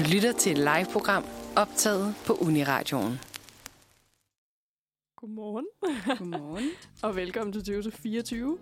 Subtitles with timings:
[0.00, 1.24] Du lytter til et live-program
[1.56, 3.20] optaget på Uniradioen.
[5.16, 5.66] Godmorgen,
[6.18, 6.64] Godmorgen.
[7.02, 8.58] og velkommen til 2024.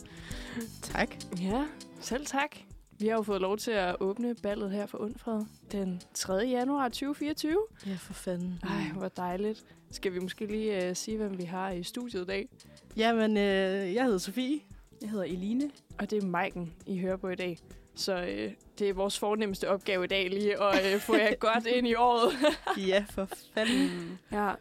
[0.82, 1.16] Tak.
[1.40, 1.64] Ja,
[2.00, 2.56] selv tak.
[2.98, 6.34] Vi har jo fået lov til at åbne ballet her for Undfred den 3.
[6.34, 7.56] januar 2024.
[7.86, 8.60] Ja, for fanden.
[8.62, 9.64] Ej, hvor dejligt.
[9.90, 12.48] Skal vi måske lige uh, sige, hvem vi har i studiet i dag?
[12.96, 14.60] Jamen, øh, jeg hedder Sofie.
[15.02, 15.70] Jeg hedder Eline.
[15.98, 17.58] Og det er Maiken, I hører på i dag.
[17.94, 21.66] Så øh, det er vores fornemmeste opgave i dag lige at øh, få jer godt
[21.66, 22.32] ind i året.
[22.88, 24.18] ja, for fanden.
[24.32, 24.52] ja.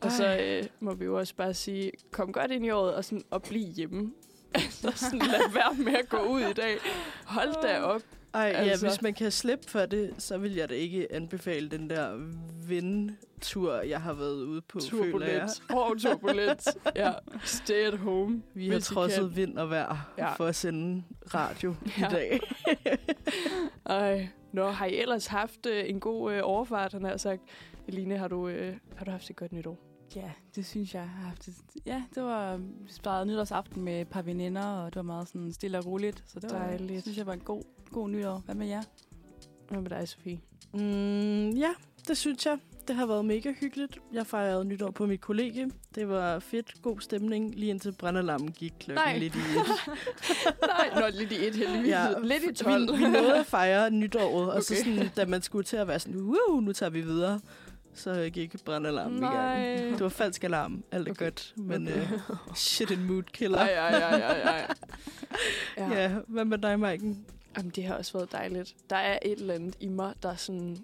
[0.00, 3.04] Og så øh, må vi jo også bare sige, kom godt ind i året og,
[3.04, 4.12] sådan, og bliv hjemme.
[4.54, 6.78] Altså sådan, lad være med at gå ud i dag.
[7.24, 8.02] Hold da op.
[8.34, 8.86] Ej, altså.
[8.86, 12.30] Ja, hvis man kan slippe for det, så vil jeg da ikke anbefale den der
[12.68, 15.40] vindtur, jeg har været ude på, føler jeg.
[15.40, 15.62] Turbulent.
[15.70, 16.68] Hård turbulent.
[16.96, 17.12] Ja.
[17.44, 18.42] Stay at home.
[18.54, 20.32] Vi har trodset vind og vejr Ja.
[20.32, 21.02] for at sende
[21.34, 22.08] radio Ja.
[22.08, 22.40] i dag.
[23.86, 24.28] Ej.
[24.52, 27.42] Nå, har I ellers haft øh, en god øh, overfart, han har sagt.
[27.88, 29.78] Eline, har du, øh, har du haft et godt nytår?
[30.16, 31.02] Ja, det synes jeg.
[31.08, 31.54] har haft et,
[31.86, 35.52] ja, det var vi sparet nytårsaften med et par veninder, og det var meget sådan
[35.52, 36.24] stille og roligt.
[36.26, 37.02] Så det var, Dejligt.
[37.02, 38.42] synes jeg var en god, god nytår.
[38.44, 38.82] Hvad med jer?
[39.68, 40.40] Hvad med dig, Sofie?
[40.74, 41.70] Mm, ja,
[42.08, 42.58] det synes jeg.
[42.88, 43.98] Det har været mega hyggeligt.
[44.12, 45.70] Jeg fejrede nytår på mit kollegie.
[45.94, 49.18] Det var fedt, god stemning, lige indtil brændalarmen gik klokken Nej.
[49.18, 49.66] lidt i et.
[50.94, 51.88] Nej, nå, lidt i et heldigvis.
[51.90, 52.92] Ja, lidt i 12.
[52.92, 54.56] Vi, vi nåede at fejre nytåret, okay.
[54.56, 57.40] og så sådan, da man skulle til at være sådan, wow, nu tager vi videre,
[57.94, 59.76] så gik brandalarmen i Nej.
[59.76, 59.92] gang.
[59.92, 61.10] Det var falsk alarm, alt er Okay.
[61.10, 61.24] okay.
[61.24, 62.02] godt, men okay.
[62.30, 63.58] uh, shit en mood killer.
[63.58, 64.74] Ej, ej, ej, ej, ej.
[65.76, 66.02] Ja.
[66.02, 67.26] Ja, hvad med dig, Maiken?
[67.56, 68.74] Jamen, det har også været dejligt.
[68.90, 70.76] Der er et eller andet i mig, der er sådan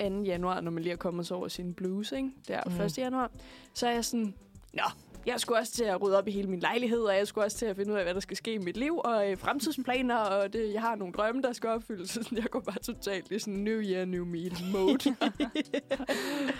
[0.00, 0.22] 2.
[0.22, 2.30] januar, når man lige er kommet så over sin blues, ikke?
[2.48, 2.80] Det er Mm.
[2.80, 2.98] 1.
[2.98, 3.30] januar.
[3.74, 4.34] Så er jeg sådan,
[4.72, 4.82] nå,
[5.26, 7.56] jeg skulle også til at rydde op i hele min lejlighed, og jeg skulle også
[7.56, 10.16] til at finde ud af, hvad der skal ske i mit liv, og øh, fremtidsplaner,
[10.16, 12.10] og det, jeg har nogle drømme, der skal opfyldes.
[12.14, 14.98] Så jeg går bare totalt i sådan New Year, New Me mode.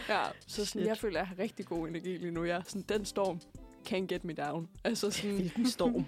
[0.09, 0.87] ja, så sådan, Shit.
[0.87, 2.45] jeg føler, jeg har rigtig god energi lige nu.
[2.45, 3.41] Jeg er sådan, den storm
[3.89, 4.69] can't get me down.
[4.85, 6.05] Altså sådan, Hvilken storm.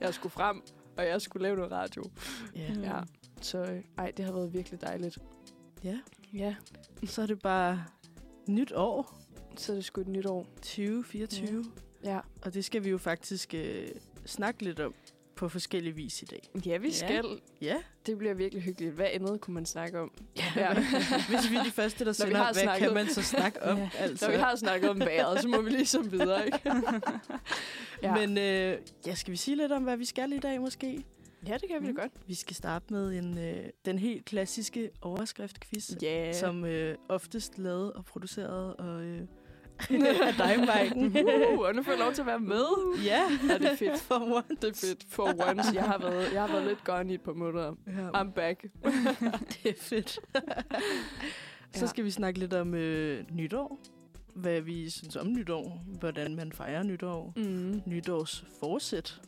[0.00, 0.62] jeg skulle frem,
[0.98, 2.04] og jeg skulle lave noget radio.
[2.56, 2.74] ja.
[2.74, 2.82] Mm.
[2.82, 3.00] Ja,
[3.40, 5.18] så øh, ej, det har været virkelig dejligt.
[5.84, 5.98] ja,
[6.32, 6.54] Ja,
[7.06, 7.84] så er det bare
[8.48, 9.18] nyt år,
[9.56, 10.46] så er det sgu et nyt år.
[10.56, 11.64] 2024,
[12.04, 12.10] ja.
[12.14, 13.88] Ja, og det skal vi jo faktisk øh,
[14.26, 14.94] snakke lidt om
[15.38, 16.50] på forskellige vis i dag.
[16.66, 17.24] ja vi skal.
[17.62, 17.76] Ja,
[18.06, 18.94] Det bliver virkelig hyggeligt.
[18.94, 20.12] Hvad andet kunne man snakke om?
[20.36, 20.44] ja.
[20.56, 20.74] Ja.
[21.30, 23.78] hvis vi er de første, der sender, hvad snakket- kan man så snakke om?
[23.78, 23.90] Ja.
[23.98, 24.26] Altså.
[24.26, 26.60] Når vi har snakket om vejret, så må vi ligesom videre, ikke?
[28.02, 28.14] ja.
[28.14, 31.04] Men øh, ja, skal vi sige lidt om, hvad vi skal i dag måske?
[31.46, 32.12] ja, det kan vi da godt.
[32.26, 36.34] Vi skal starte med en, øh, den helt klassiske overskrift-quiz, yeah.
[36.34, 39.20] som øh, oftest lavet og produceret og, øh,
[40.28, 41.04] af dig, Maiken.
[41.06, 42.64] Uh, og nu får jeg lov til at være med.
[43.04, 44.00] ja, Ja, det er fedt.
[44.08, 44.42] for one.
[44.62, 45.06] Det er fedt.
[45.08, 45.70] For once.
[45.74, 47.74] Jeg har været, jeg har været lidt gone i et par måneder.
[47.86, 48.62] Ja, I'm back.
[49.62, 50.18] det er fedt.
[51.74, 53.80] så skal vi snakke lidt om øh, nytår.
[54.34, 55.84] Hvad vi synes om nytår.
[55.98, 57.32] Hvordan man fejrer nytår.
[57.36, 57.80] Mm.
[57.86, 59.20] Nytårsforsæt.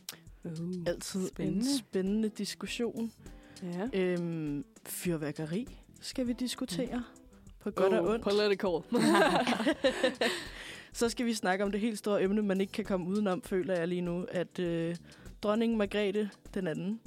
[0.43, 0.51] Uh.
[0.87, 1.59] Altid Spændende.
[1.69, 3.11] en spændende diskussion.
[3.63, 3.99] Ja.
[4.01, 7.03] Øhm, fyrværkeri skal vi diskutere.
[7.63, 8.23] På godt og Oh, ondt.
[8.23, 8.71] Political.
[10.93, 13.75] Så skal vi snakke om det helt store emne, man ikke kan komme udenom, føler
[13.75, 14.95] jeg lige nu, at øh,
[15.43, 16.99] dronning Margrethe den anden,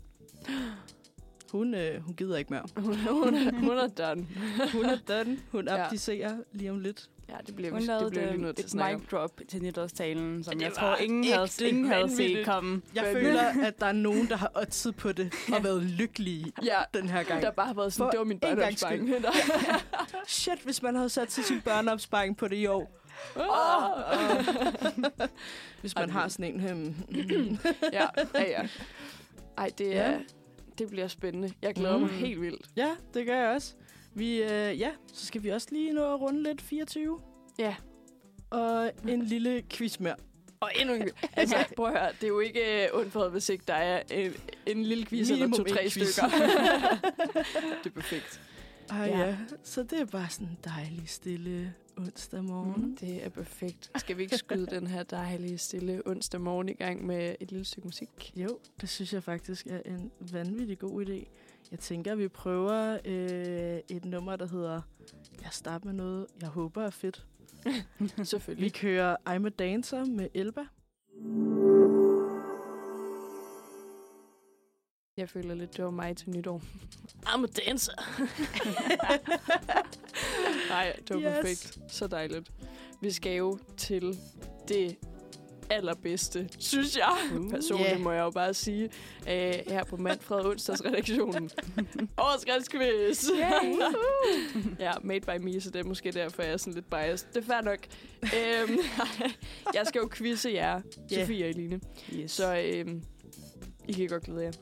[1.52, 2.62] hun, øh, hun gider ikke mere.
[2.76, 4.26] hun, hun, er- hun er done.
[4.72, 5.38] Hun er done.
[5.52, 5.84] Hun Ja.
[5.84, 7.10] abdicerer lige om lidt.
[7.28, 9.40] Ja, det bliver, Hun vi, det bliver vi nødt til at et snakke mic drop
[9.48, 12.82] til nytårstalen, som Det jeg tror, ingen havde, ingen havde set komme.
[12.94, 16.78] Jeg føler, at der er nogen, der har oddset på det og været lykkelige Ja,
[16.94, 17.42] den her gang.
[17.42, 19.10] der bare har været sådan, For det var min børneopsparing.
[20.26, 23.00] Shit, hvis man havde sat til sin børneopsparing på det i år.
[23.36, 24.44] Ah.
[25.80, 26.60] Hvis man har sådan en...
[26.60, 27.58] Hmm.
[27.92, 28.68] ja, ja, ja.
[29.58, 30.18] Ej, det, er, Ja.
[30.78, 31.52] det bliver spændende.
[31.62, 32.16] Jeg glæder mig Mm.
[32.18, 32.66] helt vildt.
[32.76, 33.74] Ja, det gør jeg også.
[34.14, 37.20] Vi, øh, ja, så skal vi også lige nå at runde lidt 24.
[37.58, 37.74] Ja.
[38.50, 40.16] Og en lille quiz mere.
[40.60, 43.64] Og endnu en Altså, prøv at høre, det er jo ikke øh, undfået, hvis ikke
[43.68, 44.32] der er en,
[44.66, 46.08] en lille quiz eller Minimum to-tre en quiz.
[46.08, 46.28] stykker.
[47.84, 48.40] det er perfekt.
[48.90, 49.02] Ja.
[49.04, 49.18] ja.
[49.18, 49.36] ja.
[49.62, 52.82] Så det er bare sådan en dejlig, stille onsdag morgen.
[52.82, 52.96] Mm.
[52.96, 53.90] Det er perfekt.
[53.96, 57.64] Skal vi ikke skyde den her dejlige, stille onsdag morgen i gang med et lille
[57.64, 58.32] stykke musik?
[58.36, 61.28] Jo, det synes jeg faktisk er en vanvittig god idé.
[61.74, 64.80] Jeg tænker, at vi prøver øh, et nummer, der hedder...
[65.42, 67.26] Jeg starter med noget, jeg håber er fedt.
[67.98, 68.72] Vi Selvfølgelig.
[68.72, 70.60] kører I'm a Dancer med Elba.
[75.16, 76.62] Jeg føler lidt, det var mig til nytår.
[77.26, 77.92] I'm a dancer.
[80.68, 81.36] Nej, det var yes.
[81.36, 81.92] perfekt.
[81.92, 82.50] Så dejligt.
[83.00, 84.18] Vi skal jo til
[84.68, 84.96] det
[85.70, 87.38] allerbedste, synes jeg.
[87.38, 87.50] Uh.
[87.50, 88.00] Personligt Yeah.
[88.00, 88.84] må jeg jo bare sige.
[89.28, 91.50] Øh, her på Manfred Onsdags redaktionen.
[92.16, 93.24] Overskriftsquiz!
[94.78, 97.28] ja, made by me, så det er måske derfor, jeg er sådan lidt biased.
[97.34, 97.78] Det er fair nok.
[98.22, 98.78] øhm,
[99.74, 100.80] jeg skal jo quizze jer,
[101.10, 101.20] Ja.
[101.20, 101.80] Sofie og Eline.
[102.12, 102.30] Yes.
[102.30, 103.02] Så øhm,
[103.88, 104.52] I kan godt glæde jer.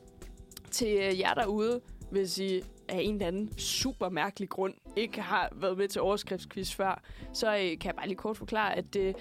[0.71, 5.49] Til øh, jer derude, hvis I af en eller anden super mærkelig grund ikke har
[5.55, 7.01] været med til overskriftsquiz før,
[7.33, 9.13] så øh, kan jeg bare lige kort forklare, at øh,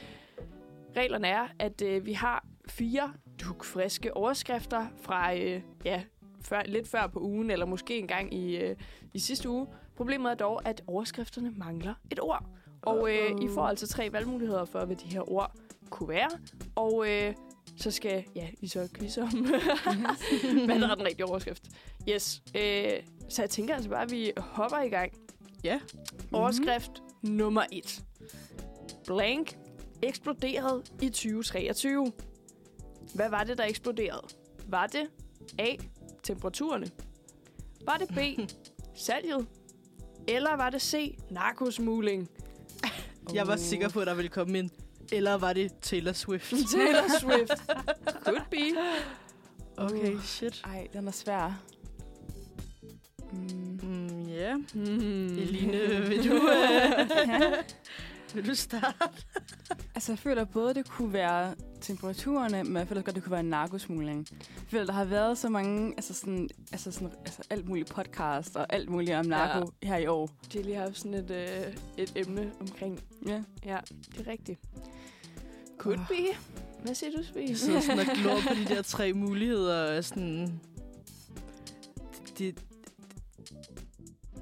[0.97, 6.03] reglerne er, at øh, vi har fire dukfriske overskrifter fra øh, ja,
[6.41, 8.77] før, lidt før på ugen, eller måske en gang i, øh,
[9.15, 9.67] i sidste uge.
[9.97, 12.45] Problemet er dog, at overskrifterne mangler et ord.
[12.83, 15.57] Og øh, I får altså tre valgmuligheder for, hvad de her ord
[15.91, 16.31] kunne være.
[16.75, 17.35] Og øh,
[17.77, 19.29] så skal ja, I så quizze om,
[20.67, 21.63] hvad der er den rigtige overskrift.
[22.09, 22.43] Yes.
[22.57, 22.91] Øh,
[23.29, 25.13] så jeg tænker altså bare, at vi hopper i gang.
[25.65, 25.81] Ja.
[26.33, 27.37] Overskrift mm-hmm.
[27.37, 28.05] nummer et.
[29.07, 29.57] Blank
[30.03, 32.13] eksploderede i 2023.
[33.15, 34.27] Hvad var det, der eksploderede?
[34.67, 35.07] Var det
[35.59, 35.75] A.
[36.23, 36.91] Temperaturerne?
[37.87, 38.51] Var det B.
[39.07, 39.47] Salget?
[40.29, 41.19] Eller var det C.
[41.31, 42.29] Narkosmugling?
[43.35, 44.71] Jeg var sikker på, at der ville komme en.
[45.13, 46.51] Eller var det Taylor Swift?
[46.75, 47.53] Taylor Swift.
[48.25, 48.79] Could be.
[49.77, 50.23] Okay, Uh.
[50.25, 50.63] shit.
[50.65, 51.63] Ej, den er svær.
[53.33, 53.81] Mm.
[53.83, 54.55] Mm, ja.
[54.75, 55.39] Hmm.
[55.39, 55.79] Eline,
[56.09, 57.09] vil du, øh,
[58.35, 58.95] vil du starte?
[59.95, 63.31] Altså, jeg føler både, det kunne være temperaturerne, men jeg føler også godt, det kunne
[63.31, 64.27] være en narkosmugling.
[64.31, 68.57] Jeg føler, der har været så mange, altså sådan, altså sådan, altså alt muligt podcast
[68.57, 69.89] og alt muligt om narko ja.
[69.89, 70.31] her i år.
[70.53, 73.01] De har lige haft sådan et, øh, et emne omkring.
[73.27, 73.43] Ja.
[73.65, 73.79] Ja,
[74.17, 74.61] det er rigtigt.
[75.79, 76.09] Could Åh.
[76.09, 76.37] be.
[76.83, 77.49] Hvad siger du, Sofie?
[77.49, 79.97] Jeg sidder sådan og glor på de der tre muligheder.
[79.97, 80.61] Og sådan,
[82.39, 82.59] det,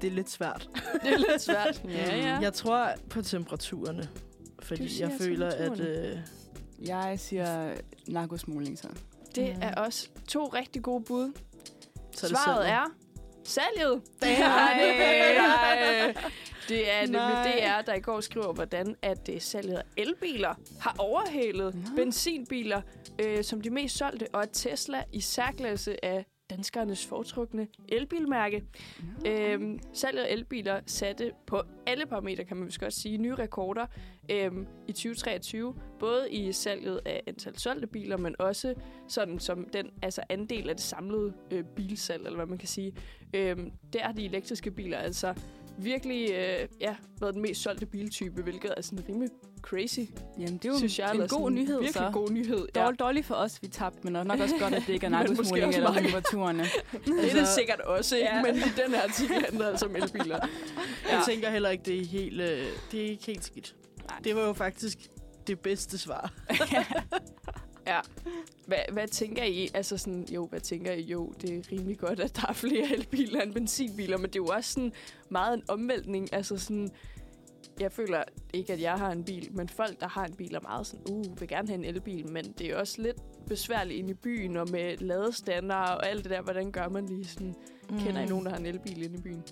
[0.01, 0.69] det er lidt svært.
[1.03, 1.81] det er lidt svært.
[1.89, 2.37] ja, ja.
[2.41, 4.09] Jeg tror på temperaturerne.
[4.59, 5.79] Fordi siger jeg føler, at...
[5.79, 6.17] Øh,
[6.87, 7.73] Jeg siger
[8.07, 8.87] narkosmugling, så.
[9.35, 11.31] Det er også to rigtig gode bud.
[12.15, 12.67] så er det Svaret salget.
[12.67, 12.85] er
[13.43, 14.01] salget.
[14.21, 14.39] Damn.
[15.41, 16.13] Nej.
[16.69, 17.79] Det er nemlig Nej.
[17.79, 22.81] DR, der i går skriver, hvordan at øh, salget af elbiler har overhalet benzinbiler
[23.19, 28.63] øh, som de mest solgte, og at Tesla i særklasse af danskernes foretrukne elbilmærke.
[29.27, 33.85] Øhm, salget af elbiler satte på alle parametre, kan man vist godt sige, nye rekorder
[34.31, 35.75] øhm, i 2023.
[35.99, 38.73] Både i salget af antal solgte biler, men også
[39.07, 42.95] sådan som den altså andel af det samlede øh, bilsalg, eller hvad man kan sige.
[43.33, 45.33] Øhm, der har de elektriske biler altså
[45.77, 49.29] virkelig øh, ja, været den mest solgte biltype, hvilket er sådan rimelig
[49.61, 49.99] crazy,
[50.39, 51.07] Jamen, det er jo synes jeg.
[51.09, 52.09] en eller god nyhed, virkelig så.
[52.13, 52.67] god nyhed.
[52.75, 52.81] Ja.
[52.81, 55.73] Dårligt, dårligt for os, vi tabte, men nok også godt, at det ikke er narkosmugling
[55.75, 56.63] eller temperaturerne.
[56.91, 58.27] Det er det Altså- sikkert også, ikke?
[58.29, 58.41] Ja.
[58.43, 60.39] men i den her artikel handler altså om elbiler.
[61.11, 63.75] Jeg tænker heller ikke, det er helt, øh, det er ikke helt skidt.
[64.09, 64.19] Nej.
[64.23, 64.97] Det var jo faktisk
[65.47, 66.33] det bedste svar.
[67.87, 67.99] Ja.
[68.65, 69.69] Hvad, hvad tænker I?
[69.73, 71.01] Altså sådan, jo, hvad tænker I?
[71.01, 74.39] Jo, det er rimelig godt, at der er flere elbiler end benzinbiler, men det er
[74.39, 74.91] jo også sådan
[75.29, 76.33] meget en omvæltning.
[76.33, 76.89] Altså sådan,
[77.81, 78.23] jeg føler
[78.53, 81.05] ikke, at jeg har en bil, men folk, der har en bil, er meget sådan,
[81.09, 83.17] uh, vil gerne have en elbil, men det er også lidt
[83.47, 87.25] besværligt inde i byen, og med ladestander og alt det der, hvordan gør man lige
[87.25, 87.55] sådan?
[87.89, 87.99] Mm.
[87.99, 89.43] Kender I nogen, der har en elbil inde i byen?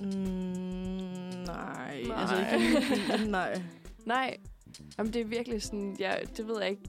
[0.00, 0.04] Mm,
[1.46, 2.02] nej.
[2.06, 2.20] Nej.
[2.20, 3.62] Altså ikke en bil, nej.
[4.06, 4.36] Nej.
[4.98, 6.82] Jamen, det er virkelig sådan, ja, det ved jeg ikke.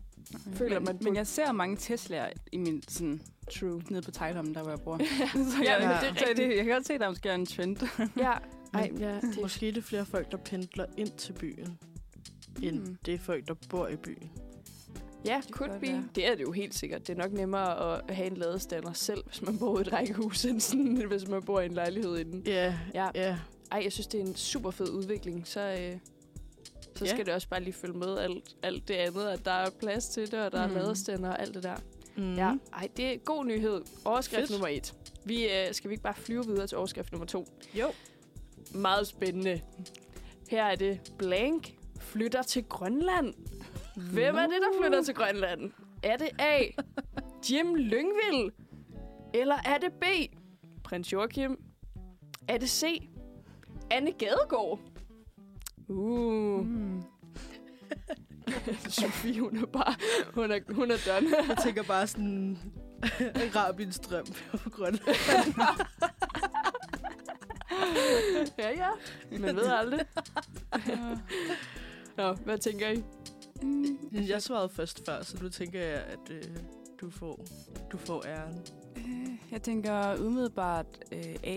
[0.53, 3.21] Føler men, man men jeg ser mange Tesla'er i min, sådan,
[3.59, 3.81] True.
[3.89, 4.99] nede på Tejlholm, der hvor jeg bor.
[5.01, 5.97] Ja, så ja, jeg, men Ja.
[6.01, 6.37] det er så rigtigt.
[6.49, 7.77] det, jeg kan godt se, at der måske er en trend.
[8.17, 8.33] Ja.
[8.73, 11.79] Ej, ja, det Måske er det flere folk, der pendler ind til byen,
[12.63, 12.97] end Mm.
[13.05, 14.31] det er folk, der bor i byen.
[15.25, 15.87] Ja, kan could be.
[15.87, 16.03] være.
[16.15, 17.07] Det er det jo helt sikkert.
[17.07, 20.45] Det er nok nemmere at have en ladestander selv, hvis man bor i et rækkehus,
[20.45, 22.43] end sådan, hvis man bor i en lejlighed inden.
[22.45, 23.09] Ja, Ja.
[23.15, 23.37] ja.
[23.71, 25.47] Ej, jeg synes, det er en super fed udvikling.
[25.47, 25.97] Så, øh,
[26.95, 27.11] så Ja.
[27.11, 30.07] skal det også bare lige følge med alt, alt det andet, at der er plads
[30.07, 30.73] til det, og der Mm.
[30.75, 31.75] er ladestander og alt det der.
[32.17, 32.35] Mm.
[32.35, 33.81] Ja, ej, det er god nyhed.
[34.05, 34.51] Overskrift Fedt.
[34.51, 34.93] nummer et.
[35.25, 37.45] Vi, øh, skal vi ikke bare flyve videre til overskrift nummer to?
[37.73, 37.87] Jo.
[38.73, 39.61] Meget spændende.
[40.49, 43.33] Her er det blank flytter til Grønland.
[43.95, 45.71] Hvem er det, der flytter til Grønland?
[46.03, 46.59] Er det A.
[47.51, 48.51] Jim Lyngvild?
[49.33, 50.03] Eller er det B.
[50.83, 51.57] Prins Joachim?
[52.47, 53.09] Er det C.
[53.91, 54.79] Anne Gadegaard?
[55.87, 57.03] Uh, Mm.
[58.89, 59.95] Sofie, hun er bare,
[60.33, 61.29] hun er, hun er done.
[61.49, 62.57] Jeg tænker bare sådan
[63.55, 65.01] Arabiens strøm på Grønland.
[68.57, 68.89] ja, ja.
[69.39, 70.05] Man ved aldrig.
[72.17, 73.03] Nå, hvad tænker I?
[73.61, 73.97] Mm.
[74.11, 76.43] Jeg svarede først før, så nu tænker jeg, at øh,
[77.01, 77.45] du, får,
[77.91, 78.61] du får æren.
[78.97, 79.03] Øh,
[79.51, 81.55] Jeg tænker umiddelbart øh, A.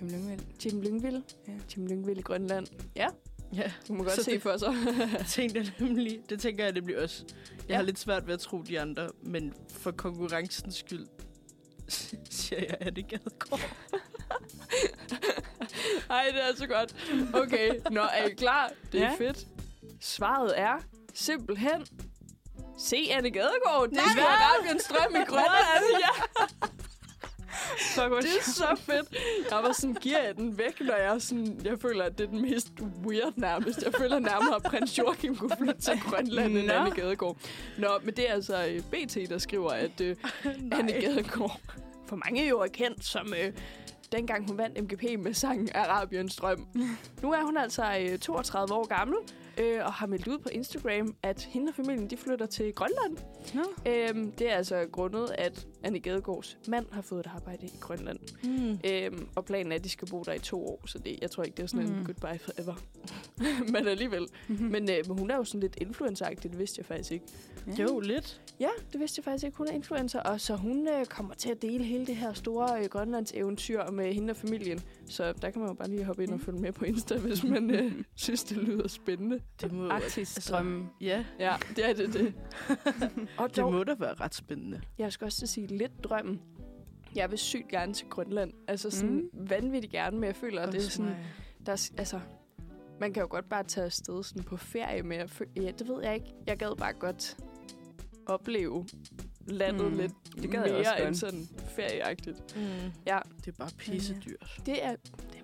[0.00, 0.40] Jim Lyngvild.
[0.64, 1.22] Jim Lyngvild?
[1.48, 1.52] Ja.
[1.76, 2.66] Jim Lyngvild i Grønland.
[2.96, 3.08] Ja,
[3.56, 4.72] Ja, Du må godt Så se det- for sig.
[5.18, 6.20] det tænkte jeg nemlig.
[6.30, 7.24] Det tænker jeg, det bliver også.
[7.58, 7.76] Jeg Ja.
[7.76, 11.06] har lidt svært ved at tro de andre, men for konkurrencens skyld
[12.30, 13.60] siger jeg, at det Gadegaard.
[16.10, 16.94] Ej, det er så godt.
[17.34, 18.70] Okay, nå, er I klar?
[18.92, 19.14] Det er Ja.
[19.18, 19.46] fedt.
[20.00, 20.74] Svaret er
[21.14, 21.86] simpelthen...
[22.78, 23.88] Se Anne Gadegaard.
[23.90, 26.00] Det er Arabian Strøm i Grønland.
[26.00, 26.66] Ja,
[27.94, 28.24] Så godt.
[28.24, 29.06] det er så fedt.
[29.50, 32.28] Jeg var sådan, giver jeg den væk, når jeg, sådan, jeg føler, at det er
[32.30, 32.68] den mest
[33.06, 33.82] weird nærmest.
[33.82, 36.72] Jeg føler nærmere, at prins Joachim kunne flytte til Grønland end Nå.
[36.72, 37.36] Anne Gadegaard.
[37.78, 40.16] Nå, men det er altså øh, BT, der skriver, at øh,
[40.78, 41.60] Anne Gadegaard
[42.08, 43.52] for mange jo er kendt som øh,
[44.12, 46.66] dengang hun vandt MGP med sangen Arabiens Drøm.
[47.22, 49.16] nu er hun altså øh, 32 år gammel
[49.58, 53.16] øh, og har meldt ud på Instagram, at hende og familien de flytter til Grønland.
[53.54, 53.92] Nå.
[53.92, 58.18] Øhm, det er altså grundet, at Anne Gadegaards mand har fået et arbejde i Grønland.
[58.44, 58.78] Mm.
[58.90, 61.30] Øhm, og planen er, at de skal bo der i to år, så det, jeg
[61.30, 61.98] tror ikke, det er sådan mm.
[61.98, 62.74] en goodbye forever.
[63.72, 64.26] men alligevel.
[64.48, 67.24] Men, øh, men hun er jo sådan lidt influencer det vidste jeg faktisk ikke.
[67.82, 68.40] Jo, lidt.
[68.60, 69.58] Ja, det vidste jeg faktisk ikke.
[69.58, 72.80] Hun er influencer, og så hun øh, kommer til at dele hele det her store
[72.82, 74.80] øh, Grønlands eventyr med hende og familien.
[75.06, 76.44] Så der kan man jo bare lige hoppe ind og Mm.
[76.44, 79.40] følge med på Insta, hvis man øh, synes, det lyder spændende.
[79.60, 80.88] Det må, Arktisk strøm.
[81.00, 82.12] Ja, Ja, det er det.
[82.12, 82.34] det.
[83.38, 84.80] og det dog, må da være ret spændende.
[84.98, 86.40] jeg skal også sige lidt drømmen.
[87.14, 88.52] Jeg vil sygt gerne til Grønland.
[88.68, 89.50] Altså sådan Mm.
[89.50, 91.14] vanvittigt gerne, men jeg føler, at det er sådan...
[91.66, 92.20] Der er, altså,
[93.00, 95.28] man kan jo godt bare tage afsted sådan på ferie med.
[95.56, 96.26] Ja, det ved jeg ikke.
[96.46, 97.36] Jeg gad bare godt
[98.26, 98.86] opleve
[99.46, 99.96] landet Mm.
[99.98, 100.12] lidt
[100.42, 102.56] Det gad jeg også mere end sådan ferieagtigt.
[102.56, 102.62] Mm.
[103.06, 103.18] Ja.
[103.36, 104.60] Det er bare pisse dyrt.
[104.66, 105.41] Det er, det.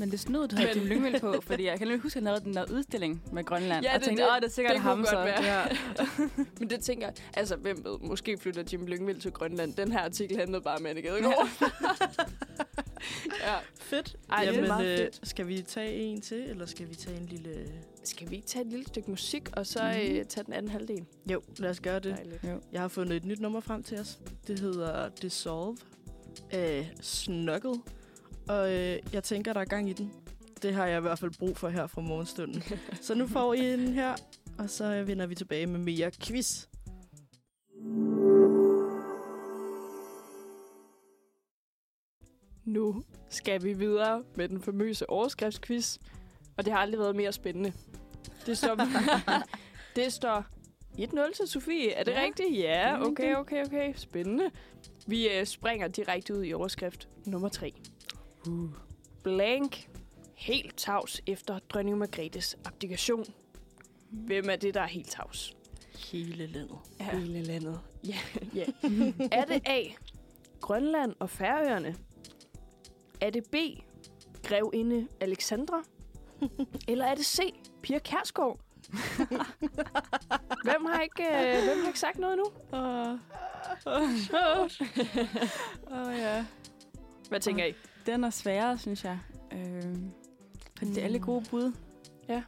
[0.00, 2.22] Men det snød, du havde Men- Jim Lyngvild på, fordi jeg kan nemlig huske, at
[2.22, 3.84] han lavede den der udstilling med Grønland.
[3.84, 5.18] Ja, og det- tænkte, det- åh, det er sikkert det ham så.
[5.20, 5.62] Ja.
[6.60, 9.74] Men det tænker jeg, altså hvem ved, måske flytter Jim Lyngvild til Grønland.
[9.74, 11.48] Den her artikel handlede bare om Anne Gadegaard.
[13.46, 13.54] ja.
[13.80, 14.16] Fedt.
[14.30, 15.20] Ej, det er Jamen, meget øh, fedt.
[15.28, 17.66] Skal vi tage en til, eller skal vi tage en lille...
[18.04, 21.04] Skal vi ikke tage et lille stykke musik, og så øh, tage den anden halvdel?
[21.32, 22.16] Jo, lad os gøre det.
[22.16, 22.44] Dejligt.
[22.44, 22.60] Jo.
[22.72, 24.18] Jeg har fundet et nyt nummer frem til os.
[24.46, 25.76] Det hedder Dissolve
[26.50, 27.74] af Snuggle.
[28.48, 30.12] Og øh, jeg tænker, der er gang i den.
[30.62, 32.62] Det har jeg i hvert fald brug for her fra morgenstunden.
[33.02, 34.14] så nu får I den her,
[34.58, 36.66] og så vender vi tilbage med mere quiz.
[42.64, 45.98] Nu skal vi videre med den famøse overskriftsquiz.
[46.56, 47.72] Og det har aldrig været mere spændende.
[48.46, 48.76] Det står,
[49.96, 50.44] det står
[50.98, 51.92] 1-0 til Sofie.
[51.92, 52.22] Er det Ja.
[52.22, 52.58] rigtigt?
[52.58, 53.92] Ja, okay, okay, okay.
[53.96, 54.50] Spændende.
[55.06, 57.72] Vi øh, springer direkte ud i overskrift nummer 3.
[58.48, 58.70] Uh.
[59.22, 59.88] Blank.
[60.34, 63.24] Helt tavs efter dronning Margrethes abdikation.
[64.10, 65.56] Hvem er det, der er helt tavs?
[66.12, 66.78] Hele landet.
[67.00, 67.18] Ja.
[67.18, 67.80] Hele landet.
[68.04, 68.18] Ja.
[68.54, 68.64] ja.
[69.38, 69.82] er det A.
[70.60, 71.96] Grønland og Færøerne?
[73.20, 73.54] Er det B.
[74.44, 75.82] Grevinde Alexandra?
[76.88, 77.54] Eller er det C.
[77.82, 78.60] Pia Kærsgaard?
[80.64, 82.44] hvem, har ikke, øh, hvem har ikke sagt noget nu?
[82.72, 83.18] Åh,
[85.86, 86.46] oh, ja.
[87.28, 87.74] Hvad tænker I?
[88.12, 89.18] Den er sværere, synes jeg.
[89.52, 89.96] Øh,
[90.78, 91.24] fordi det er alle Mm.
[91.24, 91.72] gode bud.
[92.28, 92.42] Ja.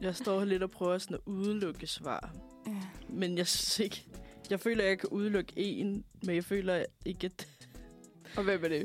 [0.00, 2.34] Jeg står lidt og prøver sådan at udelukke svar.
[2.66, 2.72] Ja.
[3.08, 4.04] Men jeg synes ikke...
[4.50, 7.48] Jeg føler, jeg kan udelukke en, men jeg føler ikke, at...
[8.36, 8.78] Og hvem er det?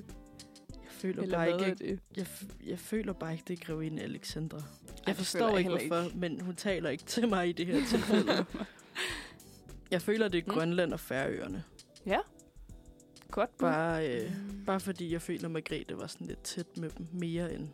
[0.69, 2.00] Jeg føler, Eller bare ikke, det?
[2.17, 2.25] jeg,
[2.65, 4.57] jeg føler bare ikke, det er grevinde Alexandra.
[4.57, 4.63] Jeg
[5.05, 8.45] føler forstår jeg ikke, hvorfor, men hun taler ikke til mig i det her tilfælde.
[9.91, 10.53] jeg føler, det er Mm.
[10.53, 11.63] Grønland og Færøerne.
[13.32, 13.67] Godt bud.
[13.67, 14.32] Bare, øh,
[14.65, 17.08] bare fordi jeg føler, at Margrethe var sådan lidt tæt med dem.
[17.12, 17.67] Mere end...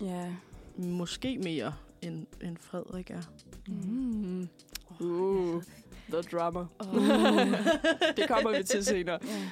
[0.00, 0.34] Ja.
[0.76, 3.22] Måske mere end, end Frederik er.
[3.68, 4.48] Mm.
[5.00, 5.62] Uh,
[6.12, 6.60] the drama.
[6.78, 6.94] Oh.
[8.16, 9.18] det kommer vi til senere.
[9.22, 9.50] ja.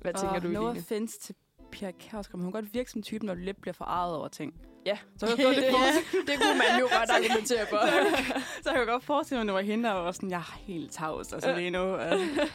[0.00, 0.80] Hvad tænker og du, no Line?
[0.80, 1.34] offense til
[1.80, 4.28] Pia Kærsgaard, men hun kan godt virke som typen, når du lidt bliver forarvet over
[4.28, 4.54] ting.
[4.86, 4.98] Ja.
[5.16, 5.62] Så kan jeg godt,
[6.12, 7.78] det, det kunne man jo godt argumentere for.
[8.62, 10.58] så kan jeg godt forestille mig, at det var hende, der var sådan, jeg er
[10.66, 11.96] helt tavs, altså lige nu.
[11.96, 12.48] Altså.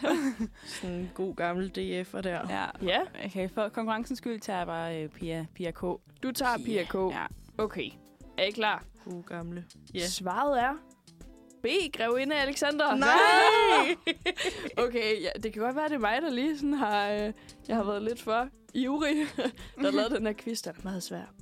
[0.66, 2.40] Sådan en god gammel DF'er der.
[2.50, 2.66] Ja.
[2.82, 5.82] Ja, Okay, for konkurrencens skyld tager jeg bare øh, Pia, Pia K.
[6.24, 6.96] du tager Pia K.
[6.96, 7.26] Ja.
[7.58, 7.90] Okay.
[8.38, 8.84] Er I klar?
[9.06, 9.66] God gamle.
[9.94, 10.08] Ja.
[10.08, 10.74] Svaret er
[11.64, 11.68] B.
[11.94, 12.96] Grevinde Alexander.
[12.96, 13.96] Nej!
[14.78, 17.10] Okay, ja, det kan godt være, det er mig, der lige sådan har...
[17.12, 17.34] Øh,
[17.68, 19.16] jeg har været lidt for ivrig,
[19.82, 21.34] der lavede den her quiz, der er meget svær.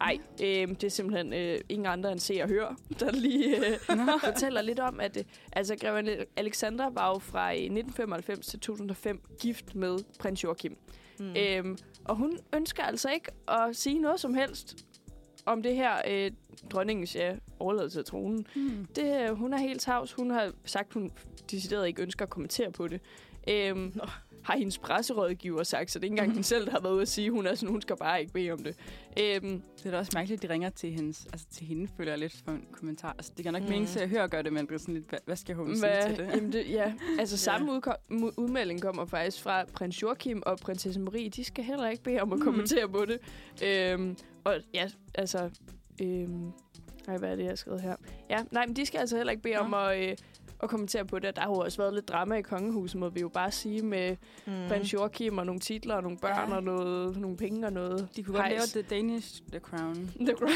[0.00, 3.78] Ej, øh, det er simpelthen øh, ingen andre end Se og Hør, der lige øh,
[4.32, 9.20] fortæller lidt om, at øh, altså, grevinde Alexander var jo fra øh, 1995 til 2005
[9.40, 10.76] gift med prins Joachim.
[11.18, 11.24] Mm.
[11.24, 11.36] Mm.
[11.36, 14.86] Øhm, og hun ønsker altså ikke at sige noget som helst
[15.46, 16.30] om det her øh,
[16.70, 18.46] dronningens ja, overladelse af tronen.
[18.54, 18.86] Hmm.
[18.96, 20.12] Det, øh, hun er helt tavs.
[20.12, 21.10] Hun har sagt, hun
[21.50, 23.00] decideret ikke ønsker at kommentere på det.
[23.48, 24.00] Øhm.
[24.44, 27.02] Har hendes presserådgiver sagt, så det er ikke engang hende selv, der har været ude
[27.02, 28.76] at sige, hun er sådan, hun skal bare ikke bede om det.
[29.20, 32.12] Øhm, Det er da også mærkeligt, at de ringer til, hendes, altså til hende, føler
[32.12, 33.12] jeg lidt for en kommentar.
[33.18, 33.66] Altså, det kan nok Mm.
[33.66, 33.70] mm.
[33.72, 35.76] mening til at høre gøre det, men det er sådan lidt, hvad, hvad skal hun
[35.76, 36.32] sige hvad, til det?
[36.34, 41.28] jamen det, ja, altså samme mu- udmelding kommer faktisk fra prins Joachim og prinsesse Marie.
[41.28, 42.44] De skal heller ikke bede om at Mhm.
[42.44, 43.18] kommentere på det.
[43.64, 45.50] Øhm, og ja, altså...
[46.02, 46.52] Øhm,
[47.06, 47.96] nej, hvad er det, jeg har skrevet her?
[48.30, 49.60] Ja, nej, men de skal altså heller ikke bede Nå.
[49.60, 50.16] om at, øh,
[50.62, 51.36] at kommentere på det.
[51.36, 54.16] Der har jo også været lidt drama i kongehuset, må vi jo bare sige, med
[54.46, 54.52] Mm.
[54.68, 56.56] prins Joachim og nogle titler og nogle børn Ja.
[56.56, 58.08] og noget, nogle penge og noget.
[58.16, 58.72] De kunne godt lave hejs.
[58.72, 59.94] The Danish The Crown.
[60.20, 60.50] The Crown.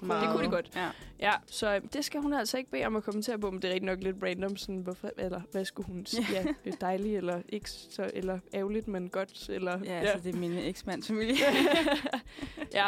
[0.22, 0.70] det kunne de godt.
[0.76, 0.88] Ja.
[1.20, 3.68] Ja, så øh, det skal hun altså ikke bede om at kommentere på, men det
[3.70, 6.26] er rigtig nok lidt random, sådan, hvorfor, eller hvad skulle hun sige?
[6.32, 9.78] Ja, det er dejligt, eller ikke så, eller ærgerligt, men godt, eller...
[9.84, 11.34] Ja, altså, det er min eksmands familie.
[12.74, 12.86] ja.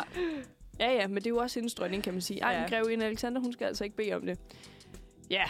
[0.80, 2.40] ja, ja, men det er jo også hendes dronning, kan man sige.
[2.42, 2.60] Ej, Ja.
[2.60, 2.68] ja.
[2.68, 4.38] grevinde Alexander, hun skal altså ikke bede om det.
[5.30, 5.44] Ja,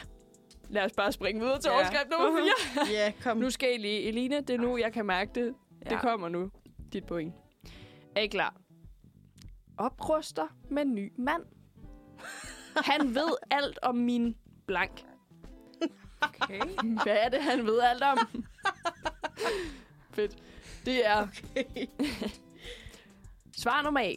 [0.70, 1.76] lad os bare springe videre til Ja.
[1.76, 2.40] overskrift nummer
[2.86, 2.86] 4.
[2.92, 3.36] Ja, kom.
[3.36, 5.54] Nu skal I lige, Eline, det er nu, jeg kan mærke det.
[5.84, 5.90] Ja.
[5.90, 6.50] Det kommer nu,
[6.92, 7.34] dit point.
[8.16, 8.54] Er I klar?
[9.78, 11.42] Opruster med ny mand.
[12.76, 14.36] Han ved alt om min
[14.66, 15.04] blank.
[16.22, 16.60] Okay.
[17.02, 18.18] Hvad er det, han ved alt om?
[20.12, 20.36] Fedt.
[20.86, 21.86] Det er Okay.
[23.62, 24.14] svar nummer A.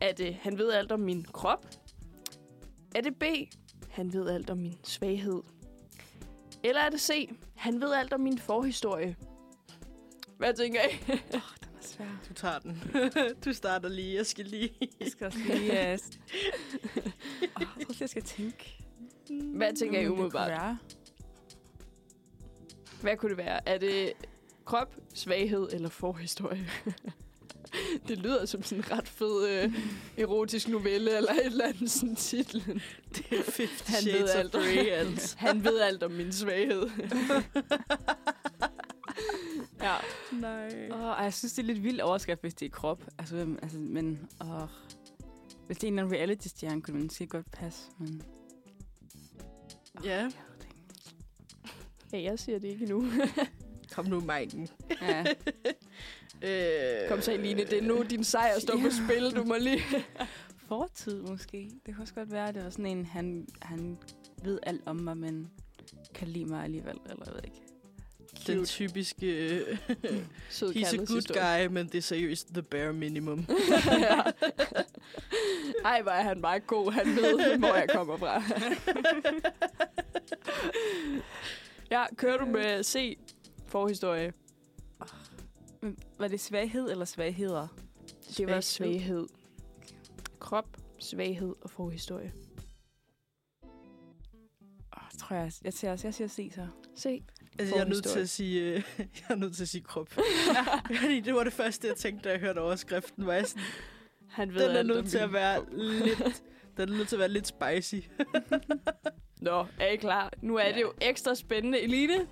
[0.00, 1.66] Er det, han ved alt om min krop?
[2.94, 3.22] Er det B,
[3.90, 5.42] han ved alt om min svaghed?
[6.64, 9.16] Eller er det C, han ved alt om min forhistorie?
[10.38, 10.92] Hvad tænker I?
[11.06, 11.40] Den er
[11.80, 12.06] svær.
[12.28, 12.82] Du tager den.
[13.44, 14.14] du starter lige.
[14.16, 14.70] Jeg skal lige...
[15.00, 15.72] Jeg skal også lige...
[15.72, 15.98] Uh...
[17.56, 18.84] oh, jeg tror, jeg skal tænke.
[19.54, 20.48] Hvad tænker I Mm, det umiddelbart?
[20.50, 20.78] være.
[23.00, 23.68] Hvad kunne det være?
[23.68, 24.12] Er det
[24.64, 26.68] krop, svaghed eller forhistorie?
[28.08, 29.74] det lyder som sådan en ret fed øh,
[30.18, 32.80] erotisk novelle eller et eller andet sådan titlen.
[33.14, 35.36] Det er 50 Han ved Shades of alt om- Grey, altså.
[35.46, 36.90] Han ved alt om min svaghed.
[39.82, 39.94] ja.
[40.32, 40.88] Nej.
[40.90, 43.04] Oh, jeg synes, det er lidt vild overskrift, hvis det er krop.
[43.18, 44.28] Altså, hvem- altså men...
[44.40, 44.62] Oh.
[45.66, 48.22] Hvis det er en eller anden reality-stjerne, kunne det måske godt passe, men...
[50.04, 50.30] Ja.
[52.12, 53.04] ja, jeg siger det ikke endnu.
[53.92, 54.68] Kom nu, Maiken.
[55.02, 55.24] Ja.
[56.42, 57.64] Øh, Kom så, Eline.
[57.64, 59.36] Det er nu, din sejr står på spil.
[59.36, 59.82] Du må lige...
[60.68, 61.70] Fortid måske.
[61.86, 63.98] Det kunne også godt være, at det var sådan en, han, han
[64.44, 65.50] ved alt om mig, men
[66.14, 67.62] kan lide mig alligevel, eller jeg ved ikke.
[68.46, 69.60] Den typiske...
[70.50, 73.46] He's a good guy, men det er seriøst the bare minimum.
[73.86, 74.20] ja.
[75.84, 76.92] Ej, hvor er han bare god.
[76.92, 78.42] Han ved, hvor jeg kommer fra.
[81.90, 83.18] ja, kører du med C,
[83.66, 84.32] forhistorie?
[85.80, 87.68] Men var det svaghed eller svagheder?
[88.36, 88.62] Det var Svaghed.
[88.62, 89.26] svaghed.
[90.38, 92.32] Krop, svaghed og forhistorie.
[94.92, 96.66] Oh, tror jeg, jeg, siger, jeg siger C så.
[96.94, 97.22] Se.
[97.58, 100.08] Altså, jeg er nødt til at sige, øh, jeg er nødt til at sige krop.
[101.02, 103.26] Fordi det var det første, jeg tænkte, da jeg hørte overskriften.
[103.26, 103.62] Var jeg sådan,
[104.28, 105.68] Han ved den er nødt til at være krop.
[105.72, 106.42] lidt...
[106.76, 108.06] Den er nødt til at være lidt spicy.
[109.40, 110.32] Nå, er I klar?
[110.42, 110.72] Nu er Ja.
[110.74, 111.80] det jo ekstra spændende.
[111.80, 112.28] Eline?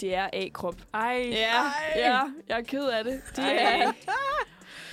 [0.00, 0.74] Det er A-krop.
[0.94, 1.28] Ej.
[1.30, 1.72] Ja, Ej.
[1.96, 3.22] ja, jeg er ked af det.
[3.36, 3.82] Det Ej.
[3.82, 3.92] er...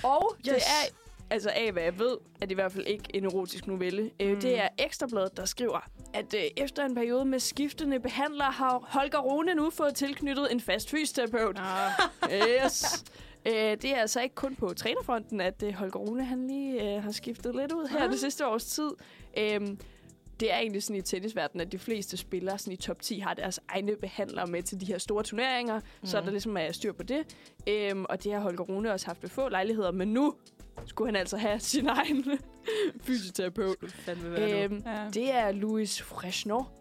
[0.02, 0.44] Og yes.
[0.44, 0.94] det er,
[1.30, 4.02] altså af hvad jeg ved, er det i hvert fald ikke en erotisk novelle.
[4.20, 4.26] Mm.
[4.26, 4.40] Mm.
[4.40, 9.18] Det er Ekstrabladet, der skriver, at øh, efter en periode med skiftende behandlere, har Holger
[9.18, 11.58] Rune nu fået tilknyttet en fast fysioterapeut.
[11.58, 11.90] Ah.
[12.64, 13.04] Yes.
[13.46, 17.02] Øh, det er altså ikke kun på trænerfronten, at øh, Holger Rune han lige øh,
[17.02, 18.10] har skiftet lidt ud her Ah.
[18.10, 18.90] det sidste års tid.
[19.38, 19.78] Øhm,
[20.40, 23.34] det er egentlig sådan i tennisverdenen, at de fleste spillere sådan i top 10 har
[23.34, 26.06] deres egne behandlere med til de her store turneringer, mm.
[26.06, 27.36] så der ligesom er styr på det.
[27.66, 30.34] Øhm, og det har Holger Rune også haft ved få lejligheder, men nu
[30.86, 32.24] skulle han altså have sin egen
[33.06, 33.76] fysioterapeut.
[34.08, 35.08] Øhm, Ja.
[35.14, 36.72] det er Louis Fresnor,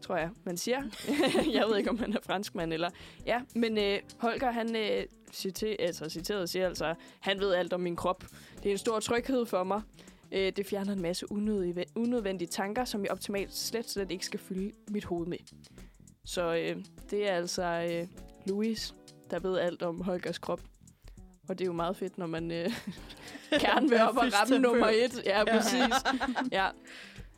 [0.00, 0.82] tror jeg, man siger.
[1.56, 2.90] jeg ved ikke, om han er franskmand eller...
[3.26, 7.80] Ja, men øh, Holger, han øh, citer, altså, citeret siger altså, han ved alt om
[7.80, 8.24] min krop.
[8.62, 9.82] Det er en stor tryghed for mig.
[10.32, 14.40] Øh, det fjerner en masse unødige, unødvendige tanker, som jeg optimalt slet, slet ikke skal
[14.40, 15.38] fylde mit hoved med.
[16.24, 18.06] Så øh, det er altså øh,
[18.46, 18.94] Louis,
[19.30, 20.60] der ved alt om Holgers krop.
[21.48, 22.70] Og det er jo meget fedt, når man øh,
[23.60, 25.22] gerne vil op og ramme nummer et.
[25.26, 25.44] Ja, Ja.
[25.56, 25.94] præcis.
[26.52, 26.68] Ja,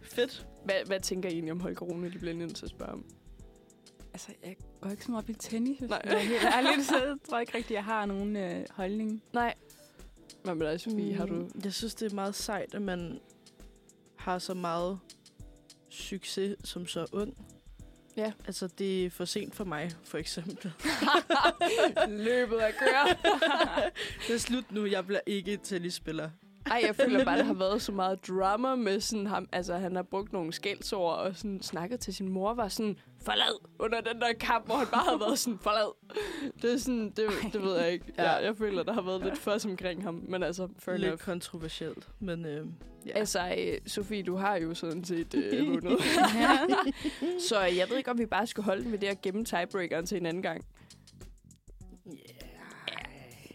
[0.03, 0.47] Fedt.
[0.65, 2.11] hvad, hvad tænker I egentlig om Holger Rune?
[2.11, 3.05] Det bliver nødt til at spørge om.
[4.13, 6.01] Altså, jeg går ikke så meget op i tennis, hvis Nej.
[6.05, 9.23] jeg er helt ærlig, så jeg tror ikke rigtigt, jeg har nogen øh, holdning.
[9.33, 9.55] Nej.
[10.45, 11.13] Hvad med dig, Sofie?
[11.13, 11.19] Mm.
[11.19, 11.35] Har du...
[11.35, 13.21] Mm, Jeg synes, det er meget sejt, at man
[14.17, 14.99] har så meget
[15.91, 17.47] succes som så ung.
[18.17, 18.33] Ja.
[18.47, 20.73] Altså, det er for sent for mig, for eksempel.
[22.27, 23.09] Løbet at køre.
[24.29, 24.87] det er slut nu.
[24.87, 26.31] Jeg bliver ikke tennisspiller.
[26.67, 29.49] Ej, jeg føler bare, der har været så meget drama med sådan ham.
[29.53, 33.69] Altså, han har brugt nogle skældsord og sådan snakket til sin mor, var sådan, forlad,
[33.79, 35.95] under den der kamp, hvor han bare har været sådan, forlad.
[36.63, 38.05] Det er sådan, det, det ved jeg ikke.
[38.19, 41.21] Ja, jeg føler, der har været lidt først omkring ham, men altså, fair Lidt enough.
[41.21, 42.67] kontroversielt, men øh,
[43.07, 43.11] ja.
[43.15, 45.99] Altså, øh, Sofie, du har jo sådan set øh, vundet.
[47.49, 50.07] Så jeg ved ikke, om vi bare skal holde den ved det at gemme tiebreakeren
[50.07, 50.65] til en anden gang.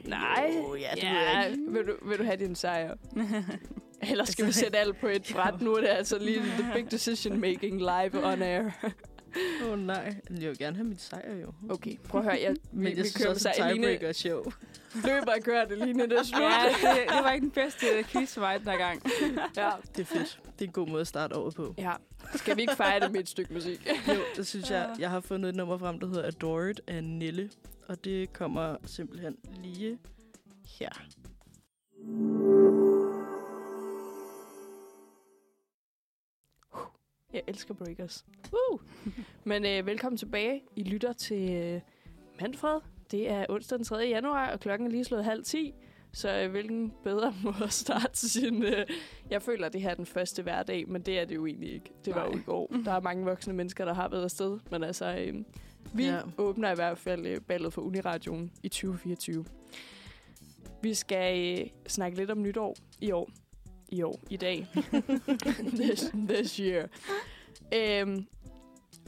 [0.08, 0.54] Nej.
[0.58, 1.64] Jo, ja, det ved jeg ikke.
[1.72, 2.96] Vil du, vil du have din sejr?
[4.10, 5.62] Eller skal vi sætte alt på et bræt?
[5.62, 8.70] Nu er det altså lige the big decision making live on air.
[9.66, 11.54] Åh oh, nej, jeg vil gerne have mit sejr jo.
[11.70, 12.40] Okay, prøv at høre.
[12.44, 14.54] Jeg, vi, Men jeg vi synes kører også, at tiebreaker er sjov.
[14.96, 16.04] løber og kører det, Line.
[16.04, 16.42] Det er slut.
[16.42, 16.48] ja,
[16.92, 19.02] det, det var ikke den bedste quiz for mig den her gang.
[19.58, 19.70] ja.
[19.96, 20.40] Det er fedt.
[20.60, 21.74] Det er en god måde at starte året på.
[21.78, 21.92] ja.
[22.36, 23.88] Skal vi ikke fejre det med et stykke musik?
[24.08, 24.90] Jo, det synes jeg.
[25.00, 27.50] Jeg har fundet et nummer frem, der hedder Adored af Nille.
[27.90, 30.00] Og det kommer simpelthen lige
[30.80, 30.90] her.
[37.34, 38.26] Jeg elsker breakers.
[38.52, 38.80] Woo!
[39.44, 40.62] Men øh, velkommen tilbage.
[40.76, 41.82] I lytter til øh,
[42.42, 42.80] Manfred.
[43.12, 43.96] Det er onsdag den 3.
[43.96, 45.74] januar, og klokken er lige slået halv 10.
[46.14, 48.64] Så øh, hvilken bedre måde at starte sin...
[48.64, 48.86] Øh,
[49.30, 51.74] jeg føler, at det her er den første hverdag, men det er det jo egentlig
[51.74, 51.94] ikke.
[52.06, 52.32] Det var Nej.
[52.34, 52.68] jo i går.
[52.86, 54.60] Der er mange voksne mennesker, der har været afsted.
[54.72, 55.44] Men altså, øh,
[55.94, 56.20] vi Ja.
[56.38, 59.46] åbner i hvert fald øh, ballet for Uniradioen i 2024.
[60.82, 63.30] Vi skal øh, snakke lidt om nytår i år.
[63.90, 64.20] I år.
[64.30, 64.68] I dag.
[65.82, 66.88] this, this year.
[67.74, 68.26] Øhm,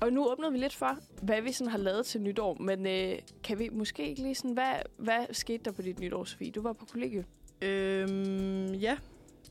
[0.01, 2.53] og nu åbner vi lidt for, hvad vi sådan har lavet til nytår.
[2.59, 4.53] Men øh, kan vi måske ikke lige sådan...
[4.53, 6.51] Hvad, hvad skete der på dit nytår, Sofie?
[6.51, 7.25] Du var på kollegiet.
[7.61, 8.97] Øhm, ja.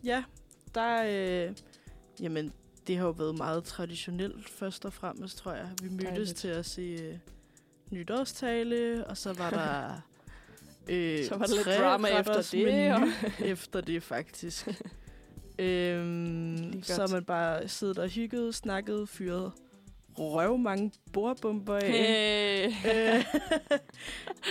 [0.05, 0.25] Ja,
[0.75, 1.03] der
[1.49, 1.55] øh,
[2.21, 2.53] Jamen,
[2.89, 5.69] det har jo været meget traditionelt først og fremmest, tror jeg.
[5.83, 6.37] Vi mødtes Dejligt.
[6.37, 7.15] til at se øh,
[7.91, 9.91] nytårstale, og så var der...
[10.91, 14.69] Øh, Så var der lidt drama efter det, og- efter det, faktisk.
[15.59, 19.53] øhm, så man bare siddet og hygget, snakket, fyret
[20.19, 21.93] røv mange bordbomber af.
[22.73, 23.19] Hey.
[23.19, 23.25] Øh,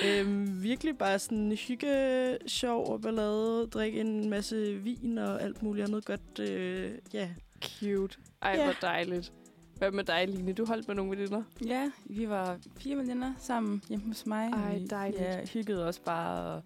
[0.06, 5.88] øhm, virkelig bare sådan hygge, sjov og ballade, drikke en masse vin og alt muligt
[5.88, 6.40] andet godt.
[6.40, 7.30] Øh, ja.
[7.62, 8.18] Cute.
[8.42, 8.64] Ej, Ja.
[8.64, 9.34] hvor dejligt.
[9.78, 10.54] Hvad med dig, Line?
[10.54, 11.44] Du holdt med nogle veninder?
[11.66, 14.50] Ja, vi var fire veninder sammen hjemme hos mig.
[14.50, 15.22] Ej, dejligt.
[15.22, 16.64] Ja, hyggede os bare og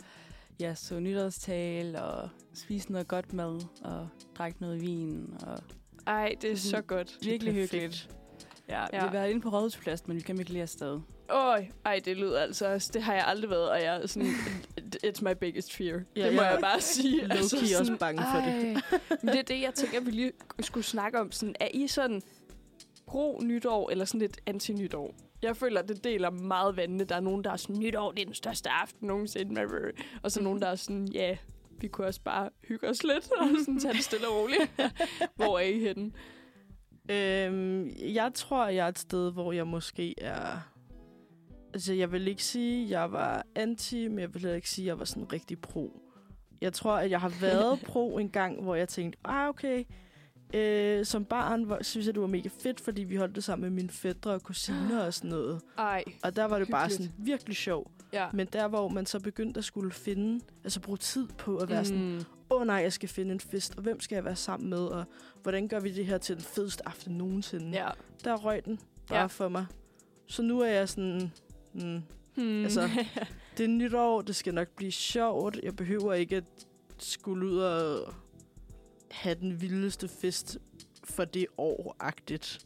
[0.59, 5.33] ja, så nytårstal og spiste noget godt mad og drak noget vin.
[5.47, 5.59] Og
[6.07, 7.17] Ej, det er så godt.
[7.21, 7.71] virkelig perfekt.
[7.71, 8.09] hyggeligt.
[8.69, 8.89] Ja, ja, Ja.
[8.91, 10.99] vi har været inde på Rådhuspladsen, men vi kan ikke lige afsted.
[11.29, 12.91] Øj, ej, det lyder altså også.
[12.93, 14.27] Det har jeg aldrig været, og jeg er sådan...
[15.05, 16.01] It's my biggest fear.
[16.15, 17.21] Ja, det må jeg jeg bare sige.
[17.31, 18.47] Altså low-key også bange for det.
[18.47, 18.99] ej.
[19.23, 21.31] Men det er det, jeg tænker, vi lige skulle snakke om.
[21.31, 22.21] Sådan, er I sådan
[23.07, 25.15] pro-nytår, eller sådan lidt anti-nytår?
[25.41, 27.03] Jeg føler, at det deler meget vandene.
[27.03, 29.61] Der er nogen, der er sådan, nytår, det er den største aften nogensinde.
[30.23, 31.37] Og så nogen, der er sådan, ja,
[31.79, 34.71] vi kunne også bare hygge os lidt, og sådan tage det stille og roligt.
[35.35, 36.11] Hvor er I henne?
[37.09, 40.70] Øhm, jeg tror, jeg er et sted, hvor jeg måske er...
[41.73, 44.85] Altså, jeg vil ikke sige, at jeg var anti, men jeg vil heller ikke sige,
[44.85, 46.01] at jeg var sådan rigtig pro.
[46.61, 49.83] Jeg tror, at jeg har været pro en gang, hvor jeg tænkte, ah, okay.
[50.53, 53.61] Øh, som barn var, synes jeg, det var mega fedt, fordi vi holdt det sammen
[53.69, 55.61] med mine fædre og kusiner og sådan noget.
[55.77, 57.11] Ej, Og der var det bare Hyggeligt.
[57.11, 57.91] sådan virkelig sjov.
[58.13, 58.27] ja.
[58.33, 61.81] Men der, hvor man så begyndte at skulle finde, altså bruge tid på at være
[61.81, 61.85] mm.
[61.85, 64.69] sådan, åh oh, nej, jeg skal finde en fest, og hvem skal jeg være sammen
[64.69, 65.03] med, og
[65.41, 67.69] hvordan gør vi det her til den fedeste aften nogensinde?
[67.77, 67.89] Ja.
[68.23, 69.25] Der røg den bare ja.
[69.25, 69.65] for mig.
[70.27, 71.31] Så nu er jeg sådan,
[71.73, 72.01] mm,
[72.35, 72.63] Hmm.
[72.63, 72.89] Altså,
[73.57, 75.59] det er nytår, det skal nok blive sjovt.
[75.63, 76.43] Jeg behøver ikke at
[76.97, 78.13] skulle ud og
[79.11, 80.57] have den vildeste fest
[81.03, 82.59] for det år-agtigt.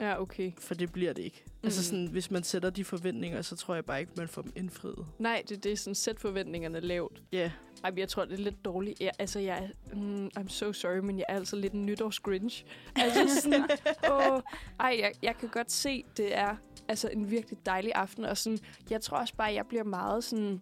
[0.00, 0.52] ja, okay.
[0.58, 1.44] For det bliver det ikke.
[1.46, 1.52] Mm.
[1.62, 4.52] Altså sådan, hvis man sætter de forventninger, så tror jeg bare ikke, man får dem
[4.56, 5.06] indfriet.
[5.18, 7.22] Nej, det, det er sådan, sæt forventningerne lavt.
[7.32, 7.50] Ja, yeah.
[7.84, 9.00] Ej, jeg tror, det er lidt dårligt.
[9.00, 12.64] Jeg, altså, jeg er, mm, I'm so sorry, men jeg er altså lidt en nytårsgrinch.
[12.96, 13.62] Altså sådan,
[14.12, 14.40] åh,
[14.80, 16.56] ej, jeg, jeg kan godt se, det er
[16.88, 18.24] altså en virkelig dejlig aften.
[18.24, 18.58] Og sådan,
[18.90, 20.60] jeg tror også bare, jeg bliver meget sådan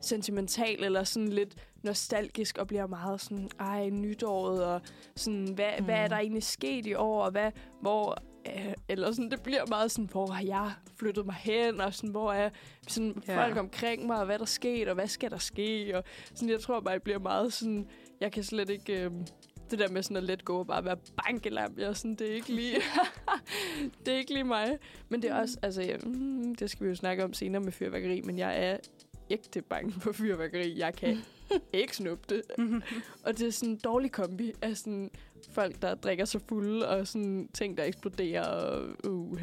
[0.00, 4.80] sentimental, eller sådan lidt nostalgisk, og bliver meget sådan, ej, nytåret, og
[5.16, 5.84] sådan, hvad, mm.
[5.84, 6.10] hvad er Mm.
[6.10, 10.04] der egentlig sket i år, og hvad, hvor, øh, eller sådan, det bliver meget sådan,
[10.04, 12.50] hvor har jeg flyttet mig hen, og sådan, hvor er
[12.88, 13.44] sådan, Ja.
[13.44, 16.60] folk omkring mig, og hvad der sket, og hvad skal der ske, og sådan, jeg
[16.60, 17.86] tror bare, jeg bliver meget sådan,
[18.20, 19.10] jeg kan slet ikke, øh,
[19.70, 22.34] det der med sådan at let gå og bare være bankelam, jeg sådan, det er
[22.34, 22.76] ikke lige,
[24.06, 24.78] det er ikke lige mig.
[25.08, 27.72] Men det er også, altså, jeg, mm, det skal vi jo snakke om senere med
[27.72, 28.76] fyrværkeri, men jeg er
[29.30, 30.78] ægte bange for fyrværkeri.
[30.78, 31.18] Jeg kan
[31.72, 32.42] ikke snuppe det.
[33.24, 35.10] Og det er sådan en dårlig kombi af sådan
[35.50, 39.42] folk, der drikker sig fulde, og sådan ting, der eksploderer, og uh.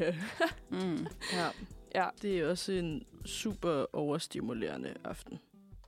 [0.70, 1.08] Mm.
[1.34, 1.48] ja.
[1.96, 2.08] Ja.
[2.22, 5.40] Det er også en super overstimulerende aften.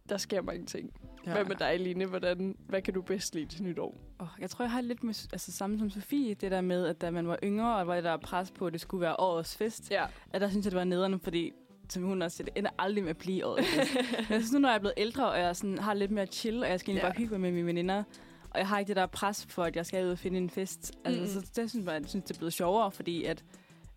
[0.10, 0.94] Der sker mange ting.
[1.26, 1.32] Ja.
[1.32, 2.06] Hvad med dig, Line?
[2.06, 3.96] Hvordan, hvad kan du bedst lide til nytår?
[4.20, 7.02] Oh, jeg tror, jeg har lidt med, altså, samme som Sofie, det der med, at
[7.02, 9.92] da man var yngre, og var der pres på, at det skulle være årets fest,
[9.92, 10.06] Ja.
[10.34, 11.52] at der synes jeg, det var nederne, fordi
[11.90, 13.94] som hun også siger, det ender aldrig med at blive årets fest.
[14.18, 16.26] Men jeg synes nu, når jeg er blevet ældre, og jeg sådan, har lidt mere
[16.26, 17.08] chill, og jeg skal egentlig Ja.
[17.10, 18.04] bare hygge med mine veninder,
[18.50, 20.50] og jeg har ikke det der pres for, at jeg skal ud og finde en
[20.50, 20.92] fest.
[21.06, 21.46] Altså, Mm-mm.
[21.46, 23.44] så det synes jeg, jeg synes, det er blevet sjovere, fordi at,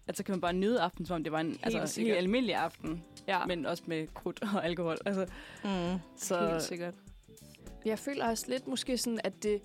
[0.06, 2.14] at så kan man bare nyde aftenen, som om det var en helt, altså, sikkert.
[2.14, 4.98] helt almindelig aften, Ja, men også med krudt og alkohol.
[5.06, 5.26] Altså,
[5.64, 5.98] Mm.
[6.16, 6.94] så, helt sikkert.
[7.84, 9.62] Jeg føler også lidt måske sådan, at det...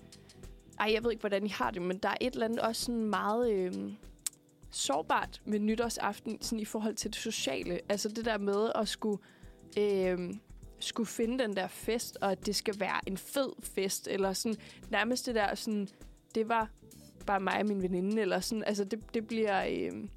[0.80, 2.84] Ej, jeg ved ikke, hvordan I har det, men der er et eller andet også
[2.84, 3.72] sådan meget øh,
[4.70, 7.80] sårbart med nytårsaften sådan i forhold til det sociale.
[7.88, 9.18] Altså det der med at skulle,
[9.78, 10.18] øh,
[10.80, 14.56] skulle finde den der fest, og at det skal være en fed fest, eller sådan
[14.90, 15.88] nærmest det der sådan,
[16.34, 16.68] det var
[17.26, 19.64] bare mig og min veninde, eller sådan, altså det, det bliver...
[19.70, 20.08] Øh,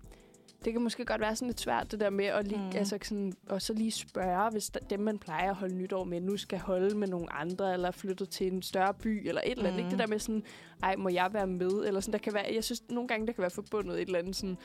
[0.65, 2.63] det kan måske godt være sådan lidt svært, det der med at lige, Mm.
[2.65, 2.71] mm.
[2.75, 6.21] altså sådan, og så lige spørge, hvis der, dem, man plejer at holde nytår med,
[6.21, 9.63] nu skal holde med nogle andre, eller flytte til en større by, eller et eller
[9.63, 9.73] andet.
[9.73, 9.79] Mm.
[9.79, 10.43] Ikke det der med sådan,
[10.83, 11.71] ej, må jeg være med?
[11.87, 14.19] Eller sådan, der kan være, jeg synes, nogle gange, der kan være forbundet et eller
[14.19, 14.57] andet sådan,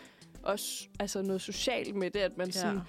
[0.42, 2.52] også altså noget socialt med det, at man ja.
[2.52, 2.80] sådan,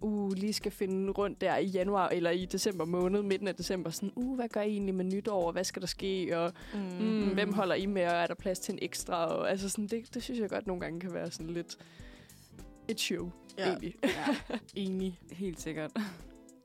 [0.00, 3.90] uh, lige skal finde rundt der i januar eller i december måned, midten af december,
[3.90, 6.80] sådan, uh, hvad gør I egentlig med nytår, og hvad skal der ske, og Mm.
[7.06, 9.86] mm, hvem holder I med, og er der plads til en ekstra, og altså sådan,
[9.86, 11.76] det, det synes jeg godt nogle gange kan være sådan lidt
[12.88, 13.66] et show, ja.
[13.68, 13.94] Egentlig.
[14.02, 14.36] ja,
[14.74, 15.20] enig.
[15.32, 15.90] helt sikkert.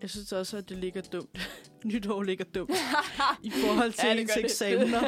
[0.01, 1.49] Jeg synes også, at det ligger dumt.
[1.85, 2.71] Nytår ligger dumt.
[3.43, 5.01] I forhold til Ja, ens eksamener.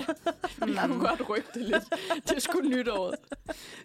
[0.60, 1.84] Jeg kunne godt rykke det lidt.
[2.30, 3.16] Det er sgu nytåret.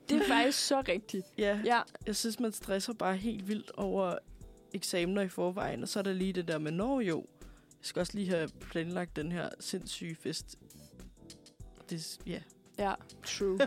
[0.08, 1.26] Det er faktisk så rigtigt.
[1.38, 4.18] ja, Ja, jeg synes, man stresser bare helt vildt over
[4.74, 5.82] eksamener i forvejen.
[5.82, 7.48] Og så er der lige det der med, når jo, jeg
[7.82, 10.56] skal også lige have planlagt den her sindssyge fest.
[11.90, 12.40] Det, ja,
[12.78, 12.92] ja,
[13.26, 13.58] true.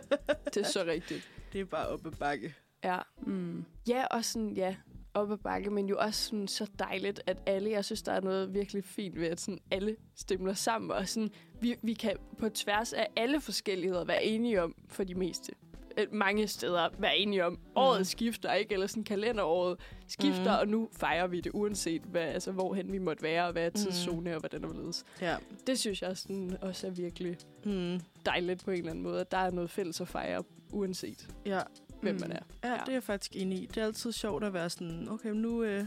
[0.46, 1.30] Det er så rigtigt.
[1.54, 2.56] det er bare op ad bakke.
[2.84, 2.98] Ja.
[3.22, 3.66] Mm.
[3.88, 4.76] Ja, og sådan, ja,
[5.14, 8.22] op ad bakke, men jo også sådan, så dejligt, at alle, jeg synes, der er
[8.22, 11.30] noget virkelig fint ved, at sådan, alle stemmer sammen, og sådan,
[11.62, 15.52] vi, vi kan på tværs af alle forskelligheder være enige om, for de meste,
[15.98, 18.74] øh, mange steder, være enige om, året skifter, ikke?
[18.74, 20.60] Eller sådan kalenderåret skifter, Mhm.
[20.60, 23.70] og nu fejrer vi det, uanset hvad, altså, hvorhen vi måtte være, og hvad er
[23.70, 25.06] tidszone, og hvordan det ledes.
[25.22, 25.36] Ja.
[25.68, 28.00] Det synes jeg sådan, også er virkelig Mm.
[28.26, 31.60] dejligt på en eller anden måde, at der er noget fælles at fejre, uanset Ja.
[32.02, 32.22] Hvem Mm.
[32.22, 32.40] man er.
[32.64, 33.66] Ja, det er jeg faktisk enig i.
[33.66, 35.86] Det er altid sjovt at være sådan, okay, nu, øh,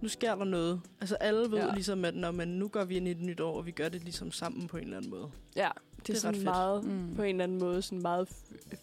[0.00, 0.80] nu sker der noget.
[1.00, 1.66] Altså alle ved Ja.
[1.66, 1.74] ja.
[1.74, 3.88] ligesom, at når man, nu går vi ind i et nyt år, og vi gør
[3.88, 5.30] det ligesom sammen på en eller anden måde.
[5.56, 6.44] Ja, det, Det er er sådan ret fedt.
[6.44, 7.14] meget, Mm.
[7.16, 8.28] på en eller anden måde, sådan meget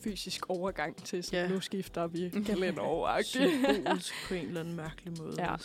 [0.03, 1.53] fysisk overgang til sådan, Ja.
[1.53, 5.33] nu skifter vi kalenderår Symbolsk på en eller anden mærkelig måde.
[5.37, 5.55] Ja.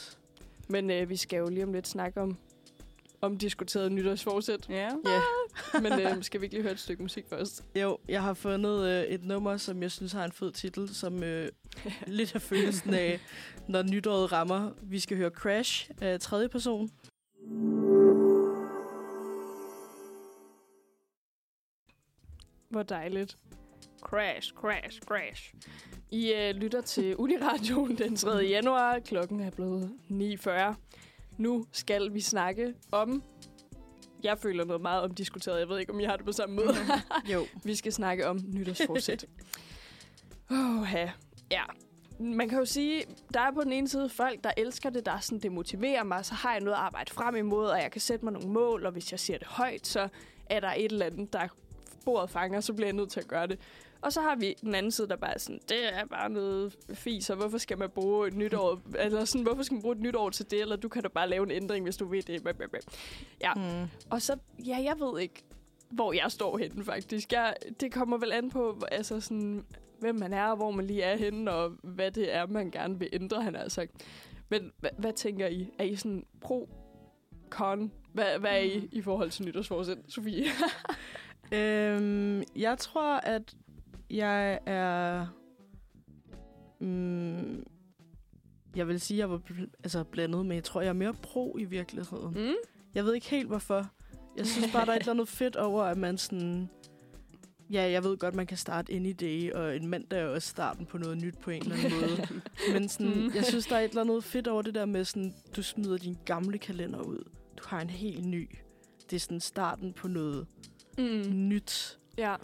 [0.69, 2.37] Men øh, vi skal jo lige om lidt snakke om
[3.21, 4.67] om diskuteret nytårsforsæt.
[4.69, 4.89] Ja.
[5.07, 5.21] Ja.
[5.81, 7.65] Men øh, skal vi ikke lige høre et stykke musik først?
[7.75, 11.23] Jo, jeg har fundet øh, et nummer, som jeg synes har en fed titel, som
[11.23, 11.49] øh,
[12.07, 13.21] lidt har følelsen af,
[13.69, 14.71] når nytåret rammer.
[14.83, 16.91] Vi skal høre Crash af tredje person.
[22.71, 23.37] Hvor dejligt.
[24.01, 25.55] Crash, crash, crash.
[26.11, 28.31] I øh, lytter til Uniradioen den 3.
[28.31, 28.99] januar.
[28.99, 30.75] Klokken er blevet 9.40.
[31.39, 33.23] Nu skal vi snakke om...
[34.23, 35.59] Jeg føler noget meget omdiskuteret.
[35.59, 36.75] Jeg ved ikke, om I har det på samme måde.
[37.33, 37.47] Jo.
[37.65, 39.25] Vi skal snakke om nytårsforsæt.
[40.51, 41.11] Åh, ja.
[41.51, 41.63] ja.
[42.19, 45.13] Man kan jo sige, der er på den ene side folk, der elsker det, der
[45.13, 47.91] er sådan, det motiverer mig, så har jeg noget at arbejde frem imod, og jeg
[47.91, 50.09] kan sætte mig nogle mål, og hvis jeg siger det højt, så
[50.51, 51.49] er der et eller andet, der
[52.05, 53.59] bordet fanger, så bliver jeg nødt til at gøre det.
[54.07, 56.77] Og så har vi den anden side, der bare er sådan, det er bare noget
[56.95, 60.03] fis, og hvorfor skal man bruge et nytår, eller sådan, hvorfor skal man bruge et
[60.03, 62.43] nytår til det, eller du kan da bare lave en ændring, hvis du vil det.
[63.41, 63.55] Ja.
[63.55, 63.89] Mm.
[64.11, 65.45] Og så, ja, jeg ved ikke,
[65.91, 67.33] hvor jeg står henne, faktisk.
[67.33, 69.65] Jeg, det kommer vel an på, altså sådan,
[69.99, 72.99] hvem man er, og hvor man lige er henne, og hvad det er, man gerne
[72.99, 73.93] vil ændre, han har sagt.
[74.49, 75.71] Men hvad, hvad tænker I?
[75.79, 76.69] Er I sådan pro,
[77.51, 77.93] con?
[78.13, 80.45] Hvad, hvad er I i forhold til nytårsforsæt, Sofie?
[81.53, 83.55] Øhm, jeg tror, at
[84.11, 85.27] jeg er...
[86.81, 87.65] Mm,
[88.77, 91.15] jeg vil sige, at jeg var bl- altså blandet, men jeg tror, jeg er mere
[91.15, 92.35] pro i virkeligheden.
[92.49, 92.55] Mm?
[92.95, 93.87] Jeg ved ikke helt, hvorfor.
[94.37, 96.71] Jeg synes bare, der er et eller andet fedt over, at man sådan...
[97.71, 100.87] Ja, jeg ved godt, man kan starte any day, og en mandag er også starten
[100.87, 102.29] på noget nyt på en eller anden måde.
[102.73, 103.31] Men sådan, Mm.
[103.35, 105.97] jeg synes, der er et eller andet fedt over det der med, sådan, du smider
[105.99, 107.25] din gamle kalender ud.
[107.57, 108.51] Du har en helt ny.
[109.11, 110.47] Det er sådan starten på noget
[110.99, 111.23] Mm.
[111.49, 111.99] nyt.
[112.19, 112.37] Ja.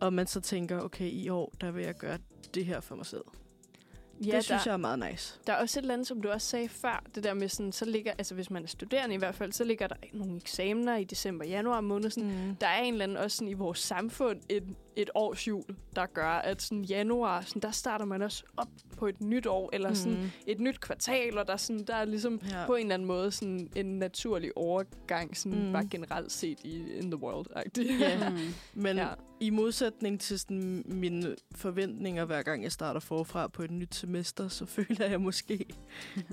[0.00, 2.18] Og man så tænker, okay, i år, der vil jeg gøre
[2.54, 3.24] det her for mig selv.
[4.26, 5.38] ja det synes der, jeg er meget nice.
[5.46, 7.72] Der er også et eller andet, som du også sagde før, det der med sådan,
[7.72, 10.96] så ligger, altså hvis man er studerende i hvert fald, så ligger der nogle eksamener
[10.96, 12.56] i december, januar måned, sådan, Mm.
[12.56, 15.64] der er en eller anden også sådan i vores samfund en, et års jul,
[15.96, 19.70] der gør, at sådan januar, sådan, der starter man også op på et nyt år,
[19.72, 20.30] eller sådan Mm.
[20.46, 22.66] et nyt kvartal, og der, er sådan, der er ligesom Ja.
[22.66, 25.72] på en eller anden måde sådan en naturlig overgang, sådan Mm.
[25.72, 27.46] bare generelt set i in the world.
[27.56, 28.00] -agtig.
[28.00, 28.30] Ja.
[28.30, 28.36] Mm.
[28.74, 29.02] Men Ja.
[29.08, 29.14] ja.
[29.40, 34.48] i modsætning til sådan mine forventninger, hver gang jeg starter forfra på et nyt semester,
[34.48, 35.66] så føler jeg måske,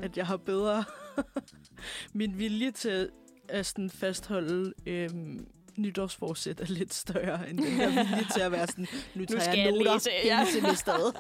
[0.02, 0.84] at jeg har bedre
[2.14, 3.10] min vilje til
[3.50, 8.68] at sådan fastholde øhm, nytårsforsæt er lidt større, end den her vilje til at være
[8.68, 10.46] sådan, nu tager skal jeg jeg noter læse, ja.
[10.54, 11.14] semesteret.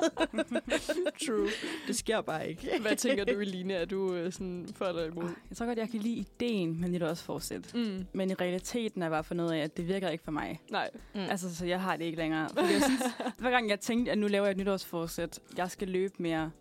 [1.27, 1.49] True.
[1.87, 2.69] Det sker bare ikke.
[2.81, 3.73] Hvad tænker du, Eline?
[3.73, 5.29] Er du øh, sådan for eller imod?
[5.49, 7.73] Jeg tror godt, jeg kan lide ideen med nytårsforsæt.
[7.75, 8.05] Mm.
[8.13, 10.59] Men i realiteten er jeg bare fundet af, at det virker ikke for mig.
[10.71, 10.89] Nej.
[11.15, 11.19] Mm.
[11.21, 12.49] Altså, så jeg har det ikke længere.
[12.49, 13.01] Fordi jeg synes,
[13.37, 16.51] hver gang jeg tænkte, at nu laver jeg et nytårsforsæt, jeg skal løbe mere.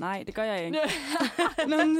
[0.00, 0.78] Nej, det gør jeg ikke.
[1.68, 1.98] Men-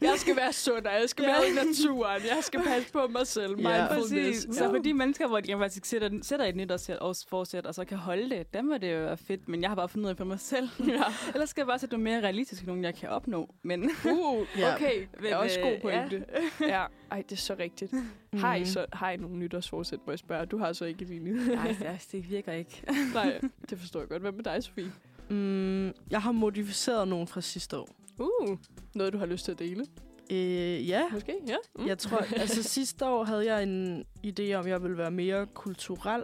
[0.00, 2.22] jeg skal være sund, og jeg skal være i naturen.
[2.34, 3.60] Jeg skal passe på mig selv.
[3.60, 3.86] Ja.
[3.86, 4.46] Præcis.
[4.52, 8.30] Så for de mennesker, hvor de faktisk sætter, sætter et nytårsforsæt, og så kan holde
[8.30, 9.48] det, dem var det jo fedt.
[9.48, 10.68] Men jeg har bare fundet ud af for mig selv.
[10.88, 11.02] Ja.
[11.34, 13.54] Ellers skal jeg bare sætte nogle mere realistiske, nogle jeg kan opnå.
[13.62, 14.74] Men Uh, Ja.
[14.74, 15.06] okay.
[15.20, 16.24] Det er også god øh, pointe.
[16.60, 16.66] Ja.
[16.66, 16.84] ja.
[17.10, 17.92] Ej, det er så rigtigt.
[18.34, 18.66] Har I, Mm.
[18.66, 20.46] så, har I nogle nytårsforsæt, må jeg spørge?
[20.46, 21.54] Du har så ikke Eline.
[21.54, 22.82] Nej, det, det virker ikke.
[23.14, 24.22] Nej, det forstår jeg godt.
[24.22, 24.92] Hvad med dig, Sofie?
[25.32, 27.88] Mm, jeg har modificeret nogen fra sidste år.
[28.18, 28.58] Uh,
[28.94, 29.86] noget, du har lyst til at dele?
[30.30, 31.56] Øh, ja, Måske, ja.
[31.78, 31.86] Mm.
[31.86, 35.46] Jeg tror, altså sidste år havde jeg en idé om, at jeg ville være mere
[35.46, 36.22] kulturel.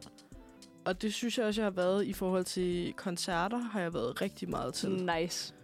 [0.85, 4.23] Og det synes jeg også, jeg har været i forhold til koncerter, har jeg været
[4.23, 4.91] rigtig meget til.
[4.91, 5.55] Nice.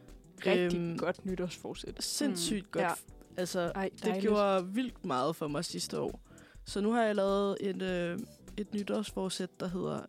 [0.46, 1.96] Rigtig Øhm, godt nytårsforsæt.
[2.00, 2.84] Sindssygt godt.
[2.84, 2.90] Ja.
[3.36, 6.20] Altså, Ej, det gjorde vildt meget for mig sidste år.
[6.64, 8.18] Så nu har jeg lavet et, øh,
[8.56, 10.00] et nytårsforsæt, der hedder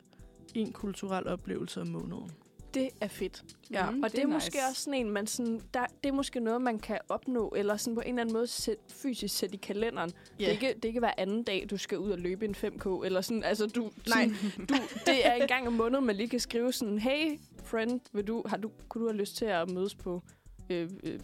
[0.53, 2.31] en kulturel oplevelse om måneden.
[2.75, 3.43] Det er fedt.
[3.71, 4.65] Ja, Mm, og det, det er, er måske nice.
[4.69, 7.95] også sådan en, man sådan, der, det er måske noget, man kan opnå, eller sådan
[7.95, 10.09] på en eller anden måde sæt, fysisk sætte i kalenderen.
[10.09, 10.37] Yeah.
[10.39, 12.55] Det, er ikke, det er ikke hver anden dag, du skal ud og løbe en
[12.55, 14.29] 5K, eller sådan, altså du, Nej.
[14.69, 14.73] du,
[15.05, 18.43] det er en gang om måneden, man lige kan skrive sådan, hey friend, vil du,
[18.47, 20.21] har du, kunne du have lyst til at mødes på
[20.69, 21.19] øh, øh, øh,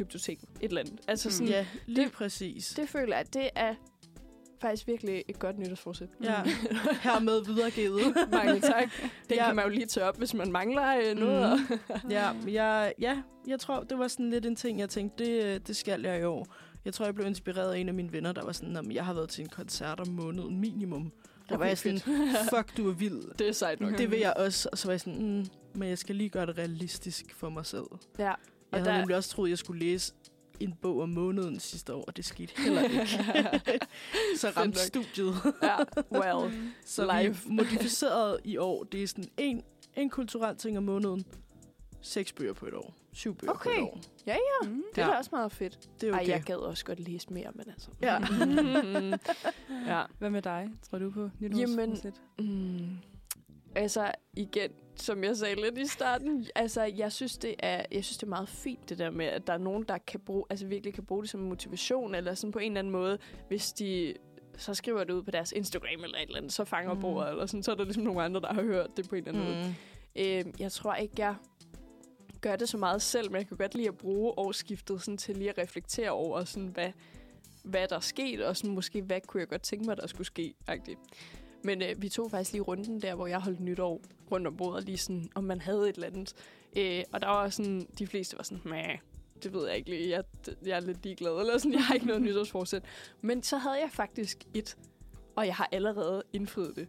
[0.00, 1.00] et eller andet.
[1.08, 2.68] Altså sådan, Ja, lige det- præcis.
[2.76, 3.74] det føler jeg, at det er
[4.62, 6.08] faktisk virkelig et godt nytårsforsæt.
[6.22, 6.42] Ja,
[7.08, 8.14] hermed videregivet.
[8.32, 8.90] Mange tak.
[9.28, 9.46] Det Ja.
[9.46, 11.60] kan man jo lige tage op, hvis man mangler øh, noget.
[11.70, 11.76] Mm.
[12.10, 15.76] ja, jeg, ja, jeg tror, det var sådan lidt en ting, jeg tænkte, det, det
[15.76, 16.46] skal jeg i år.
[16.84, 19.04] Jeg tror, jeg blev inspireret af en af mine venner, der var sådan, at jeg
[19.04, 21.12] har været til en koncert om måneden minimum.
[21.48, 21.98] Der var jeg sådan,
[22.50, 23.38] fuck, du er vild.
[23.38, 23.98] Det er sejt nok.
[23.98, 24.68] Det vil jeg også.
[24.72, 27.66] Og så var jeg sådan, mm, men jeg skal lige gøre det realistisk for mig
[27.66, 27.84] selv.
[28.18, 28.24] Ja.
[28.24, 28.34] Jeg
[28.72, 30.12] Og havde der- nemlig også troet, jeg skulle læse
[30.64, 33.06] en bog om måneden sidste år, og det skete heller ikke.
[34.40, 35.34] så ramte studiet.
[35.62, 35.76] ja,
[36.12, 36.52] well.
[36.84, 37.34] Så Live.
[37.46, 38.84] vi modificeret i år.
[38.84, 39.62] Det er sådan en,
[39.96, 41.24] en kulturel ting om måneden.
[42.00, 42.94] Seks bøger på et år.
[43.12, 43.76] Syv bøger på Okay.
[43.76, 44.00] et år.
[44.64, 44.82] Mm.
[44.94, 45.18] Det er Ja.
[45.18, 45.88] også meget fedt.
[46.00, 46.28] Det er Ej, okay.
[46.30, 47.88] jeg gad også godt læse mere, men altså.
[48.02, 48.18] Ja.
[49.96, 50.02] ja.
[50.18, 50.68] Hvad med dig?
[50.90, 52.14] Tror du på nytårsforsæt?
[52.38, 52.88] Mm.
[53.74, 58.16] Altså, igen, som jeg sagde lidt i starten, altså, jeg synes, det er, jeg synes,
[58.16, 60.66] det er meget fint, det der med, at der er nogen, der kan bruge, altså
[60.66, 64.14] virkelig kan bruge det som motivation, eller sådan på en eller anden måde, hvis de
[64.56, 67.00] så skriver det ud på deres Instagram eller et eller andet, så fanger Mm.
[67.00, 69.26] bordet, eller sådan, så er der ligesom nogle andre, der har hørt det på en
[69.26, 69.58] eller anden mm.
[69.58, 69.74] måde.
[70.16, 71.34] Øh, jeg tror ikke, jeg
[72.40, 75.36] gør det så meget selv, men jeg kan godt lide at bruge årsskiftet sådan, til
[75.36, 76.92] lige at reflektere over, sådan, hvad,
[77.64, 80.26] hvad der er sket, og sådan, måske, hvad kunne jeg godt tænke mig, der skulle
[80.26, 80.54] ske.
[80.70, 80.98] -agtigt.
[81.64, 84.84] Men øh, vi tog faktisk lige runden der, hvor jeg holdt nytår rundt om bordet,
[84.84, 86.34] lige sådan, om man havde et eller andet.
[86.76, 88.98] Øh, og der var sådan, de fleste var sådan, Mæh,
[89.42, 90.24] det ved jeg ikke lige, jeg,
[90.64, 92.82] jeg er lidt ligeglad, eller sådan, jeg har ikke noget nytårsforsæt.
[93.20, 94.76] Men så havde jeg faktisk et,
[95.36, 96.88] og jeg har allerede indfriet det.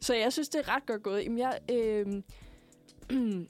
[0.00, 1.24] Så jeg synes, det er ret godt gået.
[1.24, 2.22] Jamen, jeg, øh,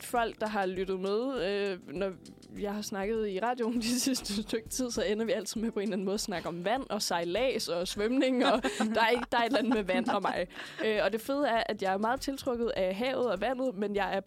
[0.00, 2.12] folk, der har lyttet med, øh, når
[2.60, 5.78] jeg har snakket i radioen de sidste stykke tid, så ender vi altid med på
[5.78, 8.62] en eller anden måde at snakke om vand og sejlads og svømning, og
[8.94, 10.46] der er, ikke, der er et eller andet med vand og mig.
[10.86, 13.96] Øh, og det fede er, at jeg er meget tiltrukket af havet og vandet, men
[13.96, 14.20] jeg er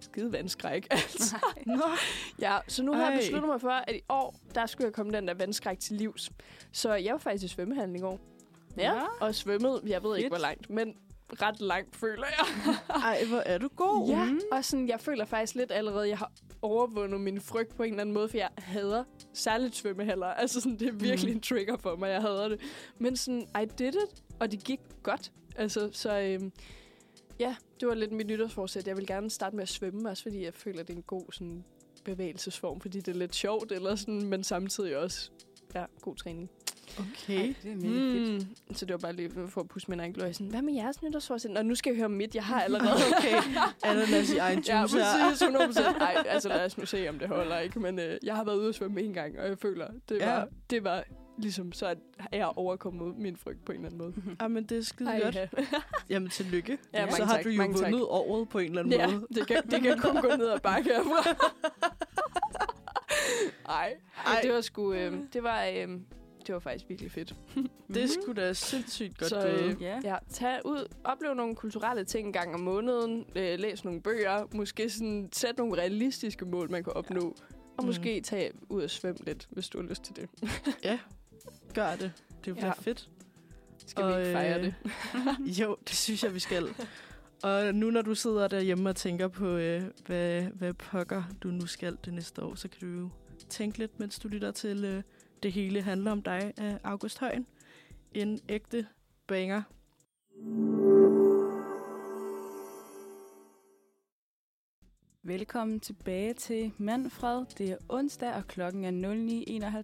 [0.00, 0.86] skide vandskræk.
[0.90, 1.36] Altså.
[1.66, 1.82] Nå,
[2.40, 5.12] Ja, så nu har jeg besluttet mig for, at i år, der skulle jeg komme
[5.12, 6.30] den der vandskræk til livs.
[6.72, 8.20] Så jeg var faktisk i svømmehallen i går.
[8.76, 9.02] Ja, Ja.
[9.20, 10.32] og svømmede, jeg ved ikke, Fedt.
[10.40, 10.94] hvor langt, men
[11.42, 12.74] ret langt, føler jeg.
[13.04, 14.08] ej, hvor er du god.
[14.08, 17.90] Ja, og sådan, jeg føler faktisk lidt allerede, jeg har overvundet min frygt på en
[17.90, 20.26] eller anden måde, for jeg hader særligt svømmehaller.
[20.26, 21.36] Altså sådan, det er virkelig Mhm.
[21.36, 22.60] en trigger for mig, jeg hader det.
[22.98, 25.32] Men sådan, I did it, og det gik godt.
[25.56, 26.52] Altså, så øhm,
[27.40, 28.86] ja, det var lidt mit nytårsforsæt.
[28.86, 31.24] Jeg vil gerne starte med at svømme, også fordi jeg føler, det er en god
[31.32, 31.64] sådan,
[32.04, 35.30] bevægelsesform, fordi det er lidt sjovt, eller sådan, men samtidig også
[35.74, 36.50] ja, god træning.
[36.98, 37.38] Okay.
[37.40, 38.46] Ej, det er mega fedt.
[38.68, 38.74] Mm.
[38.74, 40.32] Så det var bare lige for at pusse min egen glorie.
[40.34, 41.50] Sådan, hvad med jeres nytårsforsæt?
[41.56, 42.34] Og nu skal jeg høre mit.
[42.34, 42.90] Jeg har allerede.
[43.18, 43.36] Okay.
[43.84, 45.42] Ananas i egen juice Ja, præcis.
[45.42, 45.98] 100%.
[45.98, 47.80] Nej, altså lad os nu se, om det holder ikke.
[47.80, 50.26] Men øh, jeg har været ude at svømme en gang, og jeg føler, det var,
[50.38, 50.44] Ja.
[50.70, 51.04] det var
[51.38, 51.86] ligesom, så
[52.32, 54.36] er jeg overkommet min frygt på en eller anden måde.
[54.40, 55.34] Ah, men det er skide Ej, godt.
[55.34, 55.48] ja.
[56.08, 56.78] Jamen, tillykke.
[56.94, 57.84] Ja, så har tak, du jo mange tak.
[57.92, 59.26] vundet året på en eller anden ja, måde.
[59.34, 61.50] det kan, det kan kun gå ned ad bakke herfra.
[63.68, 64.40] Ej, Ej.
[64.42, 65.88] det var sgu, øh, det var, øh,
[66.50, 67.34] det var faktisk virkelig fedt.
[67.94, 70.00] Det er sgu da sindssygt godt Så, øh, Ja.
[70.04, 74.46] Ja, tag ud, oplev nogle kulturelle ting en gang om måneden, øh, læs nogle bøger,
[74.54, 77.36] måske sådan, sæt nogle realistiske mål, man kan opnå, og
[77.78, 77.86] Mhm.
[77.86, 80.28] måske tage ud og svømme lidt, hvis du har lyst til det.
[81.74, 82.12] Gør det.
[82.44, 82.72] Det bliver Ja.
[82.72, 83.08] fedt.
[83.86, 84.74] Skal vi Og, ikke fejre øh, det?
[85.60, 86.68] Jo, det synes jeg, vi skal.
[87.42, 91.66] Og nu når du sidder derhjemme og tænker på, øh, hvad, hvad pokker du nu
[91.66, 93.08] skal det næste år, så kan du jo
[93.48, 95.02] tænke lidt, mens du lytter til øh,
[95.42, 97.46] Det hele handler om dig af August Højen.
[98.12, 98.86] En ægte
[99.26, 99.62] banger.
[105.22, 107.44] Velkommen tilbage til Manfred.
[107.58, 108.90] Det er onsdag, og klokken er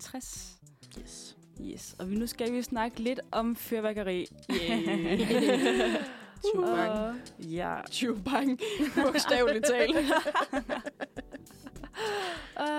[0.06, 1.00] 09.51.
[1.02, 1.36] Yes.
[1.60, 4.26] Yes, og vi, nu skal vi snakke lidt om fyrværkeri.
[6.52, 6.90] Tjubang.
[6.90, 7.76] Og- Ja.
[7.90, 8.60] Tjubang,
[8.94, 9.96] bogstaveligt talt.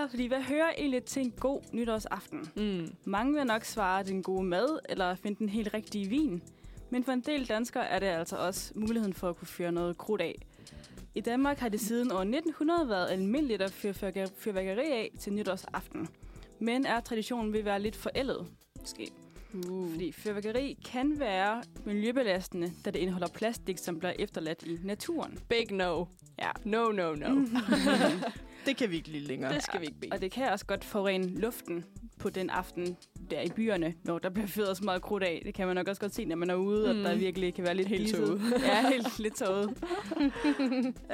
[0.10, 2.52] Fordi hvad hører egentlig til en god nytårsaften?
[2.56, 2.96] Mm.
[3.06, 6.42] Mange vil nok svare den gode mad, eller finde den helt rigtige vin.
[6.90, 9.98] Men for en del danskere er det altså også muligheden for at kunne fyre noget
[9.98, 10.36] krudt af.
[11.16, 13.94] I Danmark har det siden år 1900 været almindeligt at fyre
[14.38, 16.08] fyrværkeri af til nytårsaften.
[16.60, 18.48] Men er traditionen ved at være lidt forældet,
[18.80, 19.12] måske.
[19.54, 19.92] Uh.
[19.92, 25.40] Fordi fyrværkeri kan være miljøbelastende, da det indeholder plastik, som bliver efterladt i naturen.
[25.50, 26.06] Big no.
[26.40, 26.50] Ja.
[26.64, 27.28] No, no, no.
[28.68, 29.54] Det kan vi ikke lige længere.
[29.54, 30.12] Det skal vi ikke bede.
[30.14, 31.86] Og det kan også godt forurene luften
[32.20, 32.98] på den aften
[33.32, 35.42] der i byerne, når der bliver fyret så meget krudt af.
[35.46, 37.00] Det kan man nok også godt se, når man er ude, mm.
[37.00, 37.06] Mm.
[37.06, 38.42] at der virkelig kan være lidt Helt tåget.
[38.62, 39.70] ja, helt lidt tåget.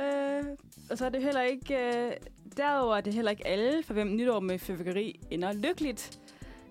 [0.04, 0.44] øh,
[0.90, 1.76] og så er det heller ikke...
[1.76, 2.12] Øh,
[2.58, 6.20] derudover er det heller ikke alle, for hvem nytår med fyrværkeri ender lykkeligt.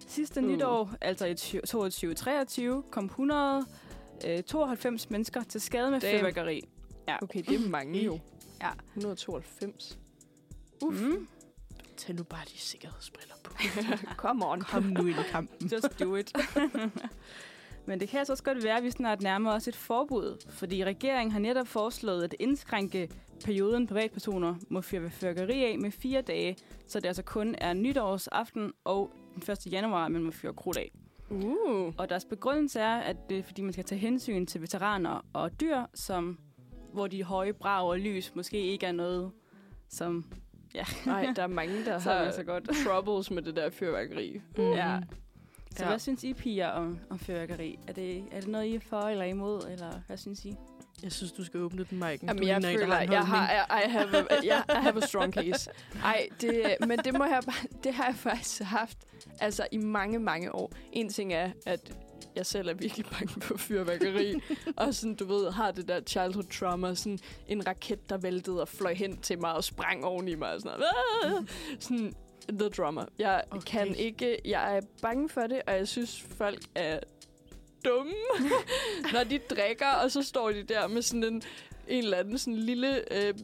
[0.06, 0.46] Sidste Uh.
[0.46, 0.52] uh.
[0.52, 6.18] nytår, altså i 2023, kom 192 mennesker til skade med Damn.
[6.18, 6.62] fyrværkeri.
[7.08, 7.16] Ja.
[7.22, 8.18] Okay, det er mange jo.
[8.62, 8.68] Ja.
[8.96, 9.98] 192.
[10.82, 11.00] Uff.
[11.00, 11.28] Mm.
[11.96, 13.52] Tag nu bare de sikkerhedsbriller på.
[14.22, 14.60] Come on.
[14.60, 15.68] Kom nu ind i kampen.
[15.68, 16.32] Just do it.
[17.86, 20.84] Men det kan altså også godt være, at vi snart nærmer os et forbud, fordi
[20.84, 23.08] regeringen har netop foreslået at indskrænke
[23.44, 26.56] perioden privatpersoner må fyre fyrværkeri af med fire dage,
[26.86, 29.72] så det altså kun er nytårsaften og den 1.
[29.72, 30.92] januar, man må fyre krudt af.
[31.30, 31.92] Uh.
[31.98, 35.60] Og deres begrundelse er, at det er, fordi man skal tage hensyn til veteraner og
[35.60, 36.38] dyr, som,
[36.92, 39.30] hvor de høje brag og lys måske ikke er noget,
[39.88, 40.24] som
[41.06, 42.68] Nej, der er mange, der er har så godt.
[42.86, 44.40] troubles med det der fyrværkeri.
[44.56, 44.72] Mm.
[44.72, 44.98] Ja.
[45.70, 45.84] Så Ja.
[45.84, 45.88] ja.
[45.88, 47.78] hvad synes I, piger, om, om fyrværkeri?
[47.88, 50.56] Er det, er det noget, I er for eller imod, eller hvad synes I?
[51.02, 52.28] Jeg synes, du skal åbne den, Maiken.
[52.28, 53.50] Jamen, du jeg føler, har en jeg har.
[53.50, 55.70] I, I, have a, jeg, I have a strong case.
[56.04, 58.98] Ej, det, men det må jeg bare, det har jeg faktisk haft
[59.40, 60.72] altså i mange, mange år.
[60.92, 61.92] En ting er, at
[62.36, 64.34] jeg selv er virkelig bange for fyrværkeri.
[64.76, 66.94] og sådan, du ved, har det der childhood trauma.
[66.94, 67.18] Sådan
[67.48, 70.52] en raket, der væltede og fløj hen til mig og sprang oven i mig.
[70.52, 71.38] Og sådan, noget.
[71.38, 71.46] Ah!
[71.80, 72.14] sådan
[72.48, 73.04] the drama.
[73.18, 73.62] Jeg okay.
[73.66, 74.38] kan ikke...
[74.44, 77.00] Jeg er bange for det, og jeg synes, folk er
[77.84, 78.12] dumme,
[79.12, 81.42] når de drikker, og så står de der med sådan en,
[81.88, 83.34] en eller anden sådan lille øh,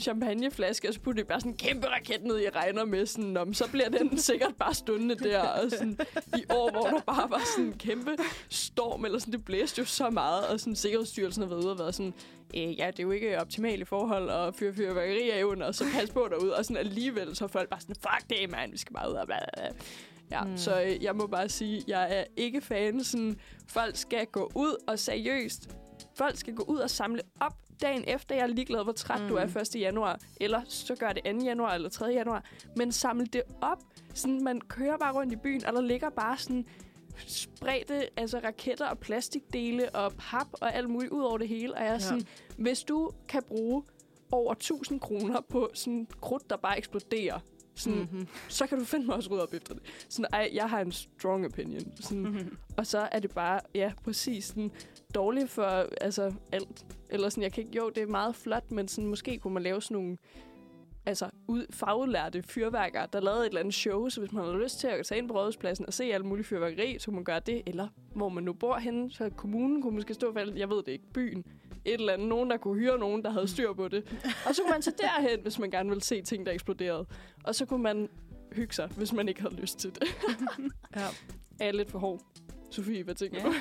[0.00, 3.36] champagneflaske, og så putter de bare sådan en kæmpe raket ned i regner med, sådan,
[3.36, 5.98] om, så bliver den sikkert bare stående der, og sådan,
[6.38, 8.16] i år, hvor der bare var sådan en kæmpe
[8.48, 11.78] storm, eller sådan, det blæste jo så meget, og sådan, Sikkerhedsstyrelsen har været ude og
[11.78, 12.14] været sådan,
[12.56, 15.84] øh, ja, det er jo ikke optimale forhold at fyre fyrværkeri af under, og så
[15.94, 18.78] pas på derude, og sådan alligevel, så er folk bare sådan, fuck det, mand, vi
[18.78, 19.68] skal bare ud og bla, bla.
[20.32, 20.56] Ja, mm.
[20.56, 23.04] så øh, jeg må bare sige, jeg er ikke fan.
[23.04, 25.76] Sådan, folk skal gå ud og seriøst.
[26.14, 28.34] Folk skal gå ud og samle op dagen efter.
[28.34, 29.28] Jeg er ligeglad, hvor træt mm.
[29.28, 29.56] du er Mm.
[29.60, 29.74] 1.
[29.80, 30.20] januar.
[30.40, 31.44] Eller så gør det 2.
[31.44, 32.04] januar eller 3.
[32.06, 32.44] januar.
[32.76, 33.78] Men samle det op.
[34.14, 36.66] Sådan, man kører bare rundt i byen, og der ligger bare sådan
[37.26, 41.74] spredte altså raketter og plastikdele og pap og alt muligt ud over det hele.
[41.74, 41.98] Og jeg er Ja.
[41.98, 42.26] sådan,
[42.56, 43.82] hvis du kan bruge
[44.30, 47.38] over 1000 kroner på sådan krudt, der bare eksploderer,
[47.74, 48.08] sådan, mm.
[48.18, 48.28] Mhm.
[48.48, 49.82] så kan du fandme også rydde op efter det.
[50.08, 51.92] Sådan, ej, jeg har en strong opinion.
[52.00, 52.56] Sådan, Mm-hmm.
[52.76, 54.70] og så er det bare, ja, præcis sådan,
[55.14, 56.86] dårligt for altså, alt.
[57.10, 59.62] Eller sådan, jeg kan ikke, jo, det er meget flot, men sådan, måske kunne man
[59.62, 60.16] lave sådan nogle
[61.06, 64.78] altså, ud, faglærte fyrværkere, der lavede et eller andet show, så hvis man har lyst
[64.78, 67.40] til at tage ind på rådhuspladsen og se alle mulige fyrværkeri, så kunne man gøre
[67.40, 70.70] det, eller hvor man nu bor henne, så kommunen kunne måske stå for alt, jeg
[70.70, 71.44] ved det ikke, byen,
[71.84, 74.24] et eller andet, nogen, der kunne hyre nogen, der havde styr på det.
[74.46, 77.06] Og så kunne man tage derhen, hvis man gerne ville se ting, der eksploderede.
[77.44, 78.08] Og så kunne man
[78.52, 80.02] hygge sig, hvis man ikke havde lyst til det.
[80.96, 81.06] Ja.
[81.60, 82.20] Er jeg lidt for hård?
[82.72, 83.44] Sofie, hvad tænker Ja.
[83.46, 83.52] du?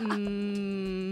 [0.18, 1.10] Mm,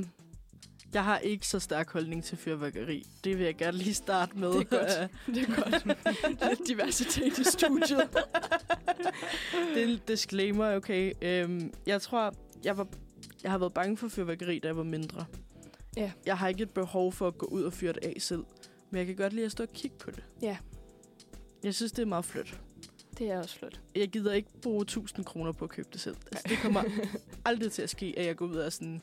[0.95, 3.07] Jeg har ikke så stærk holdning til fyrværkeri.
[3.25, 4.49] Det vil jeg gerne lige starte med.
[4.53, 5.11] Det er godt.
[5.37, 5.87] Det er godt.
[6.59, 8.09] Lidt diversitet i studiet.
[9.75, 11.13] det er en disclaimer, okay.
[11.23, 12.35] Øhm, jeg tror,
[12.65, 12.87] jeg, var,
[13.43, 15.25] jeg har været bange for fyrværkeri, da jeg var mindre.
[15.97, 16.13] Ja.
[16.27, 18.45] Jeg har ikke et behov for at gå ud og fyre det af selv.
[18.91, 20.25] Men jeg kan godt lide at stå og kigge på det.
[20.43, 20.57] Ja.
[21.65, 22.61] Jeg synes, det er meget flot.
[23.19, 23.81] Det er også flot.
[23.95, 26.17] Jeg gider ikke bruge 1000 kroner på at købe det selv.
[26.33, 26.83] Altså, det kommer
[27.45, 29.03] aldrig til at ske, at jeg går ud og sådan...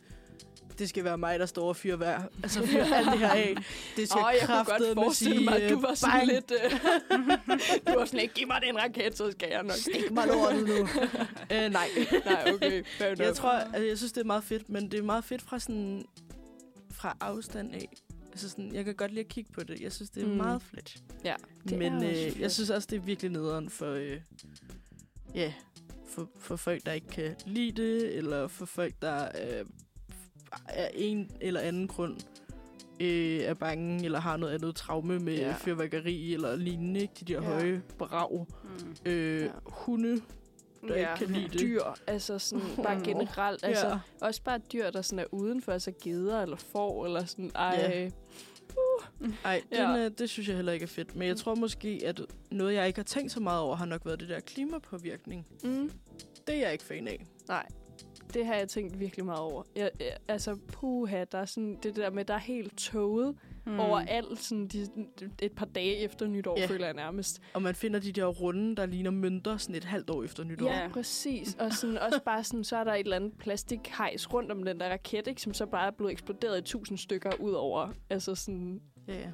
[0.80, 2.22] Det skal være mig, der står og fyrer hver.
[2.44, 3.56] Altså fyrer alt det her af.
[3.96, 6.52] Det skal Åh, jeg kunne godt forestille sige, mig, at du var sådan bang, lidt...
[6.52, 6.72] Øh,
[7.94, 9.72] du var sådan lidt, giv mig den raket, så skal jeg nok.
[9.72, 10.88] Stik mig lortet nu.
[11.56, 11.88] øh, nej.
[12.26, 12.84] Nej, okay.
[12.98, 15.42] Fair Jeg tror, altså, jeg synes, det er meget fedt, men det er meget fedt
[15.42, 16.06] fra sådan
[16.92, 17.90] fra afstand af.
[18.34, 19.82] Altså sådan, jeg kan godt lide at kigge på det.
[19.82, 20.34] Jeg synes, det er Mm.
[20.34, 21.04] meget fedt.
[21.26, 21.36] Ja,
[21.70, 24.22] det Men øh, jeg synes også, det er virkelig nederen for, øh,
[25.36, 25.54] ja,
[26.08, 29.66] for, for folk, der ikke kan lide det, eller for folk, der øh,
[30.68, 32.18] af en eller anden grund
[33.00, 35.56] øh, er bange, eller har noget andet traume med Ja.
[35.60, 37.00] fyrværkeri, eller lignende.
[37.02, 37.14] Ikke?
[37.20, 37.48] De der Ja.
[37.48, 38.48] høje brag.
[38.64, 39.12] Mm.
[39.12, 39.50] Øh, ja.
[39.66, 40.22] Hunde,
[40.88, 41.60] der ikke kan lide det.
[41.60, 43.64] Dyr, altså sådan bare Åh, generelt.
[43.64, 44.00] Altså, ja.
[44.22, 47.76] Også bare dyr, der sådan er udenfor, altså geder eller får, eller sådan, ej.
[47.80, 48.10] Ja.
[49.46, 49.92] Ej, den, Ja.
[49.92, 50.06] ja.
[50.06, 51.16] øh, det synes jeg heller ikke er fedt.
[51.16, 52.22] Men jeg tror måske, at
[52.52, 55.46] noget, jeg ikke har tænkt så meget over, har nok været det der klimapåvirkning.
[55.64, 55.92] Mm.
[56.48, 57.26] Det er jeg ikke fan af.
[57.48, 57.66] Nej,
[58.34, 59.64] det har jeg tænkt virkelig meget over.
[59.76, 63.36] Jeg, jeg, altså, puha, der er sådan det der med, der er helt toget
[63.66, 63.80] mm.
[63.80, 64.88] overalt sådan de,
[65.42, 66.66] et par dage efter nytår, Ja.
[66.66, 67.42] føler jeg nærmest.
[67.54, 70.68] Og man finder de der runde, der ligner mønter sådan et halvt år efter nytår.
[70.72, 71.56] Ja, præcis.
[71.60, 74.80] Og sådan, også bare sådan, så er der et eller andet plastikhejs rundt om den
[74.80, 78.36] der raket, ikke, som så bare er blevet eksploderet i tusind stykker ud over altså
[78.36, 79.30] sådan ja,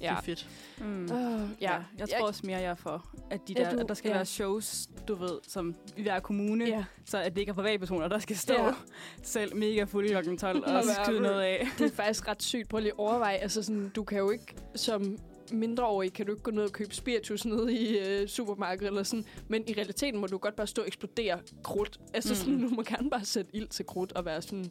[0.00, 0.08] ja.
[0.10, 0.48] Det er fedt.
[0.78, 1.02] Mm.
[1.04, 3.80] Uh, Ja, ja, jeg tror også mere, jeg er for, at, de Er der, du-
[3.80, 4.14] at der skal ja.
[4.14, 8.08] være shows, du ved, som i hver kommune, ja, så at det ikke er privatpersoner,
[8.08, 8.70] der skal stå Ja.
[9.22, 10.36] selv mega fulde kl.
[10.36, 11.20] 12 og skyde fuld.
[11.22, 11.66] noget af.
[11.78, 12.68] det er faktisk ret sygt.
[12.68, 13.36] Prøv lige at overveje.
[13.36, 15.18] Altså sådan, du kan jo ikke som
[15.52, 19.24] mindreårig kan du ikke gå ned og købe spiritus nede i øh, supermarkedet eller sådan.
[19.48, 22.00] Men i realiteten må du godt bare stå og eksplodere krudt.
[22.14, 22.68] Altså sådan, Mm.
[22.68, 24.70] du må gerne bare sætte ild til krudt og være sådan,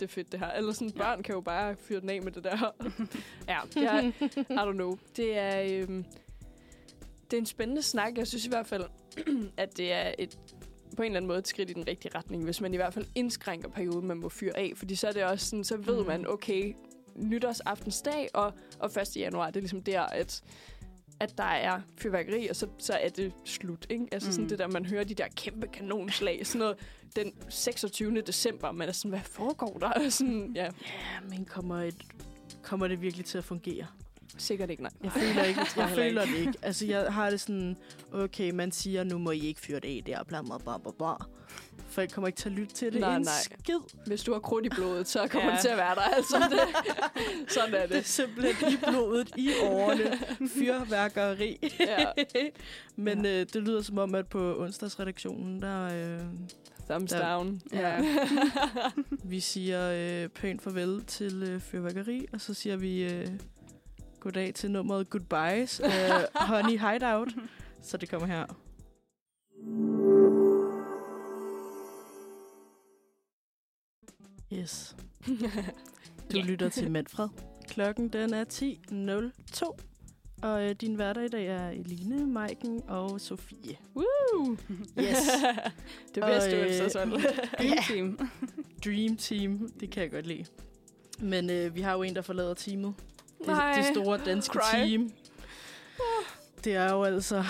[0.00, 0.50] det er fedt det her.
[0.50, 2.74] Eller sådan, børn kan jo bare fyre den af med det der.
[3.48, 4.98] ja, jeg, I don't know.
[5.16, 6.04] Det er, øhm,
[7.30, 8.18] det er en spændende snak.
[8.18, 8.84] Jeg synes i hvert fald,
[9.56, 10.38] at det er et
[10.96, 12.94] på en eller anden måde et skridt i den rigtige retning, hvis man i hvert
[12.94, 14.72] fald indskrænker perioden, man må fyre af.
[14.76, 16.06] Fordi så er det også sådan, så ved Mm.
[16.06, 16.74] man, okay,
[17.16, 19.16] nytårsaftensdag og, og 1.
[19.16, 20.42] januar, det er ligesom der, at
[21.20, 23.86] at der er fyrværkeri, og så, så er det slut.
[23.90, 24.06] Ikke?
[24.12, 24.32] Altså mm.
[24.32, 26.76] sådan det der, man hører de der kæmpe kanonslag, sådan noget
[27.16, 28.20] den 26.
[28.20, 30.08] december, man er sådan, hvad foregår der?
[30.08, 30.70] sådan, ja, Ja,
[31.28, 31.96] men kommer, et,
[32.62, 33.86] kommer det virkelig til at fungere?
[34.38, 34.92] sikkert ikke, nej.
[35.02, 36.52] Jeg føler ikke, jeg heller føler det ikke.
[36.62, 37.76] Altså, jeg har det sådan,
[38.12, 40.92] okay, man siger, nu må I ikke fyre det af der, bla bla bla bla
[40.98, 41.14] bla.
[41.88, 43.32] Folk kommer ikke til at lytte til det Nej, en nej.
[43.60, 43.78] skid.
[44.06, 45.52] Hvis du har krudt i blodet, så kommer Ja.
[45.54, 46.00] det til at være der.
[46.00, 46.60] Altså, det,
[47.54, 48.06] sådan er Det er det.
[48.06, 50.18] simpelthen i blodet, i årene.
[50.48, 51.72] Fyrværkeri.
[51.80, 52.04] Ja.
[52.96, 56.14] Men øh, det lyder som om, at på onsdagsredaktionen, der...
[56.14, 56.20] Øh,
[56.90, 57.60] Thumbs Der- down.
[57.72, 58.04] ja.
[59.24, 59.90] Vi siger
[60.24, 63.26] øh, pænt farvel til øh, fyrværkeri, og så siger vi øh,
[64.20, 67.28] goddag til nummeret Goodbyes af Honey Hideout.
[67.82, 68.44] Så det kommer her.
[74.54, 74.96] Yes.
[76.32, 76.42] Du Ja.
[76.44, 77.28] lytter til Manfred.
[77.68, 79.76] Klokken den er 10.02.
[80.42, 83.76] Og øh, din hverdag i dag er Eline, Maiken og Sofie.
[83.96, 84.56] Woo!
[85.00, 85.16] Yes.
[86.14, 87.12] det bedste øh, onsdagshold.
[87.58, 88.18] Dream Team.
[88.84, 90.44] Dream Team, det kan jeg godt lide.
[91.18, 92.94] Men øh, vi har jo en, der forlader teamet.
[93.38, 93.74] Det, Nej.
[93.76, 94.76] det store danske Cry.
[94.88, 95.10] team.
[96.64, 97.44] Det er jo altså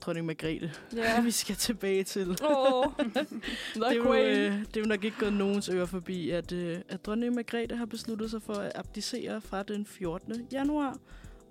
[0.00, 1.20] dronning Margrethe, Ja.
[1.24, 2.30] vi skal tilbage til.
[2.30, 2.84] Åh,
[3.74, 6.78] Det er, jo, øh, det er jo nok ikke gået nogens øre forbi, at, øh,
[6.88, 10.34] at dronning Margrethe har besluttet sig for at abdicere fra den 14.
[10.52, 10.96] januar.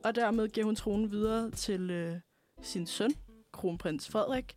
[0.04, 2.16] Og dermed giver hun tronen videre til øh,
[2.62, 3.12] sin søn,
[3.54, 4.54] kronprins Frederik.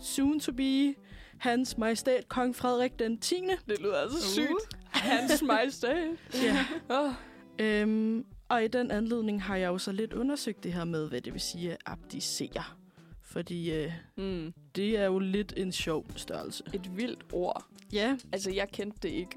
[0.00, 0.94] Soon to be
[1.38, 3.34] hans majestæt, kong Frederik den 10.
[3.68, 4.22] Det lyder altså Uh.
[4.46, 4.76] sygt.
[4.90, 6.08] Hans majestæt.
[6.44, 6.64] Ja.
[6.88, 7.12] Oh.
[7.58, 11.20] Øhm, og i den anledning har jeg jo så lidt undersøgt det her med, hvad
[11.20, 12.62] det vil sige at abdicere.
[13.26, 14.52] Fordi øh, Mm.
[14.76, 16.64] det er jo lidt en sjov størrelse.
[16.74, 17.64] Et vildt ord.
[17.92, 19.36] Ja, Altså, jeg kendte det ikke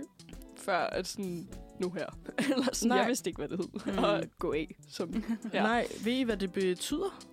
[0.58, 1.48] før at sådan
[1.80, 2.06] nu her.
[2.54, 2.98] Eller sådan, Nej.
[2.98, 3.94] jeg vidste ikke, hvad det hed.
[3.94, 4.04] Mm.
[4.04, 4.76] Og gå af.
[4.88, 5.24] Som,
[5.54, 5.62] ja.
[5.72, 7.26] Nej, ved I, hvad det betyder?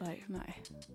[0.00, 0.52] nej, Nej.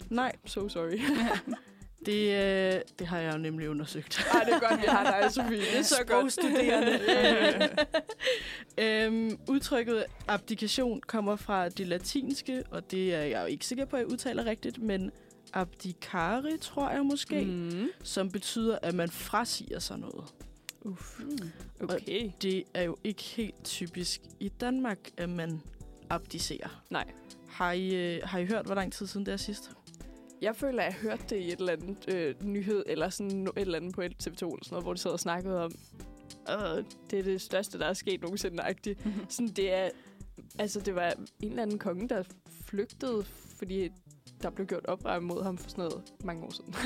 [0.09, 0.99] Nej, so sorry.
[2.05, 4.27] det, øh, det har jeg jo nemlig undersøgt.
[4.33, 5.57] Ej, det er godt, vi har dig, Sofie.
[5.57, 6.33] Det er så godt.
[6.33, 6.99] Sprogstuderende.
[9.05, 13.95] øhm, udtrykket abdikation kommer fra det latinske, og det er jeg jo ikke sikker på,
[13.95, 15.11] at jeg udtaler rigtigt, men
[15.53, 17.87] abdicare, tror jeg måske, mm.
[18.03, 20.23] Som betyder, at man frasiger sig noget.
[20.81, 21.19] Uff.
[21.19, 21.51] Mm.
[21.81, 22.31] Okay.
[22.41, 25.61] Det er jo ikke helt typisk i Danmark, at man
[26.09, 26.83] abdicerer.
[26.89, 27.05] Nej.
[27.47, 29.71] Har I, øh, har I hørt, hvor lang tid siden det er sidst?
[30.41, 33.51] Jeg føler, at jeg hørte det i et eller andet øh, nyhed, eller sådan et
[33.55, 35.71] eller andet på TV2, eller sådan noget, hvor de sad og snakkede om,
[36.49, 38.99] øh, det er det største, der er sket nogensinde, agtigt.
[39.29, 39.89] Sådan, det er,
[40.59, 42.23] altså, det var en eller anden konge, der
[42.65, 43.25] flygtede,
[43.57, 43.89] fordi
[44.41, 46.75] der blev gjort oprør mod ham for sådan noget mange år siden.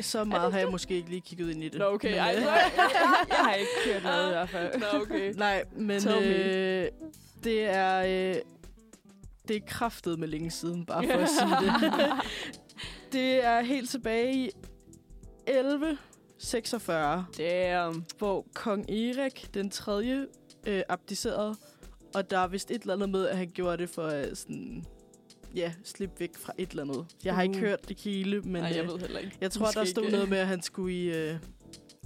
[0.00, 1.78] Så meget har jeg måske ikke lige kigget ind i det.
[1.78, 2.10] Nå, okay.
[2.10, 2.60] Men, Ej, øh, nej.
[3.28, 4.80] Jeg har ikke hørt noget i hvert fald.
[4.80, 5.32] Nå, okay.
[5.36, 6.88] Nej, men øh,
[7.44, 8.36] det er øh,
[9.48, 11.82] det er kraftet med længe siden, bare for at sige det.
[13.12, 14.50] det er helt tilbage i
[15.46, 18.04] 1146, Damn.
[18.18, 20.26] hvor kong Erik den tredje
[20.66, 21.54] øh, abdicerede,
[22.14, 24.84] og der er vist et eller andet med, at han gjorde det for at sådan,
[25.54, 27.06] ja, slippe væk fra et eller andet.
[27.24, 27.60] Jeg har ikke Uh.
[27.60, 29.36] hørt det hele, men Nej, jeg øh, ved heller ikke.
[29.40, 30.12] jeg tror, Måske der stod ikke.
[30.14, 31.34] noget med, at han skulle i øh,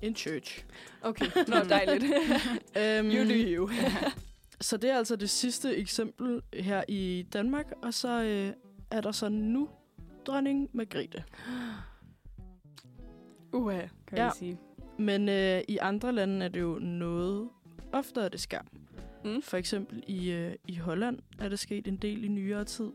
[0.02, 0.64] en church.
[1.02, 2.04] Okay, nå, dejligt.
[2.04, 3.70] Um, you do you.
[4.60, 8.52] Så det er altså det sidste eksempel her i Danmark, og så øh,
[8.90, 9.68] er der så nu
[10.26, 11.24] dronning Margrethe.
[13.52, 13.80] Uha.
[14.06, 14.30] Kan Ja.
[14.38, 14.58] sige.
[14.98, 17.48] Men øh, i andre lande er det jo noget
[17.92, 18.66] oftere det skam.
[19.24, 19.42] Mm.
[19.42, 22.90] For eksempel i, øh, i Holland er det sket en del i nyere tid.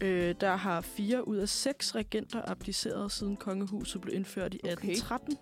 [0.00, 4.72] Øh, der har fire ud af seks regenter abdiceret, siden kongehuset blev indført i Okay.
[4.72, 5.36] 1813.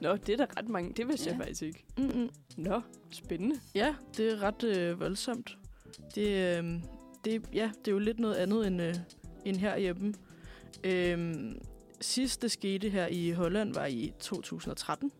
[0.00, 0.92] Nå, det er da ret mange.
[0.96, 1.36] Det vidste ja.
[1.36, 1.84] Jeg faktisk ikke.
[1.98, 2.30] Mm-mm.
[2.56, 2.80] Nå,
[3.10, 3.60] spændende.
[3.74, 5.58] Ja, det er ret øh, voldsomt.
[6.14, 6.80] Det, øh,
[7.24, 8.94] det, ja, det er jo lidt noget andet end, øh,
[9.44, 10.14] end herhjemme.
[10.84, 11.34] Øh,
[12.00, 15.12] sidst det skete her i Holland var i 2013,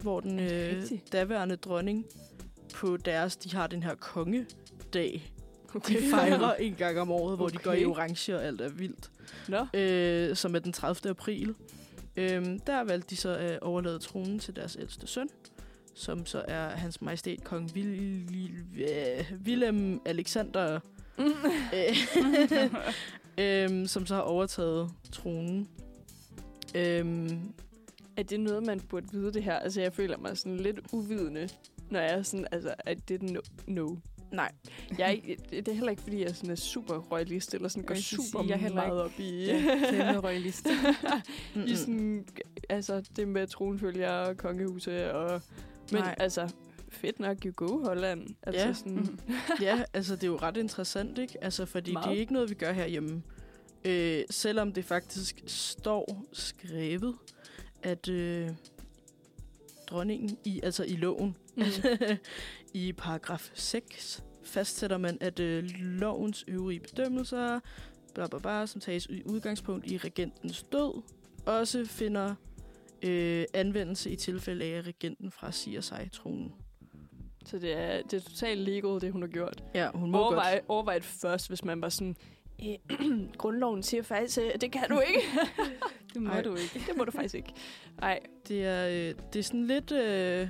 [0.00, 2.06] hvor den øh, daværende dronning
[2.74, 5.32] på deres, de har den her kongedag.
[5.74, 6.02] Okay.
[6.02, 7.58] De fejrer en gang om året, hvor okay.
[7.58, 9.10] de går i orange og alt er vildt.
[9.48, 11.10] Nå, Øh, som er den 30.
[11.10, 11.54] april.
[12.16, 15.28] Øhm, der valgte de så at overlade tronen til deres ældste søn,
[15.94, 17.70] som så er hans majestæt kong
[19.44, 20.80] Willem Alexander,
[21.18, 21.96] øh,
[23.44, 25.68] øhm, som så har overtaget tronen.
[26.74, 27.54] Øhm,
[28.16, 29.58] er det noget, man burde vide det her?
[29.58, 31.48] Altså, jeg føler mig sådan lidt uvidende,
[31.90, 33.40] når jeg er sådan, altså, at det er no.
[33.66, 33.96] no.
[34.32, 34.52] Nej,
[34.98, 37.82] Jeg er ikke, det er heller ikke, fordi jeg sådan er super royalist, eller sådan
[37.82, 39.46] går Jeg super sige, jeg meget op i,
[39.90, 40.66] kæmpe royalist.
[41.66, 42.26] I sådan,
[42.68, 45.42] altså, det med tronfølger og kongehuse, og,
[45.92, 46.14] men Nej.
[46.18, 46.48] altså,
[46.88, 48.26] fedt nok, you go, Holland.
[48.42, 48.72] Altså, Ja.
[48.72, 49.20] sådan.
[49.60, 51.44] Ja, altså det er jo ret interessant, ikke?
[51.44, 52.08] Altså, fordi Meget.
[52.08, 53.22] det er ikke noget, vi gør herhjemme.
[53.84, 57.14] Øh, selvom det faktisk står skrevet,
[57.82, 58.48] at øh,
[59.86, 61.62] dronningen i, altså i loven, Mm.
[62.76, 67.60] i paragraf 6, fastsætter man, at øh, lovens øvrige bedømmelser,
[68.14, 71.02] bla, bla, bla, som tages i udgangspunkt i regentens død,
[71.46, 72.34] også finder
[73.02, 76.52] øh, anvendelse i tilfælde af, at regenten frasiger sig tronen.
[77.46, 79.62] Så det er, det er totalt legal, det hun har gjort.
[79.74, 80.64] Ja, hun må Overvej, godt.
[80.68, 82.16] overvej det først, hvis man var sådan,
[82.62, 82.98] "Øh,
[83.38, 85.20] grundloven siger faktisk, øh, det kan du ikke.
[86.14, 86.42] Det må Ej.
[86.42, 86.82] du ikke.
[86.88, 87.52] det må du faktisk ikke.
[88.00, 90.48] Nej, Det er, øh, det er sådan lidt øh,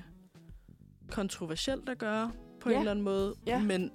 [1.11, 2.75] kontroversielt at gøre på ja.
[2.75, 3.63] En eller anden måde, Ja.
[3.63, 3.91] men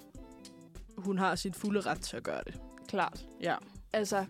[0.96, 2.60] hun har sin fulde ret til at gøre det.
[2.88, 3.26] klart.
[3.40, 3.56] Ja.
[3.92, 4.24] Altså,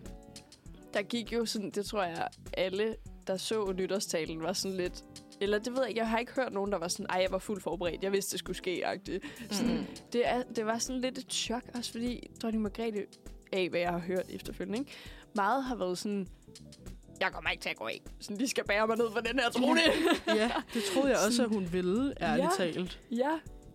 [0.93, 2.27] der gik jo sådan, det tror jeg,
[2.57, 2.95] alle,
[3.27, 5.03] der så nytårstalen, var sådan lidt...
[5.41, 7.31] Eller det ved jeg, ikke, jeg har ikke hørt nogen, der var sådan, ej, jeg
[7.31, 9.23] var fuldt forberedt, jeg vidste, det skulle ske, agtigt.
[9.51, 9.85] Sådan, Mm.
[10.13, 13.05] det, er, det var sådan lidt et chok, også fordi dronning Margrethe,
[13.53, 14.91] af hvad jeg har hørt efterfølgende, ikke?
[15.35, 16.27] meget har været sådan,
[17.25, 18.01] jeg kommer ikke til at gå af.
[18.19, 19.79] Sådan, de skal bære mig ned for den her trone.
[20.27, 22.65] ja, det troede jeg også, at hun ville, ærligt Ja.
[22.65, 22.99] talt.
[23.11, 23.29] ja,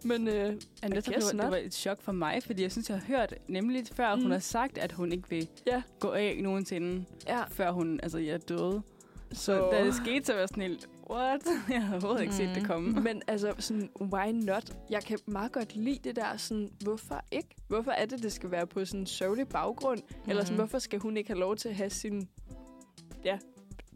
[0.04, 2.72] men øh, Ja, I netop, det, var, det var et chok for mig, fordi jeg
[2.72, 4.18] synes, jeg har hørt nemlig før, mm.
[4.18, 4.22] Mm.
[4.24, 5.82] hun har sagt, at hun ikke vil Ja.
[6.00, 8.82] gå af nogensinde, ja, før hun altså, jeg er døde.
[9.32, 9.68] Så så...
[9.72, 11.40] da det skete, så var jeg sådan helt, what?
[11.70, 12.54] Jeg havde overhovedet ikke set Mm.
[12.54, 13.00] det komme.
[13.00, 14.72] Men altså, sådan, why not?
[14.90, 17.48] Jeg kan meget godt lide det der, sådan, hvorfor ikke?
[17.68, 19.98] Hvorfor er det, det skal være på sådan en sørgelig baggrund?
[20.24, 20.30] Mm.
[20.30, 20.60] Eller sådan, Mhm.
[20.60, 22.28] hvorfor skal hun ikke have lov til at have sin,
[23.24, 23.38] ja,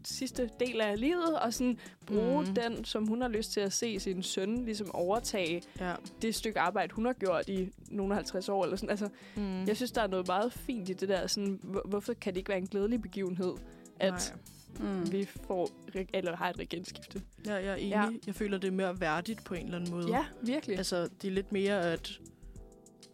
[0.05, 2.55] sidste del af livet, og sådan bruge mm.
[2.55, 5.93] den, som hun har lyst til at se sin søn ligesom overtage Ja.
[6.21, 8.63] det stykke arbejde, hun har gjort i nogle af 50 år.
[8.63, 8.89] Eller sådan.
[8.89, 9.65] Altså, Mm.
[9.67, 11.27] jeg synes, der er noget meget fint i det der.
[11.27, 13.53] Sådan, hvor- hvorfor kan det ikke være en glædelig begivenhed,
[13.99, 14.35] at
[14.79, 14.93] Nej.
[14.93, 15.11] Mm.
[15.11, 15.69] vi får,
[16.13, 17.21] eller har et regentskifte?
[17.45, 17.89] Ja, jeg er enig.
[17.89, 18.09] Ja.
[18.27, 20.07] Jeg føler, det er mere værdigt på en eller anden måde.
[20.09, 20.77] Ja, virkelig.
[20.77, 22.19] Altså, det er lidt mere, at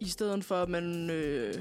[0.00, 1.54] i stedet for, at man, øh,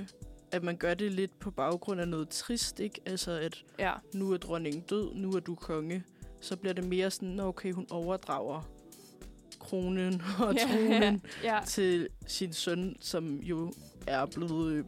[0.51, 3.01] at man gør det lidt på baggrund af noget trist, ikke?
[3.05, 3.93] Altså, at ja.
[4.13, 6.03] nu er dronningen død, nu er du konge.
[6.41, 8.69] Så bliver det mere sådan, "Nå, okay, hun overdrager
[9.59, 11.59] kronen og tronen ja.
[11.65, 13.73] til sin søn, som jo
[14.07, 14.85] er blevet øh,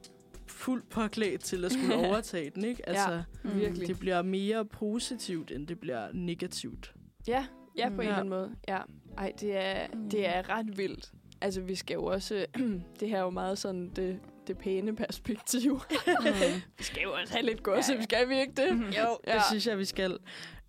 [0.48, 2.90] fuldt påklædt til at skulle overtage den, ikke?
[2.90, 3.56] Altså, Mm.
[3.60, 3.88] Virkelig.
[3.88, 6.94] det bliver mere positivt, end det bliver negativt.
[7.28, 7.46] Ja,
[7.78, 8.00] ja, på Mm.
[8.00, 8.20] en eller Ja.
[8.20, 8.52] anden måde.
[8.68, 8.80] Ja.
[9.18, 11.12] Ej, det er, det er ret vildt.
[11.42, 12.46] Altså, vi skal jo også...
[13.00, 15.82] det her er jo meget sådan det, det pæne perspektiv.
[16.78, 18.04] vi skal jo også have lidt gossip, Ja, ja.
[18.04, 18.78] skal vi ikke det?
[18.78, 18.86] Mhm.
[18.86, 19.34] Jo, Ja.
[19.34, 20.18] det synes jeg, vi skal.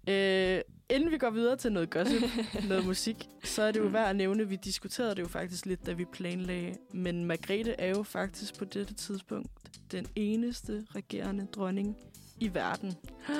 [0.08, 0.60] Øh,
[0.90, 2.22] inden vi går videre til noget gossip,
[2.68, 5.86] noget musik, så er det jo værd at nævne, vi diskuterede det jo faktisk lidt,
[5.86, 9.48] da vi planlagde, men Margrethe er jo faktisk på dette tidspunkt
[9.92, 11.96] den eneste regerende dronning
[12.40, 12.92] i verden.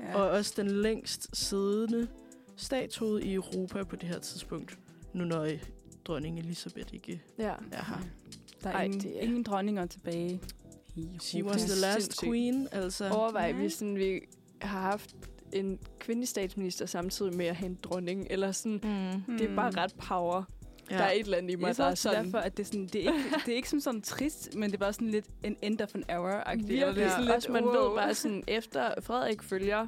[0.00, 0.14] Ja.
[0.14, 2.08] Og også den længst siddende
[2.56, 4.78] statue i Europa på det her tidspunkt.
[5.12, 5.62] Nu når øh,
[6.04, 7.54] dronning Elisabeth ikke Ja.
[7.72, 8.00] er her.
[8.64, 10.40] Der er Ej, ingen, det er- ingen dronninger tilbage.
[11.20, 12.28] She was Det the last sindssygt.
[12.30, 13.08] queen, altså.
[13.10, 14.20] Overvej, hvis sådan, vi
[14.62, 15.14] har haft
[15.52, 18.80] en kvindelig statsminister samtidig med at have en dronning, eller sådan,
[19.28, 19.38] Mm.
[19.38, 20.42] det er bare ret power.
[20.90, 20.96] Ja.
[20.96, 22.24] Der er et eller andet i mig, Jeg der er sådan...
[22.24, 24.70] derfor, at det er, sådan, det er ikke, det er ikke sådan, sådan trist, men
[24.70, 26.66] det er bare sådan lidt en end of an hour-agtigt.
[26.68, 27.34] Virkelig, er sådan ja.
[27.34, 27.72] også man wow.
[27.72, 29.86] ved bare sådan, efter Frederik følger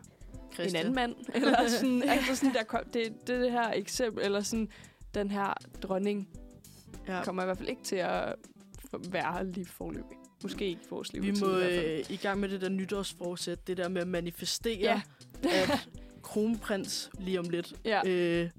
[0.54, 0.70] Christian.
[0.70, 4.40] en anden mand, eller sådan, altså sådan, der kom, det, det, det her eksempel, eller
[4.40, 4.68] sådan,
[5.14, 6.28] den her dronning
[7.08, 7.24] Ja.
[7.24, 8.34] kommer i hvert fald ikke til at
[9.10, 10.16] være lige forløbig.
[10.42, 11.22] Måske ikke for vores liv.
[11.22, 15.00] Vi må øh, i gang med det der nytårsforsæt, det der med at manifestere, Ja.
[15.44, 15.88] at
[16.22, 18.00] kronprins lige om lidt, ja.
[18.08, 18.50] øh,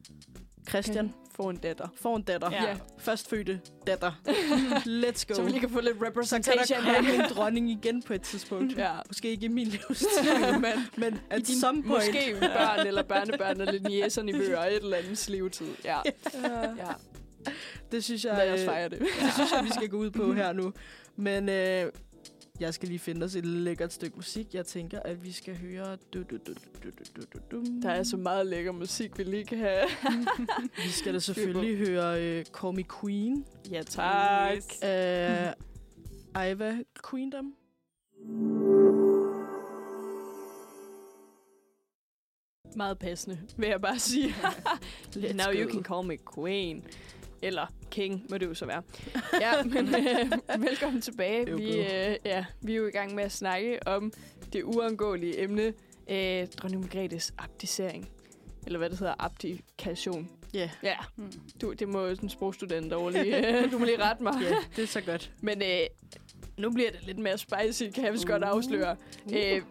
[0.69, 1.87] Christian, få en datter.
[2.01, 2.51] får en datter.
[2.51, 2.77] Ja.
[2.99, 4.11] Førstfødte datter.
[5.03, 5.33] Let's go.
[5.33, 8.13] Så vi lige kan få lidt Så kan representation der komme en dronning igen på
[8.13, 8.77] et tidspunkt.
[8.77, 8.91] Ja.
[9.07, 10.63] Måske ikke i min livstid, men,
[10.97, 11.89] men at I din, some point.
[12.07, 15.67] Måske børn eller børnebørn eller niæserne i bøger et eller andet levetid.
[15.85, 15.97] Ja.
[16.77, 16.91] ja.
[17.91, 18.99] Det synes jeg, Lad os øh, fejre det.
[18.99, 20.73] det synes jeg, vi skal gå ud på her nu.
[21.15, 21.91] Men øh,
[22.59, 24.53] jeg skal lige finde os et lækkert stykke musik.
[24.53, 25.97] Jeg tænker, at vi skal høre...
[26.13, 27.63] Du, du, du, du, du, du, du.
[27.81, 29.85] Der er så meget lækker musik, vi lige kan have.
[30.85, 34.55] Vi skal da selvfølgelig høre øh, Call Me Queen Ja, tak.
[34.55, 34.79] Yes.
[34.81, 35.53] af
[36.51, 36.77] Iva
[37.09, 37.53] Queendom.
[42.75, 44.35] Meget passende, vil jeg bare sige.
[45.35, 45.51] Now go.
[45.51, 46.83] you can call me queen.
[47.43, 48.81] Eller king, må det jo så være.
[49.41, 51.49] Ja, men øh, velkommen tilbage.
[51.49, 54.11] Øv, Vi, øh, ja, vi er jo i gang med at snakke om
[54.53, 55.73] det uangåelige emne,
[56.09, 58.09] øh, dronning Margrethes abdicering.
[58.65, 60.29] Eller hvad det hedder, abdikation.
[60.53, 61.31] Ja, Ja, Mm.
[61.61, 64.33] du, det må sådan en sprogstudent over lige, øh, du må lige rette mig.
[64.41, 65.31] ja, det er så godt.
[65.41, 65.79] Men øh,
[66.57, 68.49] nu bliver det lidt mere spicy, kan jeg vist godt Uh.
[68.49, 68.95] afsløre.
[69.33, 69.61] Øh,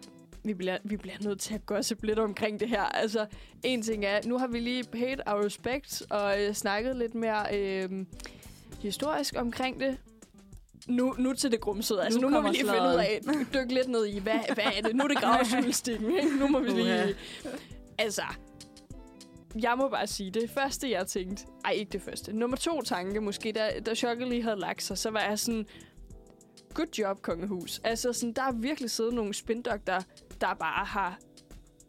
[0.43, 2.81] vi bliver, vi bliver nødt til at gossip lidt omkring det her.
[2.81, 3.25] Altså,
[3.63, 7.57] en ting er, nu har vi lige paid our respect og øh, snakket lidt mere
[7.59, 8.05] øh,
[8.81, 9.97] historisk omkring det.
[10.87, 12.03] Nu, nu til det grumsede.
[12.03, 13.21] Altså, nu, Nu må vi lige finde ud af,
[13.53, 14.95] dykke lidt ned i, hvad, hvad er det?
[14.95, 16.37] Nu er det gravjournalistikken, ikke?
[16.39, 17.15] Nu må vi lige...
[17.97, 18.23] Altså,
[19.61, 21.45] jeg må bare sige, det første, jeg tænkte...
[21.65, 22.33] Ej, ikke det første.
[22.33, 25.65] Nummer to tanke, måske, da, da chokket lige havde lagt sig, så var jeg sådan...
[26.73, 27.81] Good job, kongehus.
[27.83, 30.01] Altså, sådan, der er virkelig siddet nogle spindokter,
[30.43, 31.19] der bare har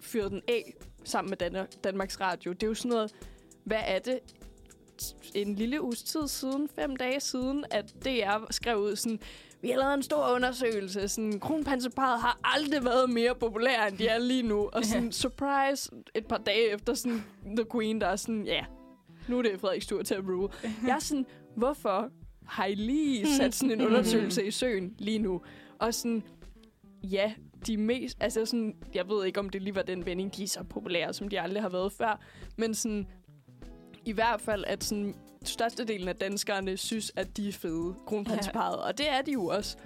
[0.01, 0.75] fyret den af
[1.05, 2.53] sammen med Dan- Danmarks Radio.
[2.53, 3.15] Det er jo sådan noget...
[3.65, 4.19] Hvad er det?
[5.35, 9.21] En lille uges tid siden, fem dage siden, at DR skrev ud sådan...
[9.63, 11.09] Vi har lavet en stor undersøgelse.
[11.09, 14.69] Sådan, kronprinseparet har aldrig været mere populære, end de er lige nu.
[14.73, 17.23] Og sådan, surprise, et par dage efter sådan,
[17.57, 18.65] The Queen, der er sådan, ja, yeah,
[19.29, 20.49] nu er det Frederiks tur til at rule.
[20.87, 21.27] Jeg er sådan,
[21.57, 22.11] hvorfor
[22.47, 25.41] har I lige sat sådan en undersøgelse i søen lige nu?
[25.79, 26.23] Og sådan,
[27.03, 27.33] ja,
[27.67, 30.49] de mest, altså sådan, jeg ved ikke, om det lige var den vending, de er
[30.49, 32.21] så populære, som de aldrig har været før,
[32.57, 33.07] men sådan,
[34.05, 38.99] i hvert fald, at sådan, størstedelen af danskerne synes, at de er fede, kronprinsparet, og
[38.99, 39.77] det er de jo også.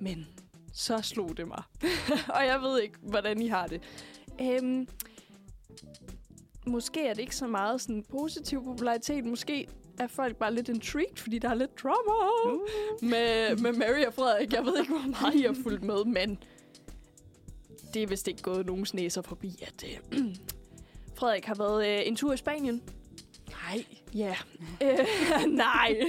[0.00, 0.26] Men
[0.72, 1.62] så slog det mig.
[2.36, 3.82] og jeg ved ikke, hvordan I har det.
[4.40, 4.88] Øhm,
[6.66, 9.24] måske er det ikke så meget sådan positiv popularitet.
[9.24, 9.68] Måske
[9.98, 12.12] er folk bare lidt intrigued, fordi der er lidt drama
[12.46, 12.60] Uh.
[13.02, 14.52] med, med Mary og Frederik.
[14.52, 16.42] Jeg ved ikke, hvor meget I har fulgt med, men
[17.94, 20.18] det er vist ikke gået nogens næser forbi, at øh,
[21.18, 22.82] Frederik har været øh, en tur i Spanien.
[23.50, 23.84] Nej.
[24.14, 24.34] Ja,
[24.82, 24.98] yeah.
[25.00, 26.00] øh, nej.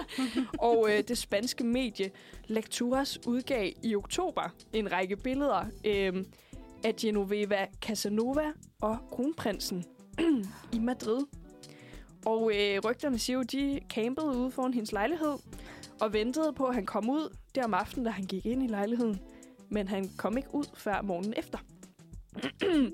[0.58, 2.10] og øh, det spanske medie
[2.46, 6.24] Lecturas udgav i oktober en række billeder øh,
[6.84, 9.84] af Genoveva Casanova og kronprinsen
[10.76, 11.20] i Madrid.
[12.26, 15.34] Og øh, rygterne siger jo, de campede ude foran hendes lejlighed
[16.00, 18.66] og ventede på, at han kom ud der om aftenen, da han gik ind i
[18.66, 19.20] lejligheden.
[19.70, 21.58] Men han kom ikke ud før morgenen efter.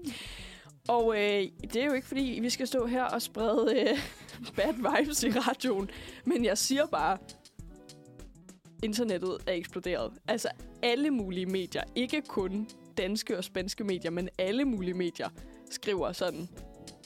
[0.88, 3.98] og øh, det er jo ikke, fordi vi skal stå her og sprede øh,
[4.56, 5.90] bad vibes i radioen.
[6.24, 7.18] Men jeg siger bare,
[8.82, 10.12] internettet er eksploderet.
[10.28, 10.48] Altså
[10.82, 15.28] alle mulige medier, ikke kun danske og spanske medier, men alle mulige medier
[15.70, 16.48] skriver sådan.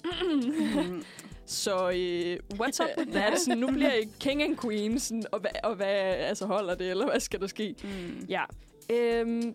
[1.46, 3.40] Så øh, what's up with that?
[3.40, 6.90] Sådan, nu bliver jeg king and queen, sådan, og, hvad, og hvad altså, holder det,
[6.90, 7.74] eller hvad skal der ske?
[7.84, 8.26] Mm.
[8.28, 8.44] Ja.
[8.92, 9.54] Øhm,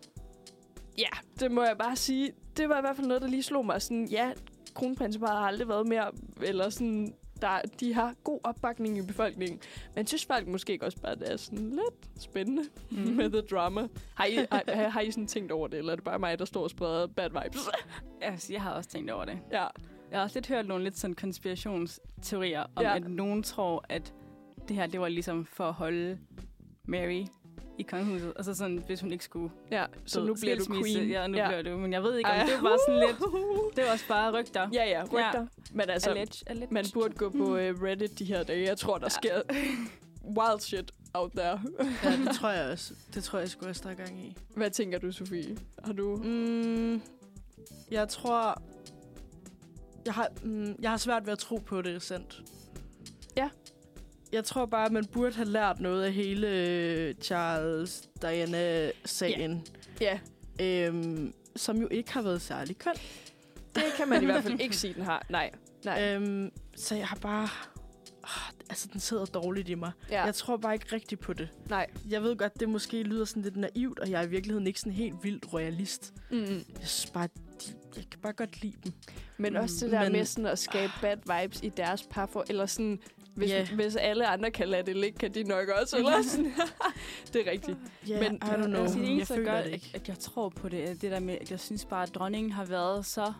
[0.97, 1.09] ja,
[1.39, 2.31] det må jeg bare sige.
[2.57, 3.81] Det var i hvert fald noget, der lige slog mig.
[3.81, 4.31] Sådan, ja,
[4.73, 6.11] kronprinseparet har aldrig været mere,
[6.41, 9.59] eller sådan, der, de har god opbakning i befolkningen.
[9.95, 12.97] Men synes folk måske også bare, at det er sådan lidt spændende mm.
[12.97, 13.87] med the drama.
[14.15, 16.45] Har I, har, har I sådan tænkt over det, eller er det bare mig, der
[16.45, 17.59] står og spreder bad vibes?
[18.21, 19.39] Altså, jeg har også tænkt over det.
[19.51, 19.65] ja.
[20.11, 22.89] Jeg har også lidt hørt nogle lidt sådan konspirationsteorier om, Ja.
[22.89, 22.95] ja.
[22.95, 24.13] at nogen tror, at
[24.67, 26.17] det her, det var ligesom for at holde
[26.87, 27.25] Mary
[27.81, 28.33] i kongehuset.
[28.35, 29.85] Altså sådan, hvis hun ikke skulle ja.
[30.05, 30.27] Så død.
[30.27, 31.09] nu bliver du queen.
[31.09, 31.47] Ja, nu ja.
[31.47, 31.77] bliver du.
[31.77, 32.45] Men jeg ved ikke, om Ej.
[32.45, 33.17] det var bare sådan lidt...
[33.75, 34.69] Det var også bare rygter.
[34.73, 35.39] Ja, ja, rygter.
[35.39, 35.45] Ja.
[35.71, 36.71] Men altså, Alleged, alleged.
[36.71, 38.65] man burde gå på uh, Reddit de her dage.
[38.67, 39.41] Jeg tror, der sker
[40.37, 41.61] wild shit out there.
[42.03, 42.93] Ja, det tror jeg også.
[43.13, 44.37] Det tror jeg sgu også, der er gang i.
[44.55, 45.57] Hvad tænker du, Sofie?
[45.83, 46.15] Har du...
[46.23, 47.01] Mm,
[47.91, 48.61] jeg tror...
[50.05, 52.41] Jeg har, mm, jeg har svært ved at tro på, det er sandt.
[54.31, 59.65] Jeg tror bare, at man burde have lært noget af hele øh, Charles Diana-sagen.
[60.01, 60.19] Ja,
[60.61, 62.93] Øhm, som jo ikke har været særlig køn.
[63.75, 65.25] det kan man i hvert fald ikke sige, den har.
[65.29, 65.51] Nej.
[65.85, 66.13] Nej.
[66.15, 67.47] Øhm, så jeg har bare...
[68.23, 69.91] Oh, altså, den sidder dårligt i mig.
[70.11, 70.23] Ja.
[70.23, 71.49] Jeg tror bare ikke rigtigt på det.
[71.69, 71.87] Nej.
[72.09, 74.79] Jeg ved godt, det måske lyder sådan lidt naivt, og jeg er i virkeligheden ikke
[74.79, 76.13] sådan helt vildt royalist.
[76.31, 76.45] Mm-mm.
[76.79, 77.27] Jeg synes bare,
[77.61, 78.93] de, jeg kan bare godt lide dem.
[79.37, 82.45] Men Mm, også det der men- med sådan at skabe bad vibes i deres parfor,
[82.49, 82.99] eller sådan,
[83.35, 83.67] hvis, yeah.
[83.75, 86.53] hvis alle andre kan lade det ligge, kan de nok også, eller sådan.
[87.33, 87.77] det er rigtigt.
[88.09, 88.81] Yeah, Men- I don't know.
[88.81, 89.91] Altså, det jeg eneste, der føler gør, det at, ikke.
[89.93, 92.65] at jeg tror på det, det der med, at jeg synes bare, at dronningen har
[92.65, 93.33] været så...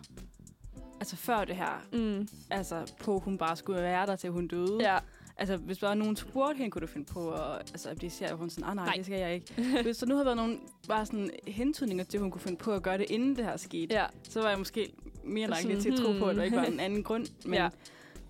[1.00, 2.28] Altså før det her, Mm.
[2.50, 4.78] altså på, at hun bare skulle være der, til hun døde.
[4.80, 4.98] Ja.
[5.36, 8.34] Altså, hvis der var nogen spurgte hende, kunne du finde på at altså, abdicere?
[8.36, 8.94] Hun sådan, ah, nej, Nej.
[8.96, 9.62] det skal jeg ikke.
[9.82, 12.72] hvis der nu havde været nogen bare sådan hentydninger til, at hun kunne finde på
[12.72, 14.04] at gøre det, inden det her skete, ja.
[14.22, 14.92] så var jeg måske
[15.24, 16.72] mere lejlig til at tro på, at der ikke var hmm.
[16.74, 17.26] en anden grund.
[17.44, 17.68] Men Ja.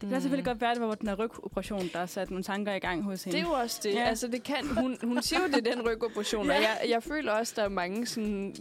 [0.03, 2.75] Det kan selvfølgelig godt være, at det var den her rygoperation, der satte nogle tanker
[2.75, 3.39] i gang hos hende.
[3.39, 3.95] Det er jo også det.
[3.95, 4.05] Ja.
[4.05, 6.57] Altså, det kan, hun, hun siger jo, det er den rygoperation, ja.
[6.57, 8.55] og jeg, jeg føler også, der er mange sådan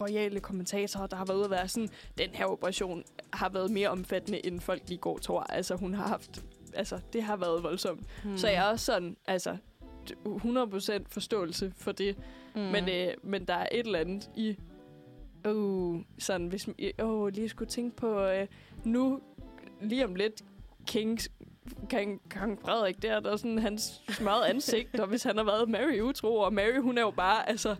[0.00, 1.88] royale kommentatorer, der har været ude at være sådan,
[2.18, 5.40] den her operation har været mere omfattende, end folk lige går tror.
[5.40, 8.00] Altså, hun har haft, altså, det har været voldsomt.
[8.24, 8.30] Mm.
[8.30, 8.38] Mm.
[8.38, 9.56] Så jeg er også sådan, altså,
[10.26, 12.16] 100% forståelse for det.
[12.54, 12.60] Mm.
[12.60, 12.66] Mm.
[12.66, 14.56] Men, øh, men der er et eller andet i...
[15.48, 18.20] Uh, sådan, hvis man oh, lige skulle tænke på...
[18.20, 18.46] Øh,
[18.84, 19.20] nu,
[19.80, 20.44] lige om lidt,
[20.86, 21.28] Kings,
[21.90, 25.68] Kong, Kong Frederik der, der er sådan hans smadret ansigt, og hvis han har været
[25.68, 27.76] Mary utro, og Mary, hun er jo bare, altså...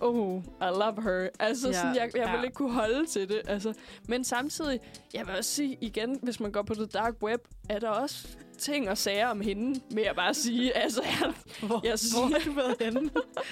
[0.00, 1.28] Oh, I love her.
[1.40, 2.36] Altså, Ja, sådan, jeg, jeg ja.
[2.36, 3.40] vil ikke kunne holde til det.
[3.48, 3.74] Altså,
[4.08, 4.80] men samtidig,
[5.14, 8.28] jeg vil også sige igen, hvis man går på det dark web, er der også
[8.58, 11.32] ting og sager om hende, med at bare sige, altså, jeg,
[11.68, 13.10] hvor, jeg siger- hvor har du været henne?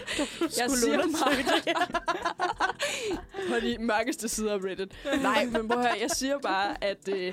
[0.61, 1.35] jeg siger bare...
[3.49, 4.93] på de mørkeste sider af Reddit.
[5.23, 7.33] Nej, men prøv at høre, jeg siger bare, at, øh,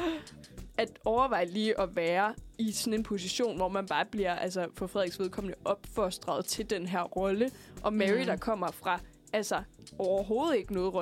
[0.78, 4.88] at overveje lige at være i sådan en position, hvor man bare bliver, altså for
[4.88, 7.52] Frederiks vedkommende, opfostret til den her rolle.
[7.84, 8.26] Og Mary, mm.
[8.26, 9.00] der kommer fra,
[9.34, 9.64] altså
[10.00, 10.94] overhovedet ikke noget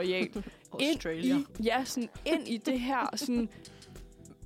[0.73, 1.35] Australia.
[1.35, 3.49] ind i, ja, sådan ind i det her, sådan,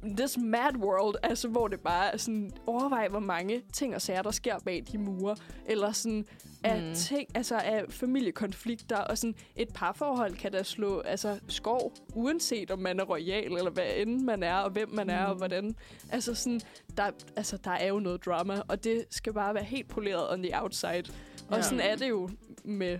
[0.03, 4.21] this mad world, altså hvor det bare er sådan, overvej, hvor mange ting og sager,
[4.21, 5.35] der sker bag de mure,
[5.65, 6.25] eller sådan,
[6.63, 6.93] af Mm.
[6.95, 12.79] ting, altså af familiekonflikter, og sådan et parforhold kan da slå altså, skov, uanset om
[12.79, 15.37] man er royal, eller hvad end man er, og hvem man er, og Mm.
[15.37, 15.75] hvordan.
[16.11, 16.61] Altså sådan,
[16.97, 20.43] der, altså der er jo noget drama, og det skal bare være helt poleret on
[20.43, 21.03] the outside.
[21.49, 21.61] Og Ja.
[21.61, 22.29] sådan er det jo
[22.65, 22.99] med,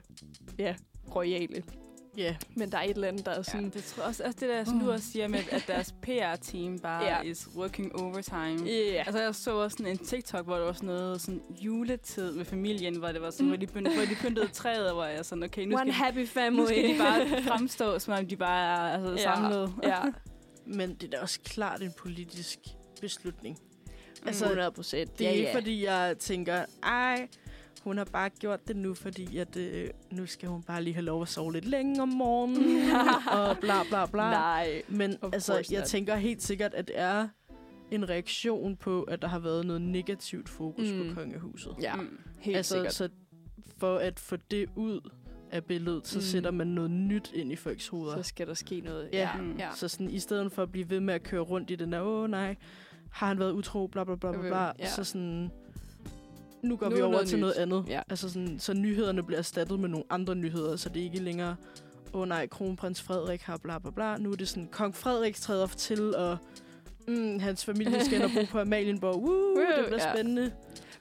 [0.60, 0.76] ja,
[1.16, 1.64] royale.
[2.18, 2.36] Ja.
[2.56, 4.38] Men der er et eller andet, der er sådan, Ja, det tror jeg også, også
[4.40, 7.14] det der, som du også siger med, at deres PR-team bare Ja.
[7.14, 7.26] yeah.
[7.26, 8.66] is working overtime.
[8.70, 9.04] Ja.
[9.06, 12.46] Altså, jeg så også sådan en TikTok, hvor der var sådan noget sådan juletid med
[12.46, 13.50] familien, hvor det var sådan, Mm.
[13.50, 16.28] hvor, de pyntede, hvor de pyntede træet, hvor jeg sådan, okay, nu One skal, happy
[16.28, 16.60] family.
[16.62, 19.36] nu skal de bare fremstå, som om de bare er altså, Ja.
[19.36, 19.74] samlet.
[19.84, 20.00] ja,
[20.78, 22.60] Men det er da også klart en politisk
[23.02, 23.58] beslutning.
[24.26, 25.20] altså, 100 procent.
[25.20, 27.28] Det er ikke, fordi jeg tænker, ej,
[27.88, 31.06] hun har bare gjort det nu, fordi at, øh, nu skal hun bare lige have
[31.06, 32.92] lov at sove lidt længe om morgenen,
[33.40, 34.30] og bla bla bla.
[34.30, 34.82] Nej.
[34.90, 35.88] Men altså, jeg not.
[35.88, 37.28] tænker helt sikkert, at det er
[37.92, 41.10] en reaktion på, at der har været noget negativt fokus mm.
[41.10, 41.76] På kongehuset.
[41.82, 42.18] Ja, Mm.
[42.40, 42.94] helt altså, sikkert.
[42.94, 43.10] så
[43.78, 45.10] for at få det ud
[45.52, 46.22] af billedet, så Mm.
[46.22, 48.16] sætter man noget nyt ind i folks hoveder.
[48.16, 49.10] Så skal der ske noget.
[49.14, 49.20] Ja.
[49.20, 49.42] ja.
[49.42, 49.56] Mm.
[49.60, 49.70] ja.
[49.76, 52.02] Så sådan, i stedet for at blive ved med at køre rundt i den der,
[52.02, 52.56] åh nej,
[53.12, 54.88] har han været utro, bla bla bla bla, bla Ja.
[54.90, 55.52] så sådan,
[56.68, 57.42] nu går Nu vi er over noget til nyt.
[57.42, 57.86] noget andet.
[57.88, 58.02] Ja.
[58.10, 61.56] Altså sådan, så nyhederne bliver erstattet med nogle andre nyheder, så det er ikke længere,
[62.14, 64.18] åh nej, kronprins Frederik har bla bla bla.
[64.18, 66.38] Nu er det sådan, kong Frederik træder til, og
[67.08, 69.16] mm, hans familie skal ind og bo på Amalienborg.
[69.24, 70.14] Woo, det bliver Ja.
[70.14, 70.52] spændende.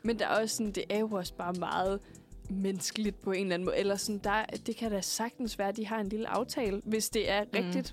[0.02, 2.00] Men der er også sådan, det er jo også bare meget
[2.50, 3.76] menneskeligt på en eller anden måde.
[3.78, 7.08] Eller sådan, der, det kan da sagtens være, at de har en lille aftale, hvis
[7.08, 7.84] det er Mm.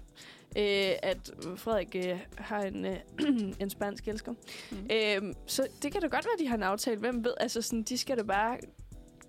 [0.57, 2.97] Øh, at Frederik øh, har en, øh,
[3.61, 4.33] en spansk elsker.
[4.71, 4.77] Mm.
[5.27, 6.99] Øh, så det kan da godt være, de har en aftale.
[6.99, 7.33] Hvem ved?
[7.39, 8.57] Altså sådan, de skal da bare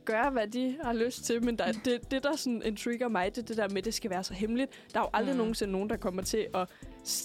[0.04, 3.42] gøre, hvad de har lyst til, men der, det, det, der sådan intriguer mig, det
[3.42, 4.70] er det der med, at det skal være så hemmeligt.
[4.92, 5.38] Der er jo aldrig Mm.
[5.38, 6.68] nogensinde nogen, der kommer til at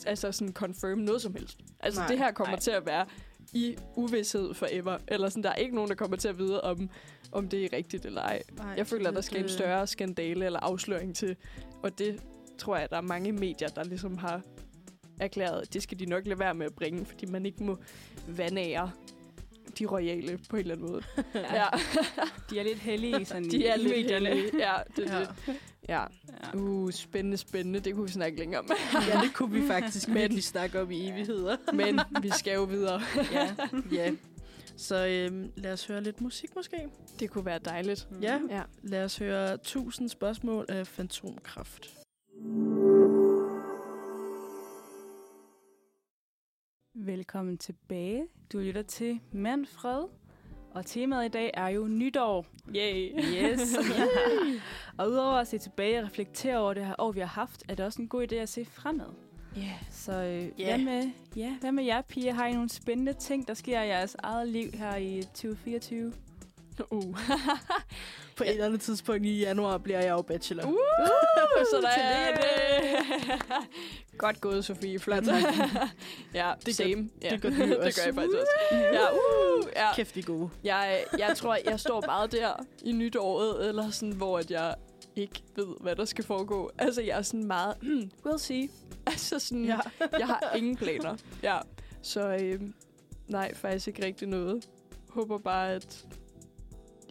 [0.06, 1.58] altså sådan confirm noget som helst.
[1.80, 2.60] Altså, Nej, det her kommer nej.
[2.60, 3.06] til at være
[3.54, 4.98] i uvidshed forever.
[5.08, 6.90] Eller sådan, der er ikke nogen, der kommer til at vide, om,
[7.32, 8.44] om det er rigtigt eller ej.
[8.58, 11.36] Nej, Jeg føler, det- der skal en det- større skandale eller afsløring til.
[11.84, 12.22] Og det
[12.60, 14.42] tror jeg, der er mange medier, der ligesom har
[15.20, 17.78] erklæret, at det skal de nok lade være med at bringe, fordi man ikke må
[18.28, 18.92] vandære
[19.80, 21.04] de royale på en eller anden måde.
[21.36, 21.66] ja,
[22.50, 24.30] De er lidt heldige sådan de er i lidt medierne.
[24.30, 24.72] heldige.
[24.72, 25.26] Ja, det er Ja.
[25.46, 25.56] det.
[25.90, 26.04] Ja.
[26.54, 26.58] Ja.
[26.60, 27.80] Uh, spændende, spændende.
[27.80, 28.70] Det kunne vi snakke længere om.
[29.14, 31.58] ja, det kunne vi faktisk Men- virkelig snakke om i evigheder.
[31.74, 33.02] Men vi skal jo videre.
[33.32, 33.56] ja,
[33.92, 34.12] ja.
[34.78, 36.78] Så øhm, lad os høre lidt musik måske.
[37.20, 38.08] Det kunne være dejligt.
[38.22, 38.62] Ja, Ja.
[38.84, 41.99] lad os høre 1000 spørgsmål af Fantomkraft.
[46.96, 48.28] Velkommen tilbage.
[48.54, 50.04] Du lytter til Manfred.
[50.72, 52.46] Og temaet i dag er jo nytår.
[52.76, 53.12] Yay.
[53.18, 53.76] Yes.
[54.98, 57.76] og udover at se tilbage og reflektere over det her år, vi har haft, er
[57.76, 59.14] det også en god idé at se fremad.
[59.58, 59.84] Yeah.
[59.92, 60.76] Så øh, Ja.
[60.76, 62.34] hvad, med, ja, hvad med jer, piger?
[62.34, 66.14] Har I nogle spændende ting, der sker i jeres eget liv her i 2024?
[66.90, 67.18] Uh.
[68.38, 70.66] På et eller andet tidspunkt i januar bliver jeg jo bachelor.
[70.66, 70.78] Uh,
[71.72, 72.44] så der er det.
[74.18, 75.00] Godt gået, Sofie.
[75.00, 75.24] Flot.
[76.34, 77.10] ja, Det gør- same.
[77.22, 77.30] ja.
[77.30, 78.02] det gør du det også.
[78.02, 78.76] gør jeg faktisk også.
[78.76, 79.94] Ja, uh, ja.
[79.96, 80.50] Kæft, de gode.
[80.64, 84.76] Jeg, jeg tror, jeg står meget der i nytåret, eller sådan, hvor at jeg
[85.16, 86.72] ikke ved, hvad der skal foregå.
[86.78, 88.70] Altså, jeg er sådan meget, hmm, we'll see.
[89.08, 89.78] Altså sådan, Ja.
[90.20, 91.16] jeg har ingen planer.
[91.44, 91.58] Ja,
[92.02, 92.62] så øh,
[93.28, 94.68] nej, faktisk ikke rigtig noget.
[95.10, 96.06] Håber bare, at...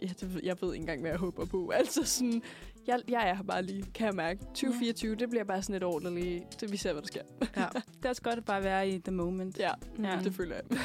[0.01, 1.69] Ja, det, jeg ved ikke engang, hvad jeg håber på.
[1.75, 2.41] Altså sådan,
[2.87, 4.39] jeg, jeg er her bare lige, kan jeg mærke.
[4.39, 6.43] 2024, det bliver bare sådan et lige...
[6.59, 7.21] Det, vi ser, hvad der sker.
[7.57, 7.65] ja.
[7.97, 9.57] Det er også godt at bare være i the moment.
[9.59, 9.71] Ja,
[10.03, 10.09] Ja.
[10.15, 10.19] ja.
[10.23, 10.63] det føler jeg.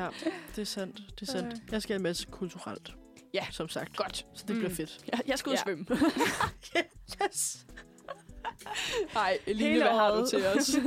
[0.00, 0.08] ja,
[0.56, 1.00] det er sandt.
[1.20, 1.54] Det er sandt.
[1.72, 2.94] Jeg skal en masse kulturelt.
[3.34, 3.46] Ja.
[3.50, 3.96] Som sagt.
[3.96, 4.26] Godt.
[4.34, 4.74] Så det bliver Mm.
[4.76, 4.98] fedt.
[5.12, 5.60] Jeg, jeg skal ud Ja.
[5.70, 5.76] ja.
[5.76, 5.86] svømme.
[7.22, 7.66] Yes!
[9.14, 10.76] Nej, Eline, Hele hvad har du til os?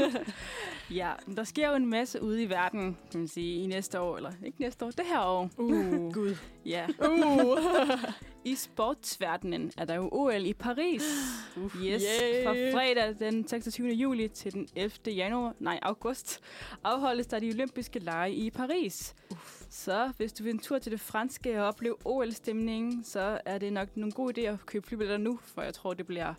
[0.91, 3.99] Ja, men der sker jo en masse ude i verden, kan man sige, i næste
[3.99, 5.49] år, eller ikke næste år, det her år.
[5.57, 6.13] Uh.
[6.13, 6.36] Gud.
[6.65, 6.88] Ja.
[7.09, 7.59] Uh.
[8.51, 11.03] I sportsverdenen er der jo OL i Paris.
[11.63, 11.76] Uf.
[11.76, 12.43] Yes, Yay.
[12.43, 13.88] fra fredag den 26.
[13.88, 14.91] juli til den 11.
[15.07, 16.39] januar, nej, august,
[16.84, 19.15] afholdes der de olympiske lege i Paris.
[19.32, 19.61] Uf.
[19.70, 23.74] Så hvis du vil en tur til det franske og opleve OL-stemningen, så er det
[23.74, 26.34] nok en god idé at købe flybilletter nu, for jeg tror, det bliver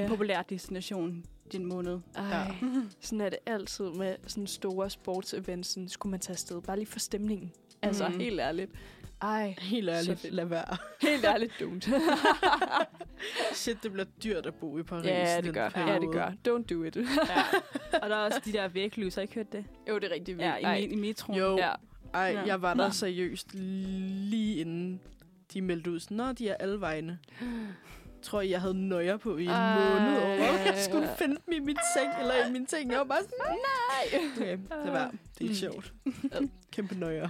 [0.00, 1.98] en populær destination den måned.
[2.16, 2.46] Ej, Ja.
[3.00, 5.68] sådan er det altid med sådan store sportsevents.
[5.68, 7.52] Sådan, skulle man tage afsted, bare lige for stemningen.
[7.82, 8.20] Altså, Mhm.
[8.20, 8.70] helt ærligt.
[9.22, 10.76] Ej, Helt ærligt, lad være.
[11.10, 11.88] helt ærligt dumt.
[13.52, 15.06] Shit, det bliver dyrt at bo i Paris.
[15.06, 15.68] ja, det gør.
[15.68, 15.92] periode.
[15.92, 16.26] Ja, det gør.
[16.48, 16.96] Don't do it.
[16.96, 17.02] Ja.
[18.02, 19.64] og der er også de der væglys, har I ikke hørt det?
[19.88, 20.46] jo, det er rigtig vildt.
[20.62, 21.38] Ja, i, i metroen.
[21.38, 21.72] Jo, Ja.
[22.14, 22.42] ej, Ja.
[22.46, 25.00] jeg var der seriøst lige inden
[25.54, 26.00] de meldte ud.
[26.00, 27.18] Sådan, Nå, de er alle vegne.
[28.22, 29.74] tror jeg, jeg havde nøjer på i en Ej.
[29.74, 30.58] måned over.
[30.64, 32.90] Jeg skulle finde dem i min seng, eller i min ting.
[32.90, 34.20] Jeg var bare sådan, nej.
[34.36, 35.92] Okay, det var, det er sjovt.
[36.72, 37.28] Kæmpe nøjer.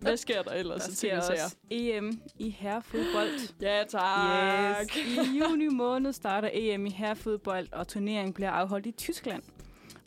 [0.00, 0.84] Hvad sker der ellers?
[0.84, 3.60] der sker også EM i herrefodbold.
[3.60, 4.84] Ja, tak.
[4.98, 5.28] Yes.
[5.28, 9.42] I juni måned starter EM i herrefodbold, og turneringen bliver afholdt i Tyskland.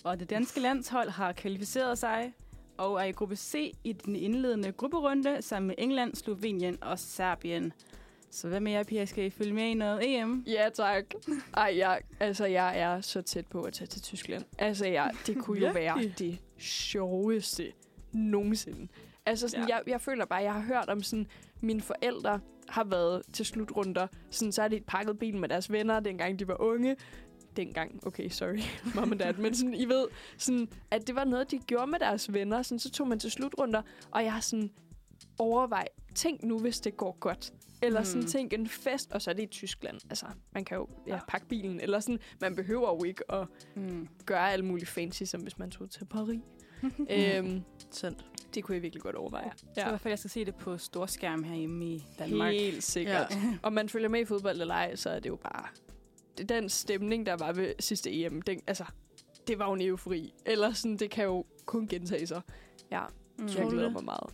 [0.04, 2.34] Og det danske landshold har kvalificeret sig
[2.78, 7.74] og er i gruppe C i den indledende grupperunde sammen med England, Slovenien og Serbien.
[8.34, 9.06] Så hvad med jer, Pia?
[9.06, 10.44] Skal I følge med i noget EM?
[10.48, 11.04] Ja, tak.
[11.58, 14.44] Ej, jeg, altså, jeg er så tæt på at tage til Tyskland.
[14.58, 17.72] Altså, jeg, det kunne jo være det sjoveste
[18.12, 18.88] nogensinde.
[19.26, 19.76] Altså, sådan, ja.
[19.76, 21.28] jeg, jeg føler bare, jeg har hørt om sådan,
[21.62, 24.08] mine forældre har været til slutrunder.
[24.30, 26.96] Sådan, så har de pakket bilen med deres venner, dengang de var unge.
[27.56, 28.60] Dengang, okay, sorry,
[28.96, 29.34] mom and dad.
[29.34, 30.08] Men sådan, I ved,
[30.38, 32.62] sådan, at det var noget, de gjorde med deres venner.
[32.62, 33.82] Sådan, så tog man til slutrunder,
[34.12, 34.72] og jeg har sådan
[35.40, 37.54] overvej, tænk nu, hvis det går godt.
[37.82, 38.06] Eller Mm.
[38.06, 40.00] sådan, tænk en fest, og så er det i Tyskland.
[40.10, 41.20] Altså, man kan jo ja, Ja.
[41.28, 44.08] pakke bilen, eller sådan, man behøver jo ikke at Mm.
[44.26, 46.40] gøre alt muligt fancy, som hvis man tog til Paris.
[47.10, 47.62] øhm,
[47.92, 48.26] Sandt.
[48.56, 49.52] det kunne jeg virkelig godt overveje.
[49.58, 52.54] Så i Ja, hvert fald, jeg skal se det på storskærm herhjemme i Danmark.
[52.54, 53.28] helt sikkert.
[53.32, 53.58] Ja.
[53.64, 55.66] Om man følger med i fodbold eller ej, så er det jo bare...
[56.50, 58.86] Den stemning, der var ved sidste EM, den, altså,
[59.48, 60.34] det var jo en eufori.
[60.46, 62.42] Eller sådan, det kan jo kun gentage sig.
[62.92, 63.02] Ja,
[63.38, 63.46] Mm.
[63.46, 64.34] jeg Tror glæder mig meget.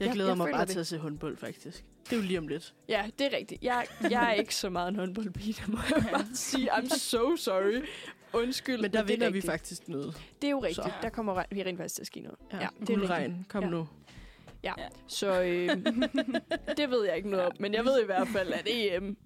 [0.00, 0.68] Jeg glæder jeg mig bare det.
[0.70, 1.84] til at se håndbold, faktisk.
[2.04, 2.74] Det er jo lige om lidt.
[2.88, 3.62] Ja, det er rigtigt.
[3.62, 6.72] Jeg, jeg er ikke så meget en håndboldpige, det må jeg bare sige.
[6.72, 7.82] I'm so sorry.
[8.32, 8.80] Undskyld.
[8.80, 9.50] Men der er vinder vi rigtigt.
[9.52, 10.22] faktisk noget.
[10.42, 10.74] Det er jo rigtigt.
[10.86, 10.90] Så.
[11.02, 12.38] Der kommer vi rent faktisk til at ske noget.
[12.52, 12.94] Ja, Ja, ja det er.
[12.96, 13.70] Guldregn, kom Ja.
[13.70, 13.88] nu.
[15.06, 15.68] Så øh,
[16.76, 17.52] det ved jeg ikke noget om.
[17.60, 19.16] Men jeg ved i hvert fald, at EM,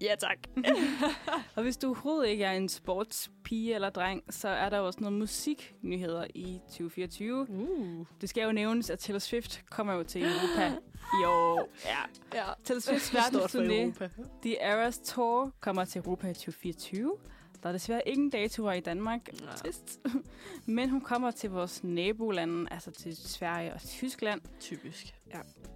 [0.00, 0.38] Ja, tak.
[1.56, 5.18] Og hvis du overhovedet ikke er en sportspige eller dreng, så er der også nogle
[5.18, 7.46] musiknyheder i 2024.
[7.50, 8.06] Uh.
[8.20, 10.76] Det skal jo nævnes, at Taylor Swift kommer jo til Europa
[11.22, 11.68] i år.
[11.84, 11.98] Ja.
[12.38, 12.52] Ja.
[12.64, 14.08] Taylor Swifts verdensturné.
[14.42, 17.16] The Eras Tour, kommer til Europa i 2024.
[17.62, 19.20] Der er desværre ingen datoer i Danmark.
[19.40, 19.50] Ja.
[19.56, 20.00] Trist.
[20.66, 24.40] Men hun kommer til vores nabolande, altså til Sverige og Tyskland.
[24.60, 25.14] Typisk.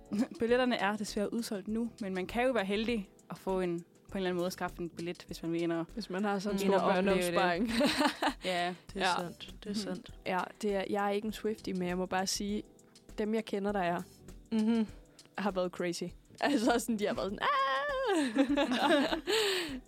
[0.40, 4.18] Billetterne er desværre udsolgt nu, men man kan jo være heldig at få en på
[4.18, 5.86] en eller anden måde skaffe en billet, hvis man vil ind og...
[5.94, 7.70] Hvis man har sådan en stor børneopsparing.
[8.44, 9.14] Ja, Det er Ja.
[9.22, 9.40] sandt.
[9.64, 9.74] Det er Mhm.
[9.74, 10.14] sandt.
[10.26, 12.62] ja, det er, jeg er ikke en Swiftie, men jeg må bare sige,
[13.18, 14.02] dem jeg kender, der er,
[14.52, 14.86] Mm-hmm.
[15.38, 16.02] har været crazy.
[16.40, 19.18] Altså sådan, de har været sådan, "Ah!"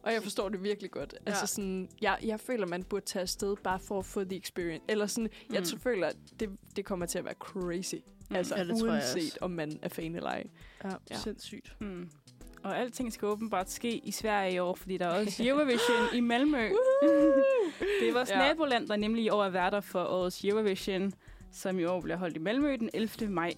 [0.03, 1.13] og jeg forstår det virkelig godt.
[1.27, 1.31] Ja.
[1.31, 4.85] Altså sådan, jeg, jeg føler, man burde tage afsted bare for at få the experience.
[4.89, 5.55] Eller sådan, mm.
[5.55, 5.65] jeg Mm.
[5.67, 7.95] t- føler, at det, det kommer til at være crazy.
[8.31, 8.37] Mm.
[8.37, 10.45] Altså Ja, det tror jeg uanset om man er fan eller ej.
[10.85, 10.95] Ja, Ja.
[11.11, 11.77] ja, sindssygt.
[11.81, 12.11] Mm.
[12.65, 16.21] Og alting skal åbenbart ske i Sverige i år, fordi der er også Eurovision i
[16.31, 16.63] Malmø.
[18.01, 18.39] Det er vores Ja.
[18.39, 21.13] naboland, der nemlig i år er værter for årets Eurovision,
[21.53, 23.29] som i år bliver holdt i Malmø den 11.
[23.29, 23.53] maj.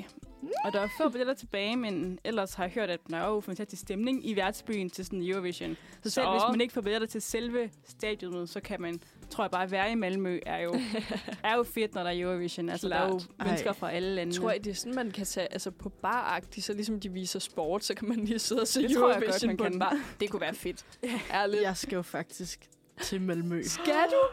[0.65, 3.41] Og der er få billetter tilbage, men ellers har jeg hørt, at der er jo
[3.41, 5.77] fantastisk stemning i værtsbyen til sådan Eurovision.
[6.03, 6.31] Så selv Så.
[6.33, 9.01] hvis man ikke får billetter til selve stadionet, så kan man,
[9.31, 10.75] tror jeg bare, at være i Malmø er jo,
[11.45, 12.69] er jo fedt, når der er Eurovision.
[12.69, 13.47] Altså, der er jo Klart.
[13.47, 13.77] mennesker Ej.
[13.77, 14.33] fra alle lande.
[14.33, 17.39] Tror I, det er sådan, man kan tage altså på baragtigt, så ligesom de viser
[17.39, 19.65] sport, så kan man lige sidde og se Det tror jeg Eurovision godt, man på
[19.65, 19.73] kan.
[19.73, 20.15] en bar.
[20.21, 20.85] Det kunne være fedt.
[21.33, 21.63] Ærligt.
[21.63, 22.69] Jeg skal jo faktisk
[23.03, 23.63] til Malmø.
[23.63, 24.29] Skal du?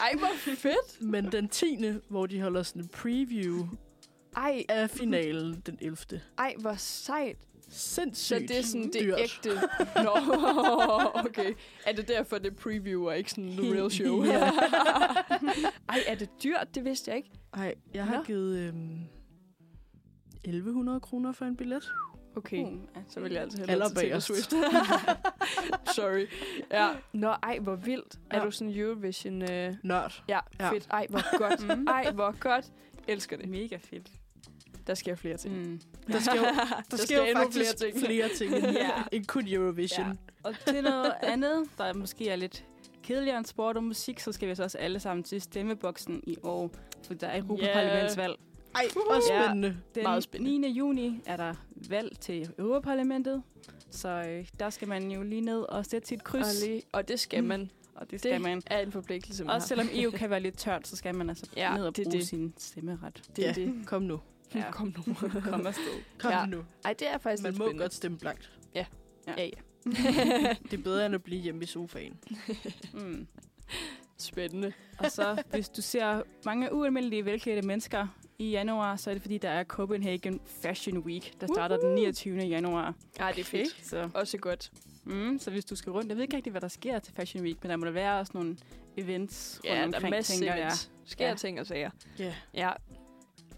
[0.00, 1.00] Ej, hvor fedt.
[1.02, 1.78] Men den 10.
[2.08, 3.66] hvor de holder sådan en preview
[4.36, 5.96] Ej, af finalen den 11.
[6.38, 7.36] ej, hvor sejt.
[7.68, 9.18] Sindssygt Så det er sådan det dyrt.
[9.20, 9.48] ægte.
[10.04, 10.10] Nå,
[11.14, 11.54] okay.
[11.86, 14.24] Er det derfor, det er preview og ikke sådan the real show?
[14.32, 14.50] Ja.
[15.88, 16.74] Ej, er det dyrt?
[16.74, 17.30] Det vidste jeg ikke.
[17.54, 18.22] Ej, jeg har Nå.
[18.22, 19.00] givet øhm,
[20.44, 21.92] 1100 kroner for en billet.
[22.36, 22.56] Okay.
[22.58, 24.18] Ja, Så vil jeg altså hellere til Taylor.
[24.18, 24.50] Swift.
[25.94, 26.26] Sorry.
[26.72, 26.88] Ja.
[27.12, 28.18] Nå, ej, hvor vildt.
[28.30, 28.44] Er Ja.
[28.44, 29.42] du sådan Eurovision...
[29.42, 29.74] Øh...
[29.82, 30.22] Nørd.
[30.28, 30.70] Ja, Ja.
[30.72, 30.86] fedt.
[30.90, 31.78] Ej, hvor godt.
[31.78, 31.86] Mm.
[31.86, 32.72] Ej, hvor godt.
[33.08, 33.48] Elsker det.
[33.48, 34.08] Mega fedt.
[34.86, 35.54] Der sker flere ting.
[35.56, 35.80] Mm.
[36.08, 36.42] Der jo,
[36.90, 38.06] der Der jo endnu faktisk flere ting.
[38.06, 38.90] flere ting end, Ja.
[39.12, 40.06] end kun Eurovision.
[40.06, 40.12] Ja.
[40.42, 42.64] Og til noget andet, der måske er lidt
[43.02, 46.36] kedeligere end sport og musik, så skal vi så også alle sammen til stemmeboksen i
[46.42, 46.70] år,
[47.06, 48.36] for der er Europaparlamentsvalg.
[48.74, 49.42] Ej, hvor Ja.
[49.44, 49.76] spændende.
[49.94, 50.58] Den Meget spændende.
[50.68, 50.68] 9.
[50.78, 51.54] juni er der
[51.88, 53.42] valg til Europaparlamentet,
[53.90, 57.08] så øh, der skal man jo lige ned og sætte sit kryds, Og, lige, og
[57.08, 57.48] det skal Mm.
[57.48, 57.70] man.
[57.94, 58.62] og det skal Det man.
[58.66, 59.82] er en forpligtelse, man Også har.
[59.82, 62.18] selvom EU kan være lidt tørt, så skal man altså Ja, ned og det bruge
[62.18, 62.26] det.
[62.28, 63.22] sin stemmeret.
[63.36, 63.52] Det er Ja.
[63.54, 63.74] det.
[63.86, 64.20] Kom nu.
[64.54, 64.70] Ja.
[64.72, 65.14] Kom nu.
[65.40, 66.02] Kom afsted.
[66.18, 66.46] Kom Ja.
[66.46, 66.64] nu.
[66.84, 67.82] Ej, det er faktisk Man må spændende.
[67.82, 68.50] godt stemme blankt.
[68.74, 68.86] Ja,
[69.26, 69.34] ja.
[70.70, 72.18] Det er bedre end at blive hjemme i sofaen.
[72.94, 73.26] Mm.
[74.18, 74.72] spændende.
[74.98, 78.06] Og så, hvis du ser mange ualmindelige velklædte mennesker
[78.38, 82.38] i januar, så er det fordi, der er Copenhagen Fashion Week, der starter den 29.
[82.38, 82.94] januar.
[83.20, 83.86] Ej, det er fedt.
[83.86, 84.72] Så, Også godt.
[85.04, 87.44] mm, så hvis du skal rundt, jeg ved ikke rigtig, hvad der sker til Fashion
[87.44, 88.56] Week, men der må der være også nogle
[88.96, 90.62] events Ja, rundt der er omkring, masser tænker jeg.
[90.62, 90.90] events.
[91.04, 91.34] Sker Ja.
[91.34, 91.90] ting og sager.
[92.18, 92.34] Ja.
[92.54, 92.70] Ja.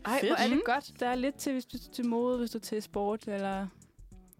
[0.04, 0.28] Ej, Fedt.
[0.32, 0.62] hvor er det Mhm.
[0.64, 0.92] godt.
[1.00, 3.66] Der er lidt til, hvis du er til mode, hvis du er til sport eller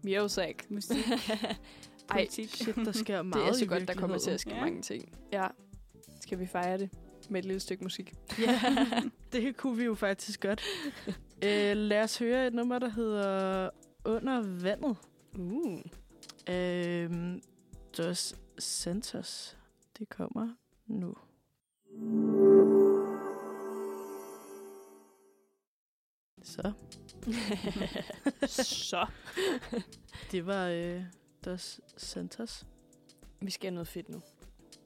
[0.03, 0.55] Music.
[0.69, 1.55] musik, Ej,
[2.09, 2.49] politik.
[2.49, 4.61] Shit, der sker meget det er så godt, der kommer til at ske Ja.
[4.61, 5.17] mange ting.
[5.31, 5.47] Ja.
[6.21, 6.89] Skal vi fejre det
[7.29, 8.13] med et lille stykke musik?
[8.39, 8.59] Ja,
[9.31, 10.61] det kunne vi jo faktisk godt.
[11.07, 13.69] uh, lad os høre et nummer, der hedder
[14.05, 14.95] Under vandet.
[15.37, 15.81] Uh.
[16.49, 17.39] Uh,
[17.97, 19.57] Dos Santos.
[19.99, 20.49] Det kommer
[20.87, 21.15] nu.
[26.49, 26.71] Så,
[28.89, 29.05] så.
[30.31, 31.01] det var uh,
[31.45, 32.65] Dos Santos.
[33.41, 34.21] Vi skal have noget fedt nu.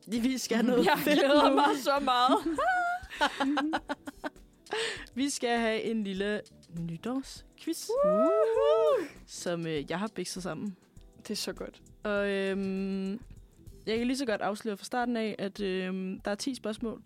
[0.08, 1.56] Vi skal have noget Jeg fedt glæder nu.
[1.56, 2.38] mig så meget.
[5.16, 6.42] Vi skal have en lille
[6.80, 7.88] nytårsquiz,
[9.28, 10.76] som øh, jeg har bikset sammen.
[11.18, 11.82] Det er så godt.
[12.04, 13.12] Og øhm,
[13.86, 17.02] jeg kan lige så godt afsløre fra starten af, at øhm, der er 10 spørgsmål.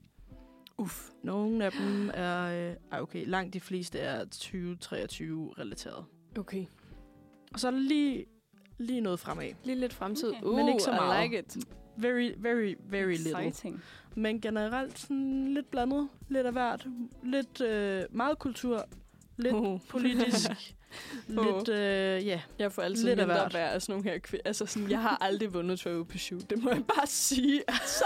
[0.78, 1.10] Uff.
[1.24, 2.70] Nogle af dem er...
[2.92, 6.06] Øh, okay, langt de fleste er 2023-relateret.
[6.40, 6.66] Okay.
[7.54, 8.26] Og så er der lige,
[8.78, 9.52] lige noget fremad.
[9.64, 10.30] Lige lidt fremtid.
[10.30, 10.42] Okay.
[10.44, 11.24] Uh, Men ikke så I meget.
[11.24, 11.58] like it.
[11.98, 13.48] Very, very, very little.
[13.48, 13.84] Exciting.
[14.16, 16.10] Men generelt sådan lidt blandet.
[16.30, 16.88] Lidt af hvert.
[17.24, 18.86] Lidt øh, meget kultur.
[19.38, 19.80] Lidt Uh.
[19.90, 20.50] politisk.
[21.28, 22.42] lidt, øh, ja.
[22.60, 23.54] Jeg får altid Lidt af mindre hvert.
[23.54, 26.50] værd af sådan nogle her Altså sådan, jeg har aldrig vundet Travel på shoot.
[26.50, 27.62] Det må jeg bare sige.
[27.68, 28.06] Altså.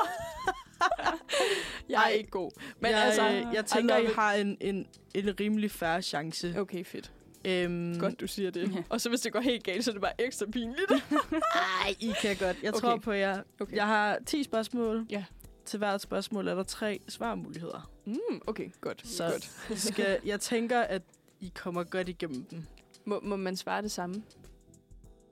[1.90, 2.52] jeg er ikke god.
[2.80, 6.55] Men jeg, altså, øh, jeg tænker, I har en, en, en rimelig færre chance.
[6.58, 7.12] Okay, fedt.
[7.46, 8.76] Øhm, Godt, du siger det.
[8.76, 8.84] Ja.
[8.89, 10.92] Og så hvis det går helt galt, så er det bare ekstra pinligt.
[11.84, 12.58] Ej, I kan godt.
[12.64, 12.80] Jeg Okay.
[12.82, 13.43] tror på jer.
[13.60, 13.76] Okay.
[13.76, 15.05] Jeg har 10 spørgsmål.
[15.10, 15.24] Ja.
[15.66, 17.92] Til hvert spørgsmål er der tre svarmuligheder.
[18.05, 19.08] Mm, okay, godt.
[19.08, 19.80] Så godt.
[19.80, 21.01] Skal, jeg tænker, at
[21.39, 22.64] I kommer godt igennem dem.
[23.05, 24.24] Må, må man svare det samme?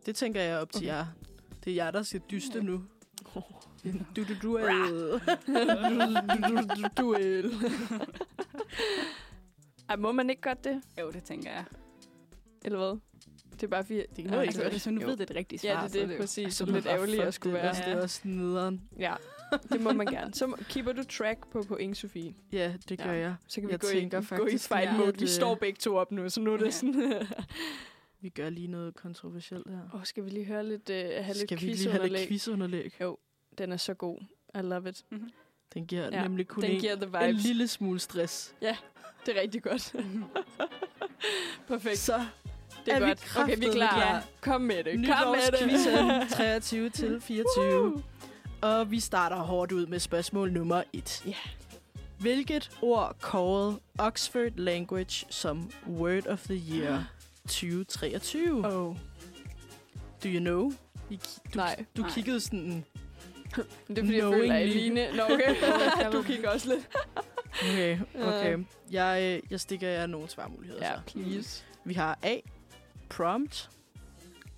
[0.05, 0.87] Det tænker jeg op til Okay.
[0.87, 1.05] jer.
[1.65, 2.83] Det er jer, der siger dyste nu.
[3.83, 4.33] Du, du, du
[6.97, 7.51] Duel.
[9.89, 10.81] Ej, må man ikke godt det?
[10.99, 11.63] Jo, det tænker jeg.
[12.65, 12.99] Eller hvad?
[13.51, 14.01] Det er bare fordi...
[14.15, 15.07] Det er noget, altså, ikke nu Jo.
[15.07, 15.69] ved, det er det rigtige svar.
[15.69, 16.53] Ja, det så er det, jo- præcis.
[16.53, 17.73] Så Så lidt ærgerligt at skulle være.
[17.75, 18.81] Det, det er også nederen.
[18.99, 19.13] Ja,
[19.71, 20.33] det må man gerne.
[20.33, 22.33] Så keeper du track på point, Sofie.
[22.51, 23.19] Ja, det gør Ja.
[23.19, 23.35] jeg.
[23.47, 25.07] Så kan vi Jeg gå, tænker i, gå i faktisk fight mode.
[25.07, 26.71] at, Vi står begge to op nu, så nu er det Ja.
[26.71, 27.13] sådan...
[28.21, 29.79] Vi gør lige noget kontroversielt her.
[29.93, 32.91] Åh, skal vi lige høre lidt, uh, have lidt Skal vi lige have lidt quizunderlæg?
[32.91, 32.93] quizunderlæg?
[33.59, 34.17] Den er så god.
[34.55, 35.03] I love it.
[35.11, 35.29] Mhm.
[35.73, 37.43] Den giver Ja, ja, nemlig kun Den en, giver the en vibes.
[37.43, 38.55] lille smule stress.
[39.25, 39.93] Det er rigtig godt.
[41.67, 41.97] Perfekt.
[41.97, 42.25] Så
[42.85, 43.37] Det er, er vi godt.
[43.37, 43.93] Okay, vi er klar.
[43.93, 44.23] klar.
[44.41, 44.93] Kom med det.
[44.93, 45.67] Kom med det.
[45.67, 48.03] nytårsquizzen 23 til 24.
[48.61, 51.23] Og vi starter hårdt ud med spørgsmål nummer 1.
[51.25, 51.33] Ja.
[52.19, 57.03] Hvilket ord kårede Oxford Language som Word of the Year
[57.47, 58.51] 2023?
[58.51, 58.95] Oh.
[60.23, 60.71] Do you know?
[61.09, 61.21] I, du,
[61.55, 61.85] Nej.
[61.97, 62.11] Du Nej.
[62.11, 62.85] kiggede sådan...
[63.55, 64.61] Det er fordi, jeg føler, at.
[64.63, 65.11] Eline...
[65.15, 65.55] Nå, okay.
[66.13, 66.87] du kigger også lidt.
[67.63, 68.57] Okay, okay.
[68.91, 70.85] Jeg, øh, jeg stikker jer nogle svarmuligheder.
[70.85, 71.01] Ja, så.
[71.13, 71.63] please.
[71.85, 72.37] Vi har A.
[73.09, 73.69] Prompt.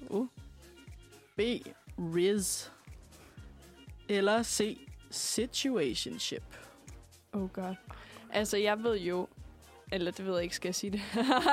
[0.09, 0.27] Uh.
[1.35, 1.39] B.
[1.97, 2.67] Riz.
[4.09, 4.77] Eller C.
[5.11, 6.43] Situationship.
[7.33, 7.75] Oh god.
[8.29, 9.27] Altså, jeg ved jo...
[9.91, 11.01] Eller det ved jeg ikke, skal jeg sige det?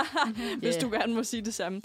[0.59, 0.81] Hvis Ja.
[0.81, 1.82] du gerne må sige det samme.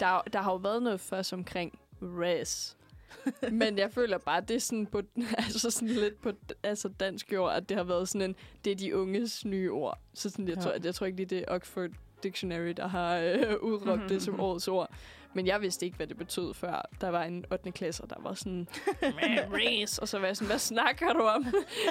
[0.00, 2.76] Der, der har jo været noget først omkring res.
[3.52, 5.02] Men jeg føler bare, det er sådan, på,
[5.38, 8.76] altså sådan lidt på altså dansk ord, at det har været sådan en, det er
[8.76, 9.98] de unges nye ord.
[10.14, 10.62] Så sådan, jeg, Ja.
[10.62, 11.90] tror, jeg tror ikke lige, det er Oxford
[12.22, 14.90] Dictionary, der har øh, udråbt det som årets ord.
[15.34, 17.72] Men jeg vidste ikke, hvad det betød, før der var en 8.
[17.72, 18.68] klasse, der var sådan,
[19.02, 20.02] "Man, race.
[20.02, 21.46] Og så var jeg sådan, hvad snakker du om?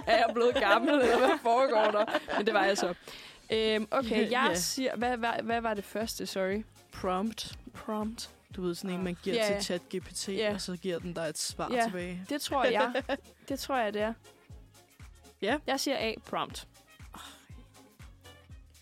[0.07, 2.05] er jeg blevet gammel, eller hvad foregår der?
[2.37, 2.93] Men det var jeg så.
[3.53, 4.55] Øhm, okay, jeg ja.
[4.55, 6.63] siger, hvad, hvad, hvad var det første, sorry?
[6.91, 7.57] Prompt.
[7.73, 8.29] Prompt.
[8.55, 9.59] Du ved, sådan en, man giver Ja, ja.
[9.59, 10.53] til ChatGPT, Ja.
[10.53, 11.83] og så giver den dig et svar Ja.
[11.85, 12.25] tilbage.
[12.29, 13.03] Det tror jeg.
[13.49, 14.13] det tror jeg, det er.
[15.41, 15.57] Ja.
[15.67, 16.67] Jeg siger A, prompt.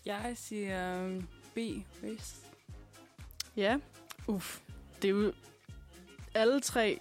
[0.06, 1.58] Jeg siger um, B.
[2.04, 2.36] Race.
[3.56, 3.78] Ja,
[4.26, 4.60] Uff.
[5.02, 5.32] det er jo
[6.34, 7.00] alle tre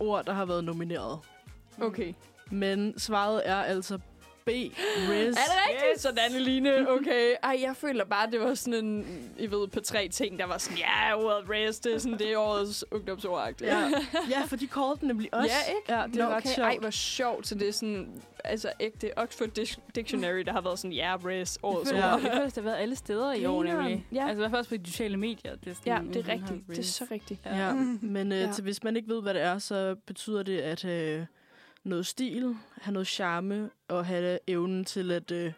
[0.00, 1.20] ord, der har været nomineret.
[1.80, 2.14] Okay.
[2.50, 3.98] Men svaret er altså
[4.44, 4.48] B.
[4.48, 4.72] Riz.
[5.08, 5.36] Er det
[5.68, 5.90] rigtigt?
[5.94, 6.00] Yes.
[6.00, 6.90] Sådan, Eline.
[6.90, 7.34] Okay.
[7.42, 9.06] Ej, jeg føler bare, det var sådan en,
[9.38, 12.32] I ved, på tre ting, der var sådan, ja, ordet race, det er sådan, det
[12.32, 13.52] er årets ungdomsord.
[13.60, 13.90] Ja.
[14.30, 15.50] ja, for de kaldte den nemlig også.
[15.68, 15.92] Ja, ikke?
[16.00, 16.48] Ja, det er Nå, ret okay.
[16.54, 16.66] sjovt.
[16.68, 17.46] Ej, hvor sjovt.
[17.46, 21.58] Så det er sådan, altså ægte Oxford Dic- Dictionary, der har været sådan, ja, race,
[21.62, 22.14] årets Ja.
[22.14, 22.20] ord.
[22.22, 24.06] Jeg føler, det har været alle steder i år, nemlig.
[24.12, 24.20] Ja.
[24.28, 25.56] Altså i hvert fald også på de sociale medier.
[25.56, 26.60] Det er sådan, Ja, det er rigtigt.
[26.68, 27.40] Det er så rigtigt.
[27.46, 28.44] Ja, men øh, Ja.
[28.46, 28.52] ja.
[28.52, 31.26] til, hvis man ikke ved, hvad det er, så betyder det at have
[31.84, 35.52] noget stil, have noget charme og have evnen til at øh,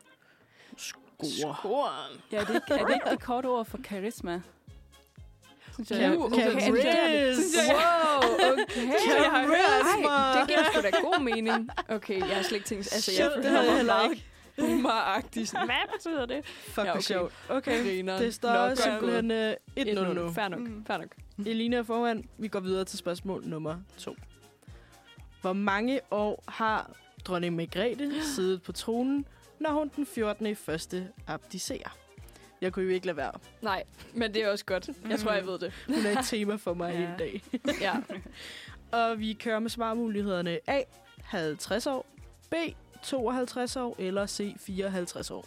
[0.77, 1.55] score.
[1.55, 2.21] Scoren.
[2.33, 4.41] Ja, er det, ikke, er det ikke det korte ord for karisma?
[5.75, 6.47] Synes jeg, Uh, okay.
[6.47, 6.67] Wow, okay.
[9.55, 11.69] Riz, Ej, det giver sgu da god mening.
[11.89, 12.93] Okay, jeg har slet ikke tænkt...
[12.95, 14.25] Altså, jeg Shit, det havde jeg heller ikke.
[14.59, 15.49] boomeragtig.
[15.49, 16.47] Sådan, Hvad betyder det?
[16.47, 16.91] Fuck, Ja, okay.
[16.91, 17.01] okay.
[17.01, 17.33] sjovt.
[17.49, 18.19] Okay, Griner.
[18.19, 20.17] det står godt simpelthen øh, 1-0 gået.
[20.17, 20.33] nu.
[20.33, 20.85] Fair nok, Mm.
[20.87, 21.09] fair nok.
[21.47, 22.29] Elina er foran.
[22.39, 24.17] Vi går videre til spørgsmål nummer 2.
[25.45, 29.27] Hvor mange år har dronning Margrethe siddet på tronen,
[29.61, 30.47] når hun den 14.
[30.47, 31.97] i første abdicerer?
[32.61, 33.33] Jeg kunne jo ikke lade være.
[33.63, 33.85] Nej,
[34.15, 34.91] men det er også godt.
[35.09, 35.73] Jeg tror, jeg ved det.
[35.87, 36.99] Hun er et tema for mig Ja.
[36.99, 37.43] hele dag.
[37.81, 37.95] Ja.
[38.99, 40.83] Og vi kører med svarmulighederne A.
[41.23, 42.07] 50 år,
[42.51, 42.55] B.
[43.03, 44.55] 52 år eller C.
[44.61, 45.47] 54 år.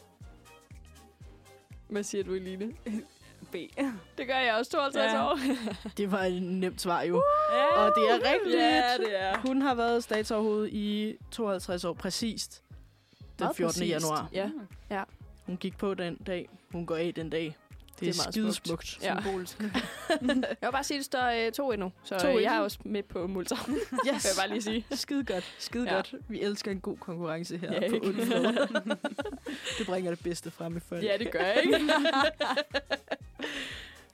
[1.89, 2.73] Hvad siger du, Eline?
[3.51, 3.55] B.
[4.17, 5.25] Det gør jeg også 52 Ja.
[5.31, 5.39] år.
[5.97, 7.23] Det var et nemt svar jo.
[7.53, 7.81] Ja.
[7.81, 8.55] Og det er rigtigt.
[8.61, 9.37] Ja, det er.
[9.37, 12.63] Hun har været statsoverhoved i 52 år præcist.
[13.19, 13.69] Den Meget 14.
[13.73, 13.89] præcist.
[13.89, 14.29] januar.
[14.89, 15.03] Ja.
[15.45, 16.49] Hun gik på den dag.
[16.71, 17.55] Hun går af den dag.
[17.99, 18.87] Det, Det er er, meget skide smukt.
[18.87, 19.03] smukt.
[19.03, 19.15] Ja.
[19.21, 19.59] Symbolisk.
[19.61, 19.69] Jeg
[20.61, 21.91] vil bare sige, at det står øh, to endnu.
[22.03, 23.79] Så To øh, jeg er også med på multer, vil
[24.15, 24.25] Yes.
[24.25, 24.85] jeg bare lige sige.
[24.91, 25.55] Skide godt.
[25.59, 25.95] Skide Ja.
[25.95, 26.15] godt.
[26.27, 27.95] Vi elsker en god konkurrence her Ja, på
[29.77, 31.03] det bringer det bedste frem i folk.
[31.03, 31.79] Ja, det gør jeg ikke.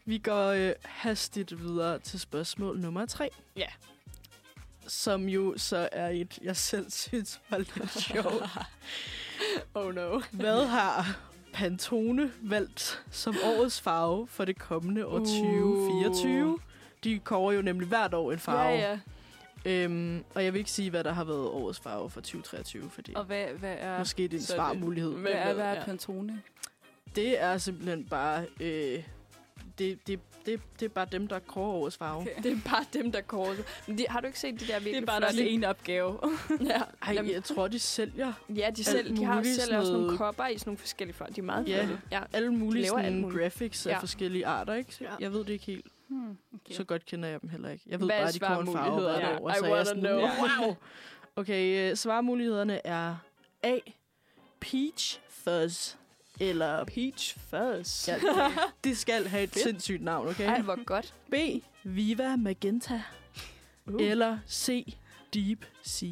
[0.05, 3.30] Vi går øh, hastigt videre til spørgsmål nummer tre.
[3.55, 3.68] Ja.
[4.88, 8.43] Som jo så er et, jeg selv synes var lidt sjovt.
[9.73, 10.22] oh no.
[10.31, 11.19] Hvad har
[11.54, 15.26] Pantone valgt som årets farve for det kommende år Uh.
[15.26, 16.60] 2024?
[17.04, 18.60] De kårer jo nemlig hvert år en farve.
[18.70, 19.00] Ja, ja.
[19.66, 23.14] Øhm, og jeg vil ikke sige, hvad der har været årets farve for 2023, fordi
[23.16, 25.12] Og hvad, hvad er, måske det er en er svarmulighed.
[25.12, 25.84] Hvem hvad er, hvad er ja.
[25.86, 26.42] Pantone?
[27.16, 28.46] Det er simpelthen bare...
[28.60, 29.04] Øh,
[29.80, 32.22] det, det, det, det er bare dem, der kårer årets farve.
[32.22, 32.44] Okay.
[32.44, 33.56] Det er bare dem, der kårer.
[33.88, 35.68] Men de, har du ikke set de der virkelig Det er bare flotte- deres ene
[35.68, 36.20] opgave.
[36.70, 39.91] Ja, Ej, Jamen, jeg tror, de sælger ja de, selv, de har muligt selv også
[39.91, 41.32] nogle noget- kopper i sådan nogle forskellige farver.
[41.34, 41.86] De er meget Ja.
[41.86, 42.02] flotte.
[42.12, 42.22] Ja.
[42.34, 43.41] alle mulige sådan, muligt.
[43.41, 43.98] graphics af Ja.
[44.00, 44.98] forskellige arter, ikke?
[45.02, 45.10] Ja.
[45.20, 45.86] Jeg ved det ikke helt.
[46.08, 46.74] Hmm, okay.
[46.74, 47.84] Så godt kender jeg dem heller ikke.
[47.88, 49.41] Jeg ved Hvad bare, at de kommer en farve hvert svarmulighederne?
[49.41, 49.50] år.
[49.50, 50.20] I så jeg wanna sådan, know.
[50.66, 50.76] wow.
[51.36, 53.16] Okay, øh, svarmulighederne er
[53.64, 53.78] A.
[54.60, 55.95] Peach Fuzz.
[56.39, 58.07] Eller Peach Fuzz.
[58.07, 58.18] Ja,
[58.84, 59.64] det skal have et Fedt.
[59.64, 60.45] sindssygt navn, okay?
[60.47, 61.14] Ej, hvor godt.
[61.31, 61.35] B.
[61.84, 63.01] Viva Magenta.
[63.85, 64.01] Uh.
[64.01, 64.95] Eller C.
[65.34, 66.10] Deep Sea.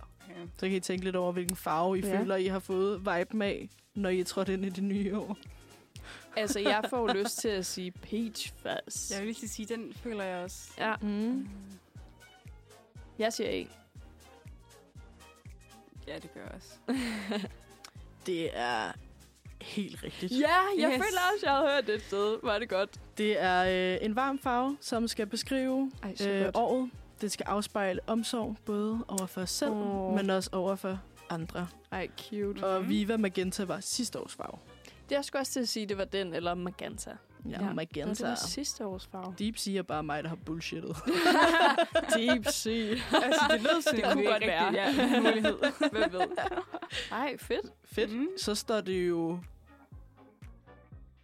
[0.00, 0.40] okay.
[0.58, 2.18] Så kan I tænke lidt over, hvilken farve I Ja.
[2.20, 5.36] føler, I har fået vibe af, når I er trådt ind i det nye år.
[6.36, 9.10] Altså, jeg får lyst til at sige Peach Fuzz.
[9.10, 10.70] Jeg vil lige sige, den føler jeg også.
[10.78, 11.48] Ja, Mm.
[13.18, 13.70] jeg siger ikke.
[16.08, 16.78] Ja, det gør jeg også.
[18.26, 18.92] Det er
[19.60, 20.32] helt rigtigt.
[20.32, 20.46] Ja,
[20.78, 20.94] jeg Yes.
[20.96, 22.38] føler også, jeg havde hørt det et sted.
[22.42, 22.90] Var det godt?
[23.18, 26.90] Det er øh, en varm farve, som skal beskrive Ej, øh, året.
[27.20, 30.14] Det skal afspejle omsorg, både over for os selv, oh.
[30.14, 31.00] men også over for
[31.30, 31.68] andre.
[31.92, 32.64] Ej, cute.
[32.66, 34.58] Og Viva Magenta var sidste års farve.
[35.08, 37.10] Det er sgu også til at sige, det var den, eller Magenta.
[37.44, 37.62] Ja, Ja.
[37.62, 37.68] ja.
[37.68, 38.10] Og Magenta.
[38.14, 39.34] det var sidste års farve.
[39.38, 40.96] Deep Sea er bare mig, der har bullshittet.
[42.16, 42.90] Deep Sea.
[43.12, 44.66] altså, det lød sådan, Det kunne godt være.
[44.68, 44.96] rigtigt.
[45.12, 45.58] Ja, mulighed.
[45.90, 46.20] Hvem ved?
[47.12, 47.66] Ej, fedt.
[47.84, 48.12] Fedt.
[48.12, 48.26] Mm.
[48.38, 49.38] Så står det jo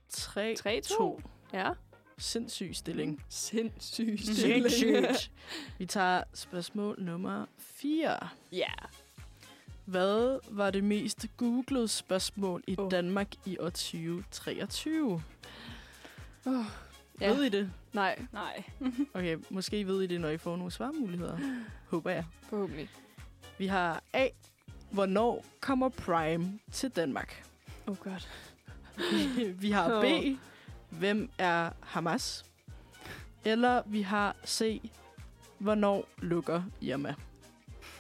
[0.09, 0.55] 3,
[0.91, 1.21] 3-2.
[1.53, 1.71] Ja.
[2.19, 3.25] Sindssyg stilling.
[3.29, 4.27] Sindssygt.
[4.27, 5.31] Sindssygt.
[5.79, 8.29] Vi tager spørgsmål nummer 4.
[8.53, 8.71] Ja.
[9.85, 12.91] Hvad var det mest googlede spørgsmål i oh.
[12.91, 15.23] Danmark i år 2023?
[16.49, 16.65] Oh.
[17.21, 17.33] Ja.
[17.33, 17.71] Ved I det?
[17.93, 18.65] Nej, Nej.
[19.15, 21.39] Okay, måske ved I det, når I får nogle svarmuligheder.
[21.89, 22.25] Håber jeg.
[22.43, 22.91] forhåbentlig.
[23.59, 24.29] Vi har A.
[24.91, 27.45] Hvornår kommer Prime til Danmark?
[27.87, 28.27] Oh god.
[29.63, 30.05] vi har B.
[30.91, 32.45] Hvem er Hamas?
[33.45, 34.91] Eller vi har C.
[35.59, 37.15] Hvornår lukker Irma?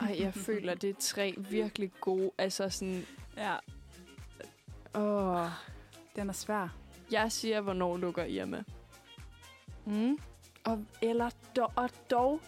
[0.01, 2.31] Ej, jeg føler, det er tre virkelig gode.
[2.39, 3.07] Altså sådan...
[3.37, 3.57] Ja,
[4.95, 5.47] Åh.
[6.17, 6.69] den er svær.
[7.11, 8.65] Jeg siger, hvornår lukker Irma.
[9.85, 10.19] Mm.
[10.65, 12.41] Og, eller dog, og dog,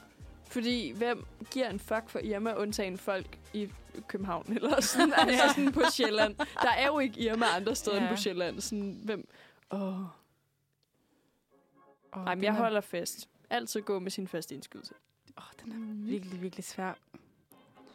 [0.46, 3.68] fordi hvem giver en fuck for Irma, undtagen folk i
[4.08, 6.34] København, eller sådan, altså sådan på Sjælland.
[6.36, 8.02] Der er jo ikke Irma andre steder ja.
[8.02, 8.60] end på Sjælland.
[8.60, 9.28] Sådan, hvem?
[9.70, 10.00] Åh.
[12.12, 13.28] Oh, Ej, men jeg holder fast.
[13.50, 14.94] Altid gå med sin faste indskydelse.
[15.38, 16.94] Åh, oh, den er virkelig, virkelig svær.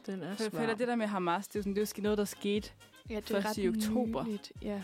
[0.06, 0.60] Den er For jeg svær.
[0.60, 2.72] føler, det der med Hamas, det er, jo sådan, det er jo noget, der skete.
[3.10, 4.26] Ja, det er Først ret i oktober.
[4.26, 4.52] Nyligt.
[4.62, 4.82] Ja.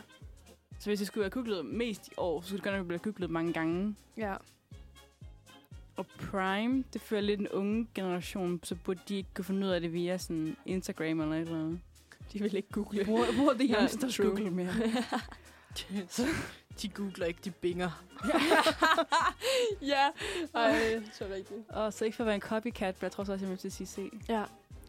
[0.79, 2.99] Så hvis jeg skulle have googlet mest i år, så skulle det godt nok blive
[2.99, 3.95] googlet mange gange.
[4.17, 4.35] ja.
[5.95, 9.71] Og Prime, det føler lidt en unge generation, så burde de ikke kunne finde ud
[9.71, 11.79] af det via sådan Instagram eller et eller andet.
[12.33, 13.03] De vil ikke google.
[13.05, 14.27] Hvor, hvor er det Ja, youngsters true.
[14.27, 14.73] Google mere?
[16.81, 18.03] De googler ikke, de binger.
[19.81, 20.07] ja.
[20.53, 21.59] Ej, så rigtigt.
[21.69, 23.57] Og så ikke for at være en copycat, men jeg tror så også, jeg vil
[23.57, 23.99] til at sige C.
[24.29, 24.43] Ja.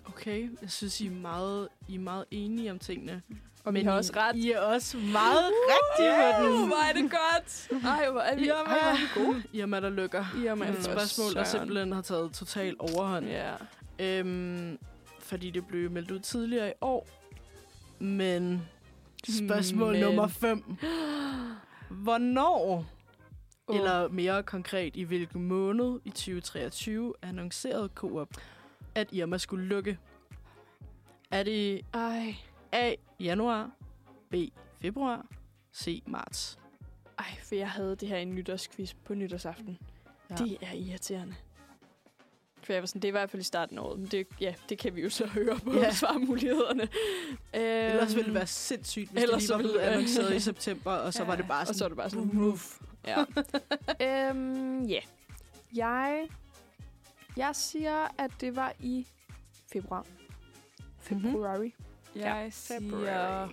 [0.04, 3.22] Okay, jeg synes, I er meget, I er meget enige om tingene.
[3.64, 4.36] Og vi har også ret.
[4.36, 6.66] I er også meget rigtige på den.
[6.66, 7.68] Hvor er det godt.
[7.84, 9.42] Ej, hvor er vi, ej, hvor er vi gode.
[9.52, 10.24] Irma, der lukker.
[10.44, 13.26] Irma, Et for spørgsmål, der simpelthen har taget total overhånd.
[13.26, 13.52] Ja.
[13.98, 14.78] Øhm,
[15.18, 17.08] fordi det blev meldt ud tidligere i år.
[17.98, 18.62] Men
[19.28, 20.00] spørgsmål Men.
[20.00, 20.76] nummer 5.
[21.90, 22.86] Hvornår,
[23.66, 23.76] oh.
[23.76, 28.28] eller mere konkret i hvilken måned i 2023, annoncerede Coop,
[28.94, 29.98] at Irma skulle lukke?
[31.31, 32.35] Er det Ej.
[32.73, 32.94] A.
[33.20, 33.70] januar,
[34.31, 34.35] B.
[34.81, 35.27] februar,
[35.77, 36.02] C.
[36.06, 36.59] marts?
[37.19, 39.78] Ej, for jeg havde det her i en nytårsquiz på nytårsaften.
[40.31, 40.35] Ja.
[40.35, 41.35] Det er irriterende.
[42.62, 44.27] For jeg var sådan, det er i hvert fald i starten af året, men det,
[44.40, 45.90] ja, det kan vi jo så høre på Ja.
[45.93, 46.82] svarmulighederne.
[46.82, 46.90] Øhm,
[47.55, 51.12] Ellers ville det være sindssygt, hvis ellers det lige var blevet annonceret i september, og
[51.14, 51.90] så Ja, var det bare Og så sådan...
[51.90, 52.81] det bare sådan, Woof.
[53.06, 53.24] ja.
[54.31, 55.01] øhm, ja.
[55.74, 56.28] Jeg,
[57.36, 59.06] jeg siger, at det var i
[59.72, 60.06] februar.
[61.00, 61.70] February.
[62.16, 63.48] Jeg siger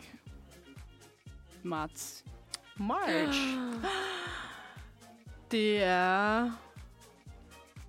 [1.64, 2.23] marts.
[2.77, 3.39] March.
[5.51, 6.43] Det er...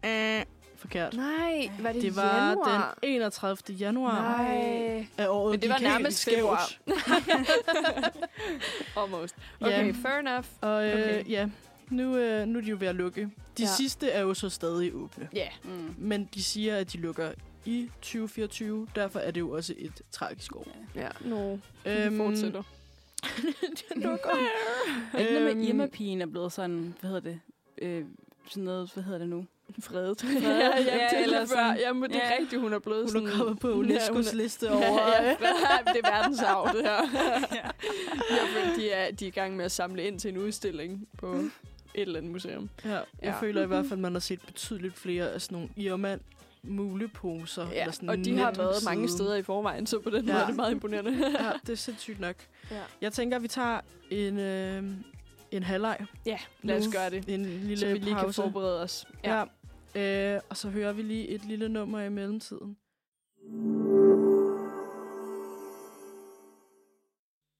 [0.06, 0.42] Uh,
[0.76, 1.14] forkert.
[1.14, 2.94] Nej, var det, Det var januar?
[3.02, 3.56] den 31.
[3.80, 5.06] januar Nej.
[5.18, 5.50] af året.
[5.50, 6.60] Men det var nærmest februar.
[9.04, 9.34] Almost.
[9.60, 9.92] Okay, Ja.
[10.08, 10.46] fair enough.
[10.60, 11.24] Og øh, Okay.
[11.28, 11.48] ja,
[11.90, 13.30] nu, øh, nu er de jo ved at lukke.
[13.58, 13.68] De Ja.
[13.76, 15.28] sidste er jo så stadig åbne.
[15.34, 15.38] Ja.
[15.38, 15.50] Yeah.
[15.64, 15.94] Mm.
[15.98, 17.32] Men de siger, at de lukker
[17.64, 18.86] i 2024.
[18.94, 20.66] Derfor er det jo også et tragisk år.
[20.94, 21.56] Ja, no.
[21.86, 22.62] Øhm, Vi fortsætter.
[23.88, 24.30] det lukker.
[25.14, 27.40] Er ikke noget med, Øhm, at Irma-pigen er blevet sådan, hvad hedder det,
[27.82, 28.04] øh,
[28.48, 29.46] sådan noget, hvad hedder det nu?
[29.80, 30.24] Fredet.
[30.42, 31.76] Ja, ja, ja, det eller sådan.
[31.78, 32.36] Jamen, det er Ja.
[32.40, 33.28] rigtigt, hun er blevet Hun sådan...
[33.28, 35.00] er kommet på Ja, hun UNESCO's er- liste Ja, over...
[35.22, 36.90] ja, Fred- det er verdensarv, det her.
[37.54, 37.70] Ja.
[38.30, 41.08] Jeg føler, de er, de er i gang med at samle ind til en udstilling
[41.18, 41.44] på
[41.94, 42.70] et eller andet museum.
[42.84, 43.40] Ja, jeg Ja.
[43.40, 46.18] føler i hvert fald, at man har set betydeligt flere af sådan nogle Irma
[46.62, 47.66] muleposer.
[47.70, 50.32] Ja, eller sådan og de har været mange steder i forvejen, så på den Ja.
[50.32, 51.10] måde er det meget imponerende.
[51.44, 52.36] Ja, det er sindssygt nok.
[52.70, 52.82] ja.
[53.00, 53.80] Jeg tænker, at vi tager
[54.10, 54.84] en, øh,
[55.50, 56.06] en halvleg.
[56.26, 57.28] Ja, lad os gøre det.
[57.28, 58.42] En lille Så vi lige kan pause.
[58.42, 59.06] forberede os.
[59.24, 59.44] Ja.
[59.94, 60.34] ja.
[60.36, 62.76] Øh, og så hører vi lige et lille nummer i mellemtiden.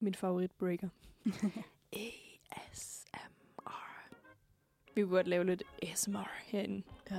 [0.01, 0.89] Min favorit breaker.
[5.01, 6.82] Vi kunne godt lave lidt ASMR herinde.
[7.10, 7.16] Ja.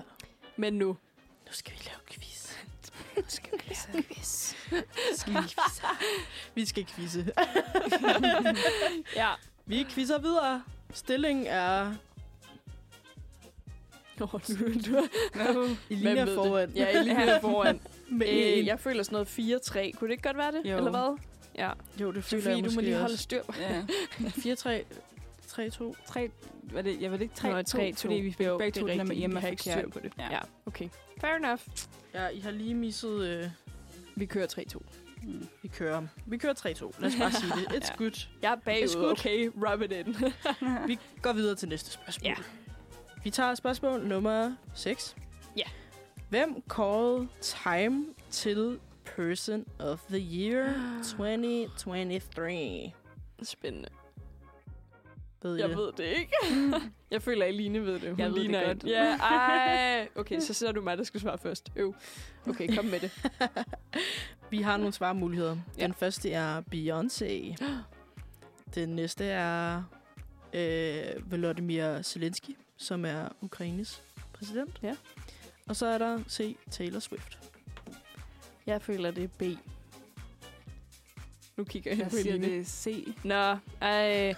[0.56, 0.88] Men nu.
[0.88, 2.56] Nu skal vi lave quiz.
[3.18, 3.64] Nu skal vi
[3.94, 4.56] lave quiz.
[5.16, 5.84] Skal vi quizze?
[6.56, 7.34] vi skal quizze.
[9.22, 9.30] ja.
[9.66, 10.64] vi quizzer videre.
[10.94, 11.94] Stillingen er
[14.18, 15.08] Nå, du, du,
[15.90, 16.70] linjer ved foran.
[16.70, 16.76] Det?
[16.76, 17.80] Ja, i linjer foran.
[18.10, 19.92] Med øh, jeg føler sådan noget 4-3.
[19.92, 20.72] Kunne det ikke godt være det?
[20.72, 20.78] Jo.
[20.78, 21.18] Eller hvad?
[21.56, 21.72] Ja.
[22.02, 23.44] Jo, det føler Sofie, jeg du må måske lige holde styr.
[23.60, 23.82] Ja.
[24.20, 24.84] 4-3,
[25.54, 25.94] 3-2.
[26.08, 26.30] Tre,
[26.64, 27.94] var det, jeg ved ikke, tre, Nå, to, 3-2.
[27.96, 29.20] fordi vi fik Jo, begge det to den der med rigtigt.
[29.20, 30.14] hjemme har ikke styr på det.
[30.18, 30.28] Ja.
[30.32, 30.40] Ja.
[30.66, 30.90] okay.
[31.22, 31.62] Fair enough.
[32.14, 33.22] Ja, I har lige misset...
[33.28, 33.50] Øh,
[34.16, 34.80] Vi kører 3-2.
[35.24, 35.48] Mm.
[35.62, 36.08] vi kører.
[36.26, 36.66] Vi kører 3-2.
[37.02, 37.84] Lad os bare sige det.
[37.84, 37.96] It's Ja.
[37.98, 38.28] good.
[38.42, 39.12] Jeg er It's bagud, good.
[39.12, 39.50] okay?
[39.56, 40.16] Rub it in.
[40.88, 42.28] Vi går videre til næste spørgsmål.
[42.30, 42.36] Ja.
[43.24, 45.16] Vi tager spørgsmål nummer 6.
[45.58, 45.64] Ja.
[46.30, 48.80] Hvem kårede Time til
[49.16, 50.74] Person of the Year
[51.18, 52.92] 2023?
[53.44, 53.90] Spændende.
[55.44, 55.78] Ved Jeg det?
[55.78, 56.36] ved det ikke.
[57.12, 58.10] jeg føler, at Line ved det.
[58.10, 58.84] Hun Jeg ved det godt.
[58.84, 60.08] Ja, ej.
[60.16, 61.72] Okay, så ser du mig, der skal svare først.
[61.76, 61.96] Øv.
[62.48, 63.12] Okay, kom med det.
[64.52, 65.58] Vi har nogle svarmuligheder.
[65.78, 65.84] Ja.
[65.84, 67.56] Den første er Beyoncé.
[68.76, 69.84] Den næste er
[70.54, 74.04] øh, Volodymyr Zelensky, som er Ukraines
[74.34, 74.80] præsident.
[74.84, 74.96] Ja.
[75.68, 76.58] Og så er der C.
[76.72, 77.40] Taylor Swift.
[78.66, 79.44] Jeg føler, det er B.
[81.62, 82.48] Nu kigger jeg, Jeg på siger, Line.
[82.58, 83.08] det C.
[83.24, 84.34] Nå, ej.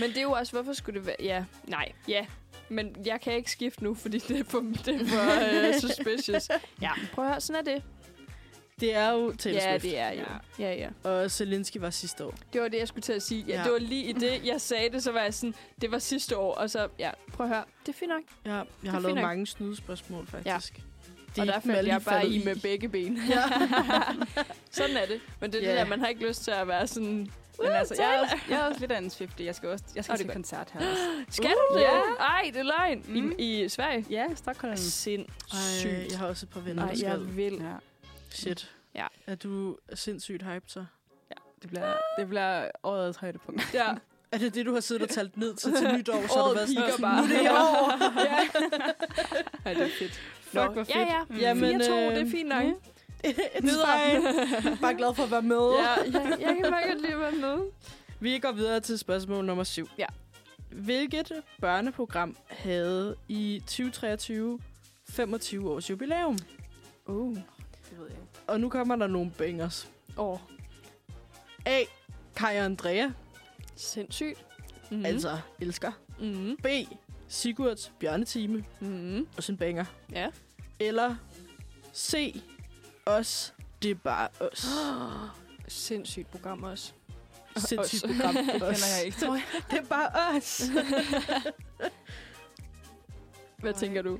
[0.00, 1.16] Men det er jo også, hvorfor skulle det være...
[1.20, 2.26] Ja, nej, ja.
[2.68, 6.48] Men jeg kan ikke skifte nu, fordi det er for, det er for uh, suspicious.
[6.80, 7.82] Ja, prøv at høre, sådan er det.
[8.80, 9.82] Det er jo Taylor ja, Swift.
[9.82, 10.24] det er jo.
[10.58, 10.88] Ja, ja.
[11.10, 12.34] Og Zelensky var sidste år.
[12.52, 13.44] Det var det, jeg skulle til at sige.
[13.48, 13.64] Ja, Ja.
[13.64, 16.36] Det var lige i det, jeg sagde det, så var jeg sådan, det var sidste
[16.36, 18.22] år, og så, ja, prøv at høre, det er fint nok.
[18.44, 19.22] Ja, jeg har fint lavet nok.
[19.22, 20.78] mange snydespørgsmål, faktisk.
[20.78, 20.82] Ja.
[21.40, 23.18] Og der faldt jeg bare i med begge ben.
[23.30, 23.42] Ja.
[24.70, 25.20] sådan er det.
[25.40, 25.70] Men det er Ja.
[25.70, 28.36] det der, man har ikke lyst til at være sådan, Men altså, jeg er, også,
[28.50, 29.46] jeg er også lidt af en Swiftie.
[29.46, 30.34] Jeg skal også jeg skal det til er godt.
[30.36, 31.02] koncert her også.
[31.36, 31.82] skal du det?
[31.82, 32.00] Ja.
[32.20, 33.04] Ej, det er løgn.
[33.08, 33.32] Mm.
[33.38, 34.06] I, I Sverige?
[34.10, 34.70] Ja, Stockholm.
[34.72, 36.10] Ej, Sindssygt.
[36.10, 36.98] jeg har også et par venner, skal.
[37.08, 37.52] jeg vil.
[37.54, 37.72] Ja,
[38.30, 38.70] Shit.
[38.94, 39.06] Ja.
[39.26, 40.84] Er du sindssygt hyped så?
[41.62, 43.74] det bliver, det bliver årets højdepunkt.
[43.74, 43.86] Ja.
[44.32, 46.12] Er det det, du har siddet og talt ned til til nytår?
[46.12, 47.92] Så har du Året været sådan, piker "Nu bare." er det i år.
[48.30, 48.38] ja.
[49.64, 50.20] Ej, det er fedt.
[50.52, 50.88] Fuck, hvor fedt.
[50.96, 51.22] Ja, ja.
[51.28, 51.36] Mm.
[51.36, 52.62] Jamen, 4-2, øh, det er fint nok.
[53.26, 54.76] It's Videre.
[54.80, 55.56] Bare glad for at være med.
[55.78, 55.88] Ja,
[56.20, 57.58] jeg, jeg kan bare godt lide at være med.
[58.20, 59.88] Vi går videre til spørgsmål nummer 7.
[59.98, 60.06] Ja.
[60.70, 64.58] Hvilket børneprogram havde i 2023
[65.08, 66.38] 25 års jubilæum?
[67.06, 67.34] Uh.
[67.34, 67.44] Det
[67.98, 68.26] ved jeg ikke.
[68.46, 69.88] Og nu kommer der nogle bangers.
[70.18, 70.38] Åh,
[71.66, 71.78] A.
[72.36, 73.10] Kai og Andrea,
[73.76, 74.44] sindssygt.
[74.90, 74.96] mm.
[74.96, 75.04] Mm.
[75.04, 75.92] altså elsker.
[76.20, 76.56] Mm.
[76.62, 76.66] B.
[77.32, 79.26] Sigurds bjørnetime, Mm.
[79.36, 79.84] også en banger.
[80.12, 80.28] Ja.
[80.80, 81.16] Eller
[81.94, 82.42] C.
[83.06, 84.66] Os, det er bare os.
[85.68, 86.92] Sindssygt program også.
[87.56, 88.10] Sindssygt Os.
[88.10, 88.34] program.
[88.54, 88.98] Det Os.
[88.98, 89.18] jeg ikke.
[89.70, 90.62] Det er bare os.
[93.58, 93.78] Hvad Ej.
[93.78, 94.12] tænker du?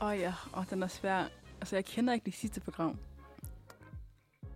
[0.00, 1.24] Åh oh, ja, oh, den er svær.
[1.60, 2.98] Altså, jeg kender ikke det sidste program.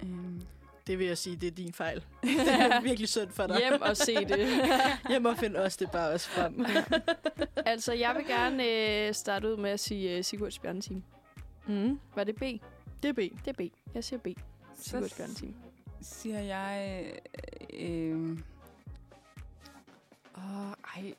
[0.02, 0.42] Um,
[0.86, 1.96] Det vil jeg sige, det er din fejl.
[2.22, 3.58] Det er virkelig synd for dig.
[3.58, 4.48] Hjem og se det.
[5.10, 6.66] Hjem og find os, det er bare os frem.
[7.72, 11.02] altså, jeg vil gerne øh, starte ud med at sige uh, Sigurds Bjørneteam.
[11.66, 12.00] Mm.
[12.14, 12.42] Var det B?
[13.02, 13.18] Det er B.
[13.18, 13.60] Det er B.
[13.94, 14.26] Jeg siger B.
[14.80, 15.54] Sigurds Bjørneteam.
[16.02, 17.04] siger jeg...
[17.74, 18.38] Øh, øh,
[20.36, 21.14] åh, ej,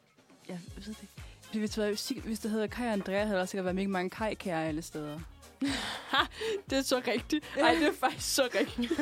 [0.49, 1.59] jeg ved det ikke.
[1.59, 4.67] Hvis det, hvis det hedder Kai og Andrea, havde der sikkert været mega mange Kai-kære
[4.67, 5.19] alle steder.
[6.69, 7.45] Det er så rigtigt.
[7.59, 8.91] Ej, det er faktisk så rigtigt.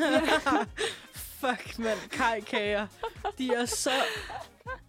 [1.39, 1.99] Fuck, mand.
[2.11, 2.87] Kajkager.
[3.37, 3.91] De er så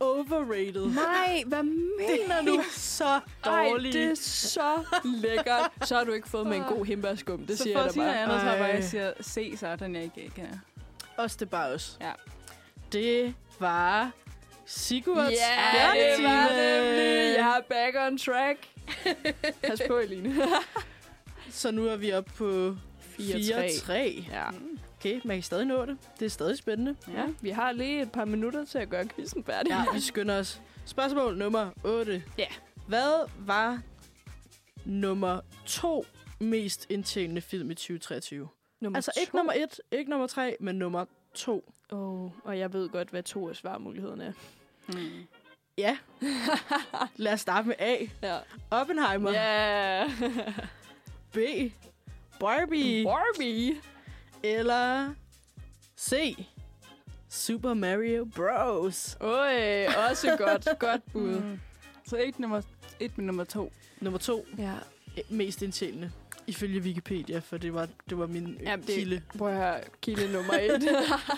[0.00, 0.86] overrated.
[0.86, 2.54] Nej, hvad mener Det du?
[2.54, 3.92] er så Ej, dårlige.
[3.92, 5.70] det er så lækkert.
[5.84, 7.96] Så har du ikke fået med en god himberskum, det så siger jeg noget
[8.28, 8.40] bare.
[8.40, 10.58] så er det bare, siger C, så er den jeg ikke kender.
[11.16, 11.98] Også det er bare os.
[12.00, 12.12] Ja.
[12.92, 14.10] Det var
[14.66, 16.28] Sigurds Ja, det bjørnetime.
[16.28, 17.36] var nemlig.
[17.36, 18.58] Jeg er back on track.
[19.62, 20.36] Pas på, Eline.
[21.50, 22.76] Så nu er vi oppe på
[23.18, 23.92] 4-3.
[24.32, 24.44] Ja.
[24.98, 25.96] Okay, man kan stadig nå det.
[26.18, 26.96] Det er stadig spændende.
[27.12, 29.70] ja, vi har lige et par minutter til at gøre quizzen færdig.
[29.70, 30.60] Ja, vi skynder os.
[30.86, 32.22] Spørgsmål nummer 8.
[32.38, 32.46] Ja.
[32.86, 33.80] Hvad var
[34.84, 36.04] nummer to
[36.38, 38.48] mest indtjenende film i 2023?
[38.80, 39.36] Nummer altså ikke to.
[39.36, 41.04] nummer 1, ikke nummer 3, men nummer
[41.34, 41.72] 2.
[41.90, 44.32] Oh, og jeg ved godt, hvad to af svarmulighederne er.
[44.86, 45.26] Hmm.
[45.78, 45.96] Ja.
[47.16, 47.96] Lad os starte med A.
[48.22, 48.38] Ja.
[48.70, 49.30] Oppenheimer.
[49.32, 50.04] Ja.
[51.32, 51.38] B.
[52.40, 53.04] Barbie.
[53.04, 53.80] Barbie.
[54.42, 55.14] Eller
[55.96, 56.46] C.
[57.28, 59.16] Super Mario Bros.
[59.20, 60.68] Øj, også godt.
[60.78, 61.40] godt bud.
[61.40, 61.60] Mm.
[62.06, 62.62] Så ikke nummer
[63.00, 63.72] et, men nummer to.
[64.00, 64.74] Nummer to, Ja.
[65.30, 66.12] mest indtjenende.
[66.46, 69.22] Ifølge Wikipedia, for det var, det var min Jamen, Jamen, det- kilde.
[69.38, 70.88] Prøv at høre, kilde nummer et.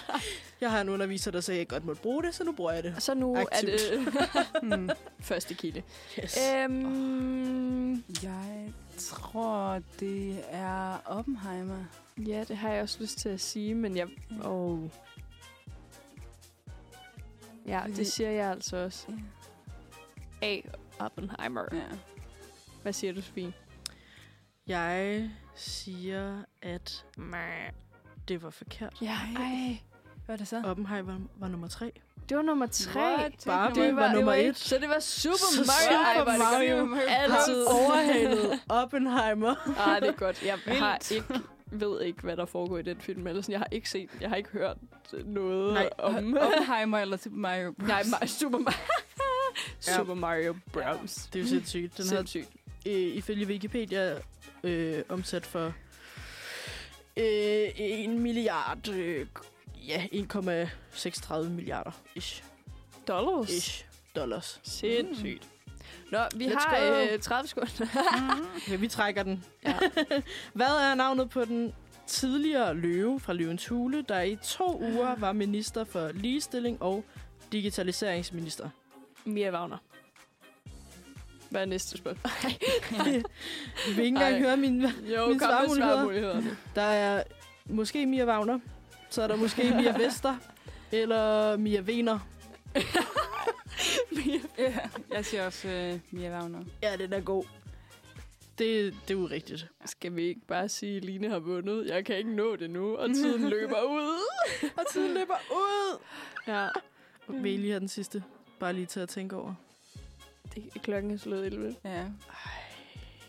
[0.61, 2.73] Jeg har en underviser, der sagde, at jeg godt måtte bruge det, så nu bruger
[2.73, 3.03] jeg det.
[3.03, 3.71] så nu Aktivt.
[3.73, 3.77] er
[4.61, 4.91] det Mm.
[5.21, 5.83] første kilde.
[6.23, 6.39] Yes.
[6.65, 7.93] Øhm,
[8.23, 11.85] Jeg tror, det er Oppenheimer.
[12.27, 14.07] ja, det har jeg også lyst til at sige, men jeg...
[14.45, 14.79] Oh.
[17.67, 19.07] Ja, det siger jeg altså også.
[20.43, 20.57] A.
[20.99, 21.65] Oppenheimer.
[21.73, 21.81] Ja.
[22.83, 23.53] Hvad siger du, Sofie?
[24.67, 27.05] Jeg siger, at
[28.29, 28.95] det var forkert.
[29.03, 29.79] Ja, ej.
[30.27, 30.63] Hvad er det så?
[30.65, 31.93] Oppenheimer var nummer tre.
[32.29, 33.01] Det var nummer tre.
[33.01, 33.33] What?
[33.47, 34.57] Barbie Det var, var nummer var et.
[34.59, 35.61] Så det var Super Så
[35.91, 35.99] Mario.
[36.03, 36.89] Ej, Super hvor er det.
[36.89, 37.65] Mario Altid.
[37.67, 39.55] overhalet Oppenheimer.
[39.89, 40.43] Ah, det er godt.
[40.45, 40.79] Jeg Vildt.
[40.81, 41.41] har ikke,
[41.73, 43.27] ved ikke, hvad der foregår i den film.
[43.27, 44.77] Eller sådan, jeg har ikke set, jeg har ikke hørt
[45.25, 45.91] noget Nej.
[45.99, 46.37] om...
[46.41, 47.89] Oppenheimer eller Super Mario Bros.
[47.89, 48.79] Nej, Ma- Super Mario.
[49.87, 49.97] Ja.
[49.97, 51.15] Super Mario Bros.
[51.33, 51.97] Det er jo sindssygt.
[51.99, 52.49] Den har Sindssygt.
[52.87, 54.15] øh, ifølge Wikipedia
[54.65, 55.67] øh, omsat for
[57.17, 59.27] øh, en milliard, øh,
[59.89, 62.45] ja, 1,36 milliarder ish,
[63.09, 63.51] Dollars.
[63.51, 63.85] ish
[64.17, 64.61] dollars.
[64.63, 65.49] Sindssygt.
[66.11, 67.13] Nå, vi Let's har go.
[67.15, 67.87] øh, 30 sekunder.
[68.71, 69.45] Ja, vi trækker den.
[69.65, 69.79] Ja.
[70.55, 71.75] Hvad er navnet på den
[72.07, 77.05] tidligere løve fra Løvens Hule, der i to uger var minister for ligestilling og
[77.53, 78.69] digitaliseringsminister?
[79.25, 79.77] Mia Wagner.
[81.53, 82.33] Hvad er næste spørgsmål?
[83.89, 84.41] Vi vil ikke engang Ej.
[84.41, 84.81] høre min...
[84.83, 86.43] jo, Mine svarmuligheder.
[86.75, 87.23] Der er
[87.67, 88.59] måske Mia Wagner,
[89.11, 90.37] så er der måske Mia Vester,
[90.93, 92.19] eller Mia Vener.
[94.59, 94.79] Ja,
[95.13, 96.59] jeg siger også uh, Mia Wagner.
[96.83, 97.45] Ja, den er god.
[98.59, 99.67] Det, det er jo rigtigt.
[99.85, 101.87] Skal vi ikke bare sige, at Line har vundet?
[101.87, 104.19] Jeg kan ikke nå det nu, og tiden løber ud.
[104.77, 105.99] Og tiden løber ud.
[106.47, 106.69] Ja,
[107.27, 108.23] Og vil I lige have den sidste?
[108.61, 109.55] Bare lige til at tænke over.
[110.55, 111.75] Det er klokken er slået 11.
[111.85, 112.05] Ja.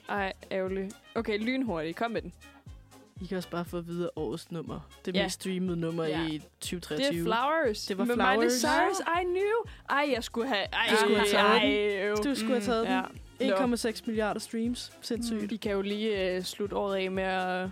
[0.10, 0.96] Ej, ærgerligt.
[1.16, 1.98] Okay, lynhurtigt.
[1.98, 2.34] Kom med den.
[3.22, 4.80] I kan også bare få at vide årets nummer.
[5.06, 5.24] Det Ja.
[5.24, 6.28] mest streamede nummer Ja.
[6.28, 7.06] i Det 2023.
[7.20, 7.86] er Flowers.
[7.86, 8.52] Det var med Miley Flowers.
[8.54, 9.00] Cyrus.
[9.00, 9.74] I knew.
[9.90, 10.66] Ej, jeg skulle have...
[10.74, 12.16] Ej, Du skulle have taget ej, øv.
[12.18, 13.02] Du skulle have taget Ja.
[13.40, 13.50] den.
[13.50, 13.76] Nå.
[13.76, 14.94] 1,6 milliarder streams.
[15.02, 15.52] Sindssygt.
[15.52, 17.70] Vi kan jo lige uh, slutte året af med at...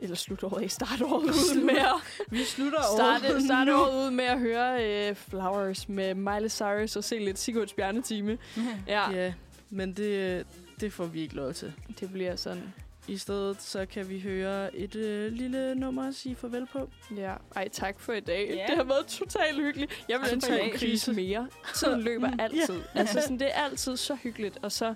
[0.00, 2.24] Eller slutte året af, starte året ud med at...
[2.30, 3.76] Vi slutter Starte, starte nu.
[3.76, 8.38] året ud med at høre uh, Flowers med Miley Cyrus og se lidt Sigurds Bjarnetime.
[8.86, 9.32] Ja, Ja,
[9.70, 10.46] men det,
[10.80, 11.72] det får vi ikke lov til.
[12.00, 12.72] det bliver sådan.
[13.08, 16.90] I stedet så kan vi høre et øh, lille nummer at sige farvel på.
[17.16, 17.34] Ja.
[17.56, 18.50] Ej, tak for i dag.
[18.54, 18.64] Ja.
[18.68, 20.04] Det har været totalt hyggeligt.
[20.08, 21.48] Jeg vil ønske i en krise mere.
[21.74, 22.80] Tiden løber altid.
[22.94, 24.58] Altså, sådan, det er altid så hyggeligt.
[24.62, 24.94] Og så,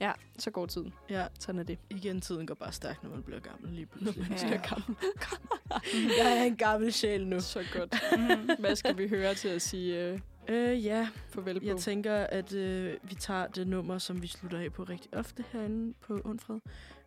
[0.00, 0.92] ja, så går tiden.
[1.10, 1.78] Ja, Sådan er det.
[1.90, 4.26] igen, tiden går bare stærkt, når man bliver gammel lige pludselig.
[4.30, 4.48] Ja.
[4.48, 4.56] Ja.
[4.68, 4.96] gammel.
[6.18, 7.40] Jeg er en gammel sjæl nu.
[7.40, 7.94] Så godt.
[8.60, 11.66] Hvad skal vi høre til at sige uh, Øh, ja, farvel på?
[11.66, 15.44] jeg tænker, at øh, vi tager det nummer, som vi slutter af på rigtig ofte
[15.52, 16.60] herinde på Undfred.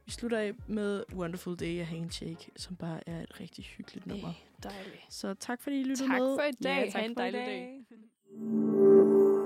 [0.05, 4.33] Vi slutter af med Wonderful Day af Handshake, som bare er et rigtig hyggeligt nummer.
[4.63, 5.01] Dejligt.
[5.09, 6.37] Så tak fordi I lyttede Tak med.
[6.37, 6.85] for i dag.
[6.85, 7.47] Ja, tak ha' en dejlig dag.
[7.47, 9.29] dag.